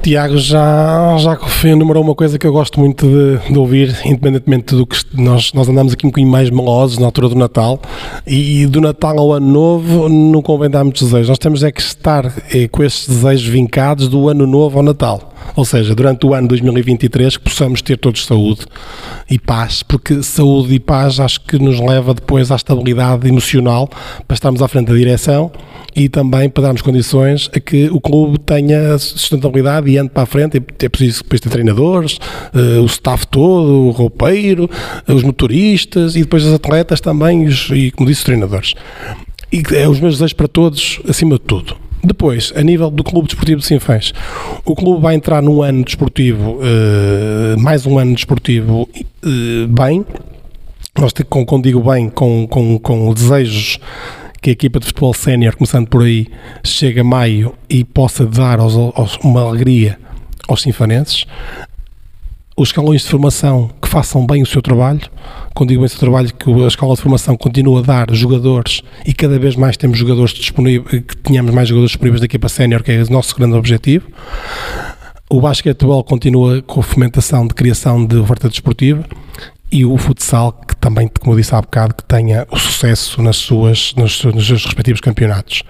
Tiago 0.04 0.36
já, 0.36 1.16
já 1.16 1.38
enumerou 1.64 2.04
uma 2.04 2.14
coisa 2.14 2.38
que 2.38 2.46
eu 2.46 2.52
gosto 2.52 2.78
muito 2.78 3.06
de, 3.06 3.50
de, 3.50 3.58
ouvir, 3.58 3.96
independentemente 4.04 4.74
do 4.74 4.86
que 4.86 4.98
nós, 5.14 5.50
nós 5.54 5.66
andamos 5.66 5.94
aqui 5.94 6.04
um 6.04 6.10
bocadinho 6.10 6.30
mais 6.30 6.50
melosos 6.50 6.98
na 6.98 7.06
altura 7.06 7.30
do 7.30 7.34
Natal 7.34 7.80
e, 8.26 8.66
do 8.66 8.82
Natal 8.82 9.18
ao 9.18 9.32
Ano 9.32 9.50
Novo 9.50 10.06
não 10.10 10.42
convém 10.42 10.68
dar 10.68 10.84
muitos 10.84 11.04
desejos. 11.04 11.30
Nós 11.30 11.38
temos 11.38 11.62
é 11.62 11.72
que 11.72 11.80
estar 11.80 12.30
é, 12.52 12.68
com 12.68 12.84
estes 12.84 13.08
desejos 13.08 13.46
vincados 13.46 14.06
do 14.06 14.28
Ano 14.28 14.46
Novo 14.46 14.76
ao 14.76 14.84
Natal. 14.84 15.32
Ou 15.56 15.64
seja, 15.64 15.94
durante 15.94 16.26
o 16.26 16.34
ano 16.34 16.48
2023 16.48 17.36
que 17.36 17.44
possamos 17.44 17.80
ter 17.80 17.96
todos 17.96 18.26
saúde 18.26 18.66
e 19.30 19.38
paz, 19.38 19.82
porque 19.82 20.22
saúde 20.22 20.74
e 20.74 20.80
paz 20.80 21.20
acho 21.20 21.40
que 21.40 21.58
nos 21.58 21.80
leva 21.80 22.12
depois 22.12 22.50
à 22.50 22.56
estabilidade 22.56 23.28
emocional 23.28 23.88
para 24.26 24.34
estarmos 24.34 24.60
à 24.60 24.68
frente 24.68 24.88
da 24.88 24.94
direção 24.94 25.50
e 25.94 26.08
também 26.08 26.50
para 26.50 26.64
darmos 26.64 26.82
condições 26.82 27.48
a 27.54 27.60
que 27.60 27.88
o 27.90 28.00
clube 28.00 28.38
tenha 28.38 28.98
sustentabilidade 28.98 29.93
e 29.94 29.98
ande 29.98 30.10
para 30.10 30.24
a 30.24 30.26
frente. 30.26 30.56
É 30.56 30.88
preciso 30.88 31.22
depois 31.22 31.40
ter 31.40 31.50
treinadores, 31.50 32.18
uh, 32.54 32.82
o 32.82 32.86
staff 32.86 33.26
todo, 33.26 33.86
o 33.86 33.90
roupeiro, 33.90 34.68
os 35.06 35.22
motoristas 35.22 36.16
e 36.16 36.20
depois 36.20 36.44
os 36.44 36.52
atletas 36.52 37.00
também 37.00 37.46
os, 37.46 37.70
e, 37.70 37.90
como 37.90 38.08
disse, 38.08 38.20
os 38.20 38.24
treinadores. 38.24 38.74
E 39.52 39.62
é 39.74 39.88
os 39.88 40.00
meus 40.00 40.14
desejos 40.14 40.32
para 40.32 40.48
todos, 40.48 41.00
acima 41.08 41.34
de 41.34 41.42
tudo. 41.42 41.76
Depois, 42.02 42.52
a 42.54 42.62
nível 42.62 42.90
do 42.90 43.02
Clube 43.02 43.28
Desportivo 43.28 43.60
de 43.60 43.66
Sinfãs, 43.66 44.12
o 44.64 44.74
clube 44.74 45.00
vai 45.00 45.14
entrar 45.14 45.42
num 45.42 45.62
ano 45.62 45.82
desportivo, 45.82 46.58
uh, 46.58 47.58
mais 47.58 47.86
um 47.86 47.98
ano 47.98 48.14
desportivo 48.14 48.82
uh, 48.82 49.68
bem. 49.68 50.04
Nós, 50.98 51.12
com, 51.28 51.46
com 51.46 51.60
digo 51.60 51.80
bem, 51.80 52.10
com, 52.10 52.46
com, 52.46 52.78
com 52.78 53.12
desejos 53.14 53.78
que 54.44 54.50
a 54.50 54.52
equipa 54.52 54.78
de 54.78 54.84
futebol 54.84 55.14
sénior, 55.14 55.56
começando 55.56 55.88
por 55.88 56.02
aí, 56.02 56.26
chegue 56.62 57.00
a 57.00 57.04
maio 57.04 57.54
e 57.66 57.82
possa 57.82 58.26
dar 58.26 58.60
aos, 58.60 58.76
aos, 58.76 59.16
uma 59.24 59.40
alegria 59.40 59.98
aos 60.46 60.60
sinfanenses. 60.60 61.24
Os 62.54 62.68
escalões 62.68 63.00
de 63.00 63.08
formação 63.08 63.70
que 63.80 63.88
façam 63.88 64.26
bem 64.26 64.42
o 64.42 64.46
seu 64.46 64.60
trabalho, 64.60 65.00
quando 65.54 65.70
digo 65.70 65.80
bem 65.80 65.86
o 65.86 65.88
seu 65.88 65.98
trabalho, 65.98 66.30
que 66.34 66.50
a 66.62 66.66
escola 66.66 66.94
de 66.94 67.00
formação 67.00 67.38
continua 67.38 67.78
a 67.78 67.82
dar 67.82 68.14
jogadores 68.14 68.82
e 69.06 69.14
cada 69.14 69.38
vez 69.38 69.56
mais 69.56 69.78
temos 69.78 69.96
jogadores 69.96 70.34
disponíveis, 70.34 71.04
que 71.04 71.16
tenhamos 71.16 71.54
mais 71.54 71.66
jogadores 71.66 71.92
disponíveis 71.92 72.20
da 72.20 72.26
equipa 72.26 72.50
sénior, 72.50 72.82
que 72.82 72.92
é 72.92 73.02
o 73.02 73.10
nosso 73.10 73.34
grande 73.34 73.54
objetivo. 73.54 74.06
O 75.30 75.40
basquetebol 75.40 76.04
continua 76.04 76.60
com 76.60 76.80
a 76.80 76.82
fomentação 76.82 77.46
de 77.46 77.54
criação 77.54 78.04
de 78.04 78.16
oferta 78.18 78.50
desportiva 78.50 79.06
e 79.74 79.84
o 79.84 79.98
futsal, 79.98 80.52
que 80.52 80.76
também, 80.76 81.10
como 81.20 81.32
eu 81.32 81.36
disse 81.36 81.52
há 81.52 81.60
bocado, 81.60 81.96
que 81.96 82.04
tenha 82.04 82.46
o 82.48 82.56
sucesso 82.56 83.20
nas 83.20 83.34
suas, 83.34 83.92
nos, 83.96 84.22
nos 84.22 84.46
seus 84.46 84.64
respectivos 84.64 85.00
campeonatos. 85.00 85.64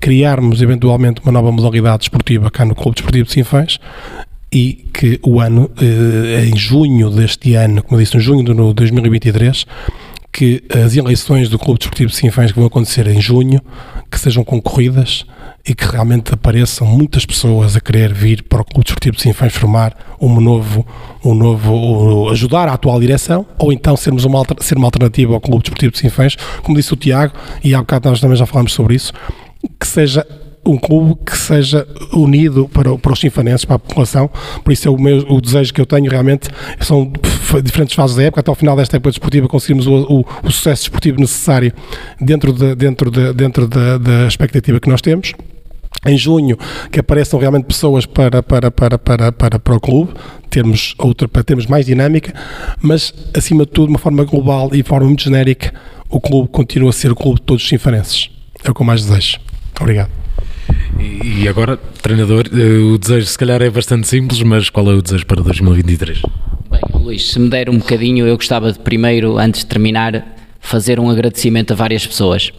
Criarmos 0.00 0.60
eventualmente 0.60 1.20
uma 1.22 1.30
nova 1.30 1.52
modalidade 1.52 2.02
esportiva 2.02 2.50
cá 2.50 2.64
no 2.64 2.74
Clube 2.74 2.96
Desportivo 2.96 3.26
de 3.26 3.32
Sinfãs 3.32 3.78
e 4.52 4.88
que 4.92 5.20
o 5.22 5.40
ano, 5.40 5.70
eh, 5.80 6.48
em 6.52 6.56
junho 6.56 7.08
deste 7.08 7.54
ano, 7.54 7.84
como 7.84 8.00
eu 8.00 8.04
disse, 8.04 8.16
em 8.16 8.20
junho 8.20 8.42
de 8.42 8.52
2023, 8.52 9.64
que 10.32 10.64
as 10.84 10.96
eleições 10.96 11.48
do 11.48 11.56
Clube 11.56 11.78
Desportivo 11.78 12.10
de 12.10 12.16
Sinfãs 12.16 12.50
que 12.50 12.58
vão 12.58 12.66
acontecer 12.66 13.06
em 13.06 13.20
junho, 13.20 13.62
que 14.10 14.18
sejam 14.18 14.42
concorridas 14.42 15.24
e 15.66 15.74
que 15.74 15.84
realmente 15.84 16.32
apareçam 16.32 16.86
muitas 16.86 17.26
pessoas 17.26 17.76
a 17.76 17.80
querer 17.80 18.14
vir 18.14 18.44
para 18.44 18.60
o 18.60 18.64
Clube 18.64 18.84
Desportivo 18.84 19.16
de 19.16 19.22
Sinfãs 19.22 19.52
formar 19.54 19.96
um 20.20 20.40
novo, 20.40 20.86
um 21.24 21.34
novo, 21.34 22.30
ajudar 22.30 22.68
a 22.68 22.74
atual 22.74 23.00
direção, 23.00 23.44
ou 23.58 23.72
então 23.72 23.96
sermos 23.96 24.24
uma, 24.24 24.44
ser 24.60 24.78
uma 24.78 24.86
alternativa 24.86 25.34
ao 25.34 25.40
Clube 25.40 25.62
Desportivo 25.62 25.92
de 25.92 25.98
Sinfãs, 25.98 26.36
como 26.62 26.76
disse 26.76 26.92
o 26.92 26.96
Tiago, 26.96 27.34
e 27.64 27.74
há 27.74 27.78
bocado 27.78 28.08
nós 28.08 28.20
também 28.20 28.36
já 28.36 28.46
falamos 28.46 28.72
sobre 28.72 28.94
isso, 28.94 29.12
que 29.80 29.86
seja 29.86 30.24
um 30.64 30.76
clube 30.76 31.16
que 31.24 31.36
seja 31.36 31.86
unido 32.12 32.68
para, 32.68 32.96
para 32.98 33.12
os 33.12 33.20
sinfanenses, 33.20 33.64
para 33.64 33.76
a 33.76 33.78
população, 33.78 34.28
por 34.64 34.72
isso 34.72 34.88
é 34.88 34.90
o, 34.90 34.98
meu, 34.98 35.18
o 35.28 35.40
desejo 35.40 35.72
que 35.72 35.80
eu 35.80 35.86
tenho 35.86 36.10
realmente, 36.10 36.48
são 36.80 37.10
diferentes 37.62 37.94
fases 37.94 38.16
da 38.16 38.24
época, 38.24 38.40
até 38.40 38.50
ao 38.50 38.54
final 38.54 38.76
desta 38.76 38.96
época 38.96 39.10
desportiva 39.10 39.48
conseguimos 39.48 39.86
o, 39.86 39.94
o, 39.94 40.26
o 40.42 40.50
sucesso 40.50 40.82
desportivo 40.82 41.20
necessário 41.20 41.72
dentro, 42.20 42.52
de, 42.52 42.74
dentro, 42.74 43.10
de, 43.10 43.32
dentro 43.32 43.68
da, 43.68 43.98
da 43.98 44.26
expectativa 44.26 44.80
que 44.80 44.88
nós 44.88 45.00
temos 45.00 45.32
em 46.04 46.16
junho 46.16 46.56
que 46.90 47.00
apareçam 47.00 47.38
realmente 47.38 47.64
pessoas 47.64 48.06
para, 48.06 48.42
para, 48.42 48.70
para, 48.70 48.98
para, 48.98 49.32
para, 49.32 49.58
para 49.58 49.76
o 49.76 49.80
clube, 49.80 50.12
termos 50.50 50.94
outra, 50.98 51.28
para 51.28 51.42
termos 51.42 51.66
mais 51.66 51.86
dinâmica, 51.86 52.32
mas 52.80 53.12
acima 53.34 53.64
de 53.64 53.72
tudo, 53.72 53.86
de 53.86 53.92
uma 53.92 53.98
forma 53.98 54.24
global 54.24 54.70
e 54.72 54.78
de 54.78 54.82
forma 54.82 55.06
muito 55.06 55.22
genérica, 55.22 55.72
o 56.08 56.20
clube 56.20 56.48
continua 56.48 56.90
a 56.90 56.92
ser 56.92 57.10
o 57.10 57.16
clube 57.16 57.40
de 57.40 57.42
todos 57.42 57.62
os 57.62 57.68
sinfanenses. 57.68 58.30
É 58.64 58.70
o 58.70 58.74
que 58.74 58.80
eu 58.80 58.86
mais 58.86 59.04
desejo. 59.04 59.38
Obrigado. 59.80 60.10
E 60.98 61.46
agora, 61.48 61.76
treinador, 62.00 62.46
eh, 62.52 62.78
o 62.78 62.98
desejo 62.98 63.26
se 63.26 63.38
calhar 63.38 63.60
é 63.62 63.70
bastante 63.70 64.08
simples, 64.08 64.42
mas 64.42 64.70
qual 64.70 64.90
é 64.90 64.94
o 64.94 65.02
desejo 65.02 65.26
para 65.26 65.42
2023? 65.42 66.22
Bem, 66.70 66.80
Luís, 66.94 67.30
se 67.30 67.38
me 67.38 67.48
der 67.48 67.68
um 67.68 67.78
bocadinho, 67.78 68.26
eu 68.26 68.36
gostava 68.36 68.72
de 68.72 68.78
primeiro, 68.78 69.38
antes 69.38 69.60
de 69.60 69.66
terminar, 69.66 70.26
fazer 70.60 70.98
um 70.98 71.10
agradecimento 71.10 71.72
a 71.72 71.76
várias 71.76 72.06
pessoas. 72.06 72.52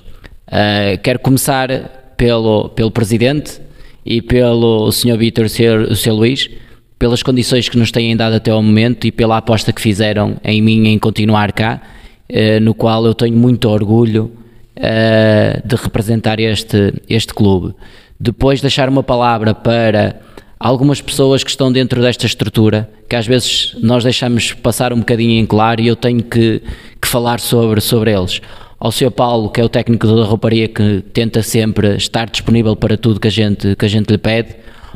Uh, 0.48 0.98
quero 1.04 1.20
começar 1.20 1.70
pelo, 2.18 2.70
pelo 2.70 2.92
Presidente 2.92 3.62
e 4.06 4.22
pelo 4.22 4.92
Sr. 4.92 5.18
Vítor 5.18 5.46
o 5.46 5.96
Sr. 5.96 6.12
Luís, 6.12 6.50
pelas 6.98 7.22
condições 7.22 7.70
que 7.70 7.78
nos 7.78 7.92
têm 7.92 8.18
dado 8.18 8.36
até 8.36 8.50
ao 8.50 8.62
momento 8.62 9.06
e 9.06 9.12
pela 9.12 9.38
aposta 9.38 9.72
que 9.72 9.82
fizeram 9.82 10.38
em 10.44 10.62
mim 10.62 10.88
em 10.88 10.98
continuar 10.98 11.52
cá, 11.52 11.82
eh, 12.28 12.60
no 12.60 12.74
qual 12.74 13.06
eu 13.06 13.14
tenho 13.14 13.38
muito 13.38 13.70
orgulho 13.70 14.32
eh, 14.76 15.62
de 15.64 15.76
representar 15.76 16.40
este, 16.40 16.94
este 17.08 17.34
clube. 17.34 17.76
Depois 18.20 18.62
deixar 18.62 18.90
uma 18.90 19.04
palavra 19.04 19.54
para 19.54 20.20
algumas 20.60 21.00
pessoas 21.00 21.44
que 21.44 21.52
estão 21.52 21.72
dentro 21.72 22.02
desta 22.02 22.26
estrutura, 22.26 22.90
que 23.08 23.16
às 23.16 23.28
vezes 23.28 23.76
nós 23.80 24.04
deixamos 24.04 24.54
passar 24.54 24.92
um 24.92 25.00
bocadinho 25.00 25.40
em 25.40 25.46
claro 25.46 25.80
e 25.82 25.88
eu 25.88 25.96
tenho 25.96 26.24
que, 26.24 26.64
que 27.00 27.08
falar 27.08 27.40
sobre, 27.40 27.80
sobre 27.80 28.12
eles 28.12 28.42
ao 28.80 28.92
Sr. 28.92 29.12
Paulo, 29.12 29.50
que 29.50 29.60
é 29.60 29.64
o 29.64 29.70
técnico 29.70 30.08
da 30.08 30.24
rouparia 30.24 30.68
que 30.68 31.04
tenta 31.14 31.42
sempre 31.42 31.96
estar 31.96 32.30
disponível 32.30 32.76
para 32.76 32.98
tudo 32.98 33.20
que 33.20 33.28
a 33.28 33.32
gente, 33.32 33.76
que 33.76 33.86
a 33.86 33.90
gente 33.90 34.10
lhe 34.10 34.18
pede, 34.18 34.56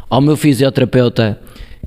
ao 0.09 0.21
meu 0.21 0.38
fisioterapeuta, 0.38 1.39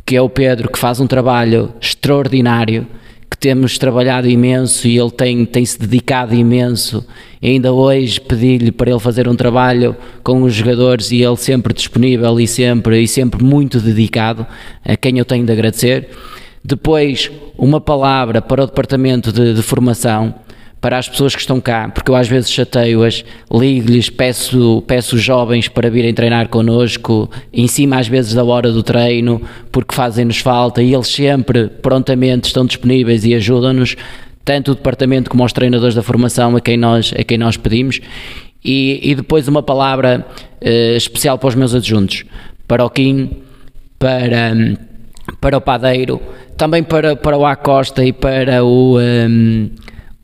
que 0.04 0.16
é 0.16 0.20
o 0.20 0.28
Pedro, 0.28 0.70
que 0.70 0.78
faz 0.78 0.98
um 1.00 1.06
trabalho 1.06 1.72
extraordinário, 1.80 2.86
que 3.30 3.38
temos 3.38 3.78
trabalhado 3.78 4.28
imenso 4.28 4.86
e 4.86 4.98
ele 4.98 5.10
tem, 5.10 5.44
tem 5.44 5.64
se 5.64 5.78
dedicado 5.78 6.34
imenso. 6.34 7.06
E 7.40 7.50
ainda 7.50 7.72
hoje 7.72 8.20
pedi-lhe 8.20 8.70
para 8.70 8.90
ele 8.90 9.00
fazer 9.00 9.28
um 9.28 9.34
trabalho 9.34 9.96
com 10.22 10.42
os 10.42 10.54
jogadores 10.54 11.10
e 11.10 11.22
ele 11.22 11.36
sempre 11.36 11.72
disponível 11.72 12.38
e 12.38 12.46
sempre, 12.46 13.02
e 13.02 13.08
sempre 13.08 13.42
muito 13.42 13.80
dedicado, 13.80 14.46
a 14.84 14.96
quem 14.96 15.18
eu 15.18 15.24
tenho 15.24 15.44
de 15.44 15.52
agradecer. 15.52 16.08
Depois, 16.62 17.30
uma 17.58 17.80
palavra 17.80 18.40
para 18.40 18.64
o 18.64 18.66
departamento 18.66 19.30
de, 19.30 19.52
de 19.52 19.62
formação, 19.62 20.34
para 20.84 20.98
as 20.98 21.08
pessoas 21.08 21.34
que 21.34 21.40
estão 21.40 21.62
cá, 21.62 21.88
porque 21.88 22.10
eu 22.10 22.14
às 22.14 22.28
vezes 22.28 22.50
chateio-as, 22.50 23.24
ligo-lhes, 23.50 24.10
peço, 24.10 24.84
peço 24.86 25.16
jovens 25.16 25.66
para 25.66 25.88
virem 25.88 26.12
treinar 26.12 26.50
connosco, 26.50 27.30
em 27.50 27.66
cima 27.66 27.96
às 27.96 28.06
vezes 28.06 28.34
da 28.34 28.44
hora 28.44 28.70
do 28.70 28.82
treino, 28.82 29.40
porque 29.72 29.94
fazem-nos 29.94 30.40
falta 30.40 30.82
e 30.82 30.92
eles 30.92 31.08
sempre 31.08 31.68
prontamente 31.68 32.48
estão 32.48 32.66
disponíveis 32.66 33.24
e 33.24 33.34
ajudam-nos, 33.34 33.96
tanto 34.44 34.72
o 34.72 34.74
departamento 34.74 35.30
como 35.30 35.42
os 35.42 35.54
treinadores 35.54 35.94
da 35.94 36.02
formação 36.02 36.54
a 36.54 36.60
quem 36.60 36.76
nós, 36.76 37.14
a 37.18 37.24
quem 37.24 37.38
nós 37.38 37.56
pedimos. 37.56 37.98
E, 38.62 39.00
e 39.02 39.14
depois 39.14 39.48
uma 39.48 39.62
palavra 39.62 40.26
uh, 40.60 40.96
especial 40.98 41.38
para 41.38 41.48
os 41.48 41.54
meus 41.54 41.74
adjuntos, 41.74 42.26
para 42.68 42.84
o 42.84 42.90
Kim, 42.90 43.30
para, 43.98 44.52
para 45.40 45.56
o 45.56 45.62
Padeiro, 45.62 46.20
também 46.58 46.82
para, 46.82 47.16
para 47.16 47.38
o 47.38 47.46
Acosta 47.46 48.04
e 48.04 48.12
para 48.12 48.62
o. 48.62 48.98
Um, 49.00 49.70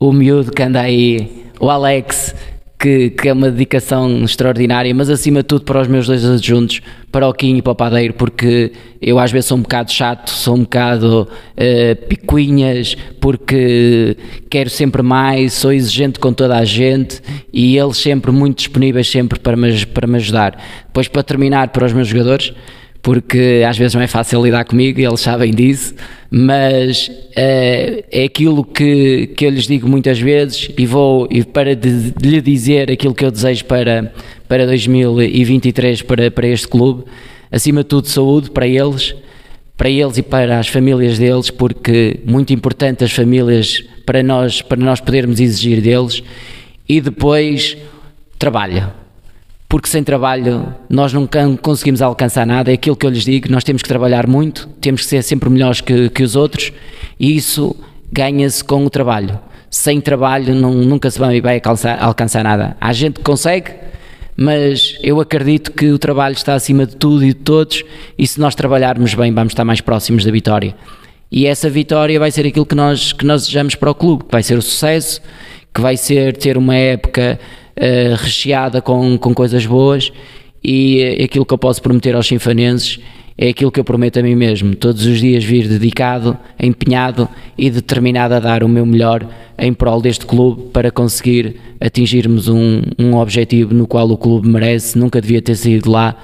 o 0.01 0.11
miúdo 0.11 0.51
que 0.51 0.63
anda 0.63 0.81
aí, 0.81 1.45
o 1.59 1.69
Alex, 1.69 2.33
que, 2.79 3.11
que, 3.11 3.29
é 3.29 3.33
uma 3.33 3.51
dedicação 3.51 4.23
extraordinária, 4.23 4.91
mas 4.95 5.11
acima 5.11 5.43
de 5.43 5.47
tudo 5.47 5.63
para 5.63 5.79
os 5.79 5.87
meus 5.87 6.07
dois 6.07 6.25
adjuntos, 6.25 6.81
para 7.11 7.29
o 7.29 7.31
Kim 7.31 7.57
e 7.57 7.61
para 7.61 7.73
o 7.73 7.75
Padeiro, 7.75 8.15
porque 8.15 8.71
eu 8.99 9.19
às 9.19 9.31
vezes 9.31 9.45
sou 9.45 9.59
um 9.59 9.61
bocado 9.61 9.91
chato, 9.91 10.31
sou 10.31 10.55
um 10.55 10.61
bocado 10.61 11.27
uh, 11.29 12.07
picuinhas, 12.07 12.97
porque 13.19 14.17
quero 14.49 14.71
sempre 14.71 15.03
mais, 15.03 15.53
sou 15.53 15.71
exigente 15.71 16.17
com 16.17 16.33
toda 16.33 16.57
a 16.57 16.65
gente 16.65 17.21
e 17.53 17.77
eles 17.77 17.97
sempre 17.97 18.31
muito 18.31 18.57
disponíveis 18.57 19.07
sempre 19.07 19.39
para 19.39 19.55
me, 19.55 19.85
para 19.85 20.07
me 20.07 20.15
ajudar. 20.15 20.59
Depois 20.87 21.07
para 21.07 21.21
terminar 21.21 21.67
para 21.67 21.85
os 21.85 21.93
meus 21.93 22.07
jogadores, 22.07 22.51
porque 23.01 23.63
às 23.67 23.77
vezes 23.77 23.95
não 23.95 24.01
é 24.01 24.07
fácil 24.07 24.43
lidar 24.43 24.63
comigo 24.65 24.99
e 24.99 25.05
eles 25.05 25.19
sabem 25.21 25.51
disso, 25.51 25.95
mas 26.29 27.11
é, 27.35 28.05
é 28.11 28.23
aquilo 28.23 28.63
que, 28.63 29.27
que 29.35 29.45
eu 29.45 29.49
lhes 29.49 29.65
digo 29.65 29.87
muitas 29.87 30.19
vezes 30.19 30.69
e 30.77 30.85
vou 30.85 31.27
e 31.31 31.43
para 31.43 31.75
de, 31.75 32.11
de 32.11 32.29
lhe 32.29 32.41
dizer 32.41 32.91
aquilo 32.91 33.15
que 33.15 33.25
eu 33.25 33.31
desejo 33.31 33.65
para, 33.65 34.13
para 34.47 34.65
2023 34.67 36.03
para, 36.03 36.29
para 36.29 36.47
este 36.47 36.67
clube, 36.67 37.05
acima 37.51 37.81
de 37.81 37.89
tudo 37.89 38.07
saúde 38.07 38.51
para 38.51 38.67
eles, 38.67 39.15
para 39.75 39.89
eles 39.89 40.17
e 40.17 40.21
para 40.21 40.59
as 40.59 40.67
famílias 40.67 41.17
deles, 41.17 41.49
porque 41.49 42.19
muito 42.23 42.53
importante 42.53 43.03
as 43.03 43.11
famílias 43.11 43.83
para 44.05 44.21
nós, 44.21 44.61
para 44.61 44.77
nós 44.77 44.99
podermos 44.99 45.39
exigir 45.39 45.81
deles, 45.81 46.21
e 46.87 47.01
depois 47.01 47.75
trabalho 48.37 49.00
porque 49.71 49.87
sem 49.87 50.03
trabalho 50.03 50.75
nós 50.89 51.13
nunca 51.13 51.47
conseguimos 51.61 52.01
alcançar 52.01 52.45
nada. 52.45 52.69
É 52.69 52.73
aquilo 52.73 52.93
que 52.93 53.05
eu 53.05 53.09
lhes 53.09 53.23
digo: 53.23 53.49
nós 53.49 53.63
temos 53.63 53.81
que 53.81 53.87
trabalhar 53.87 54.27
muito, 54.27 54.67
temos 54.81 55.03
que 55.03 55.07
ser 55.07 55.23
sempre 55.23 55.49
melhores 55.49 55.79
que, 55.79 56.09
que 56.09 56.21
os 56.21 56.35
outros, 56.35 56.73
e 57.17 57.37
isso 57.37 57.73
ganha-se 58.11 58.61
com 58.61 58.85
o 58.85 58.89
trabalho. 58.89 59.39
Sem 59.69 60.01
trabalho 60.01 60.53
não, 60.53 60.73
nunca 60.73 61.09
se 61.09 61.17
vai, 61.17 61.39
vai 61.39 61.55
alcançar, 61.55 62.03
alcançar 62.03 62.43
nada. 62.43 62.75
Há 62.81 62.91
gente 62.91 63.19
que 63.19 63.21
consegue, 63.21 63.71
mas 64.35 64.97
eu 65.01 65.21
acredito 65.21 65.71
que 65.71 65.89
o 65.89 65.97
trabalho 65.97 66.33
está 66.33 66.53
acima 66.53 66.85
de 66.85 66.97
tudo 66.97 67.23
e 67.23 67.29
de 67.29 67.35
todos, 67.35 67.81
e 68.17 68.27
se 68.27 68.41
nós 68.41 68.53
trabalharmos 68.53 69.13
bem, 69.13 69.33
vamos 69.33 69.53
estar 69.53 69.63
mais 69.63 69.79
próximos 69.79 70.25
da 70.25 70.31
vitória. 70.31 70.75
E 71.31 71.45
essa 71.47 71.69
vitória 71.69 72.19
vai 72.19 72.29
ser 72.29 72.45
aquilo 72.45 72.65
que 72.65 72.75
nós, 72.75 73.13
que 73.13 73.25
nós 73.25 73.43
desejamos 73.43 73.75
para 73.75 73.89
o 73.89 73.95
clube, 73.95 74.25
que 74.25 74.31
vai 74.33 74.43
ser 74.43 74.57
o 74.57 74.61
sucesso, 74.61 75.21
que 75.73 75.79
vai 75.79 75.95
ser 75.95 76.35
ter 76.35 76.57
uma 76.57 76.75
época 76.75 77.39
uh, 77.81 78.15
recheada 78.15 78.81
com, 78.81 79.17
com 79.17 79.33
coisas 79.33 79.65
boas 79.65 80.11
e 80.63 81.17
uh, 81.19 81.25
aquilo 81.25 81.45
que 81.45 81.53
eu 81.53 81.57
posso 81.57 81.81
prometer 81.81 82.15
aos 82.15 82.27
sinfanenses 82.27 82.99
é 83.37 83.49
aquilo 83.49 83.71
que 83.71 83.79
eu 83.79 83.83
prometo 83.83 84.19
a 84.19 84.23
mim 84.23 84.35
mesmo, 84.35 84.75
todos 84.75 85.05
os 85.05 85.19
dias 85.19 85.43
vir 85.43 85.67
dedicado, 85.67 86.37
empenhado 86.61 87.27
e 87.57 87.71
determinado 87.71 88.35
a 88.35 88.39
dar 88.39 88.63
o 88.63 88.69
meu 88.69 88.85
melhor 88.85 89.27
em 89.57 89.73
prol 89.73 89.99
deste 89.99 90.25
clube 90.27 90.69
para 90.71 90.91
conseguir 90.91 91.55
atingirmos 91.79 92.47
um, 92.47 92.81
um 92.99 93.15
objetivo 93.15 93.73
no 93.73 93.87
qual 93.87 94.09
o 94.11 94.17
clube 94.17 94.47
merece, 94.47 94.97
nunca 94.97 95.19
devia 95.19 95.41
ter 95.41 95.55
saído 95.55 95.89
lá 95.89 96.15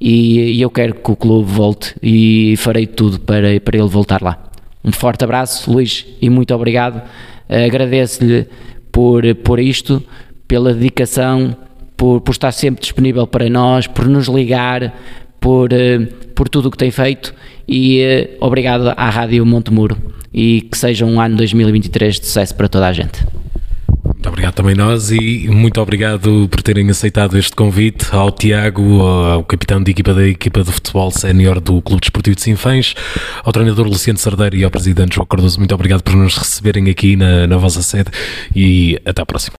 e, 0.00 0.52
e 0.52 0.62
eu 0.62 0.70
quero 0.70 0.94
que 0.94 1.10
o 1.10 1.16
clube 1.16 1.50
volte 1.50 1.94
e 2.00 2.54
farei 2.56 2.86
tudo 2.86 3.18
para, 3.18 3.58
para 3.60 3.76
ele 3.76 3.88
voltar 3.88 4.22
lá. 4.22 4.38
Um 4.84 4.92
forte 4.92 5.24
abraço, 5.24 5.70
Luís, 5.70 6.06
e 6.22 6.30
muito 6.30 6.54
obrigado. 6.54 7.02
Agradeço-lhe 7.48 8.46
por, 8.90 9.22
por 9.36 9.58
isto, 9.58 10.02
pela 10.50 10.74
dedicação, 10.74 11.56
por, 11.96 12.20
por 12.22 12.32
estar 12.32 12.50
sempre 12.50 12.82
disponível 12.82 13.24
para 13.24 13.48
nós, 13.48 13.86
por 13.86 14.08
nos 14.08 14.26
ligar, 14.26 14.92
por, 15.38 15.72
eh, 15.72 16.00
por 16.34 16.48
tudo 16.48 16.66
o 16.66 16.70
que 16.72 16.76
tem 16.76 16.90
feito 16.90 17.32
e 17.68 18.00
eh, 18.00 18.36
obrigado 18.40 18.92
à 18.96 19.08
Rádio 19.08 19.46
Montemuro 19.46 19.96
e 20.34 20.62
que 20.62 20.76
seja 20.76 21.06
um 21.06 21.20
ano 21.20 21.36
2023 21.36 22.18
de 22.18 22.26
sucesso 22.26 22.56
para 22.56 22.68
toda 22.68 22.88
a 22.88 22.92
gente. 22.92 23.24
Muito 24.04 24.28
obrigado 24.28 24.54
também 24.54 24.74
nós 24.74 25.12
e 25.12 25.46
muito 25.48 25.80
obrigado 25.80 26.48
por 26.50 26.62
terem 26.62 26.90
aceitado 26.90 27.38
este 27.38 27.54
convite 27.54 28.08
ao 28.10 28.32
Tiago, 28.32 29.02
ao 29.02 29.44
capitão 29.44 29.80
de 29.80 29.92
equipa 29.92 30.12
da 30.12 30.26
equipa 30.26 30.64
de 30.64 30.72
futebol 30.72 31.12
sénior 31.12 31.60
do 31.60 31.80
Clube 31.80 32.00
Desportivo 32.00 32.34
de 32.34 32.42
Sinfãs, 32.42 32.92
ao 33.44 33.52
treinador 33.52 33.86
Luciano 33.86 34.18
Sardeira 34.18 34.56
e 34.56 34.64
ao 34.64 34.70
presidente 34.70 35.14
João 35.14 35.26
Cardoso. 35.28 35.58
Muito 35.58 35.74
obrigado 35.76 36.02
por 36.02 36.16
nos 36.16 36.36
receberem 36.36 36.90
aqui 36.90 37.14
na, 37.14 37.46
na 37.46 37.56
vossa 37.56 37.82
sede 37.82 38.10
e 38.52 39.00
até 39.04 39.22
à 39.22 39.24
próxima. 39.26 39.59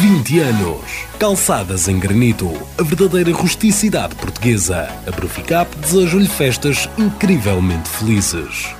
20 0.00 0.38
anos. 0.38 0.80
Calçadas 1.18 1.86
em 1.86 1.98
granito, 1.98 2.50
a 2.78 2.82
verdadeira 2.82 3.34
rusticidade 3.34 4.14
portuguesa. 4.14 4.88
A 5.06 5.10
Bruficap 5.10 5.76
deseja-lhe 5.76 6.26
festas 6.26 6.88
incrivelmente 6.96 7.86
felizes. 7.86 8.79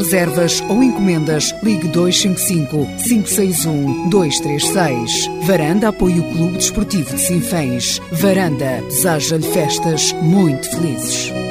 reservas 0.01 0.61
ou 0.67 0.81
encomendas, 0.81 1.53
ligue 1.61 1.87
255 1.89 2.87
561 3.07 4.09
236. 4.09 5.29
Varanda 5.43 5.89
apoia 5.89 6.21
o 6.21 6.31
Clube 6.31 6.57
Desportivo 6.57 7.15
de 7.15 7.21
Sinfãs. 7.21 8.01
Varanda 8.11 8.81
deseja-lhe 8.89 9.47
festas 9.51 10.11
muito 10.13 10.69
felizes. 10.71 11.50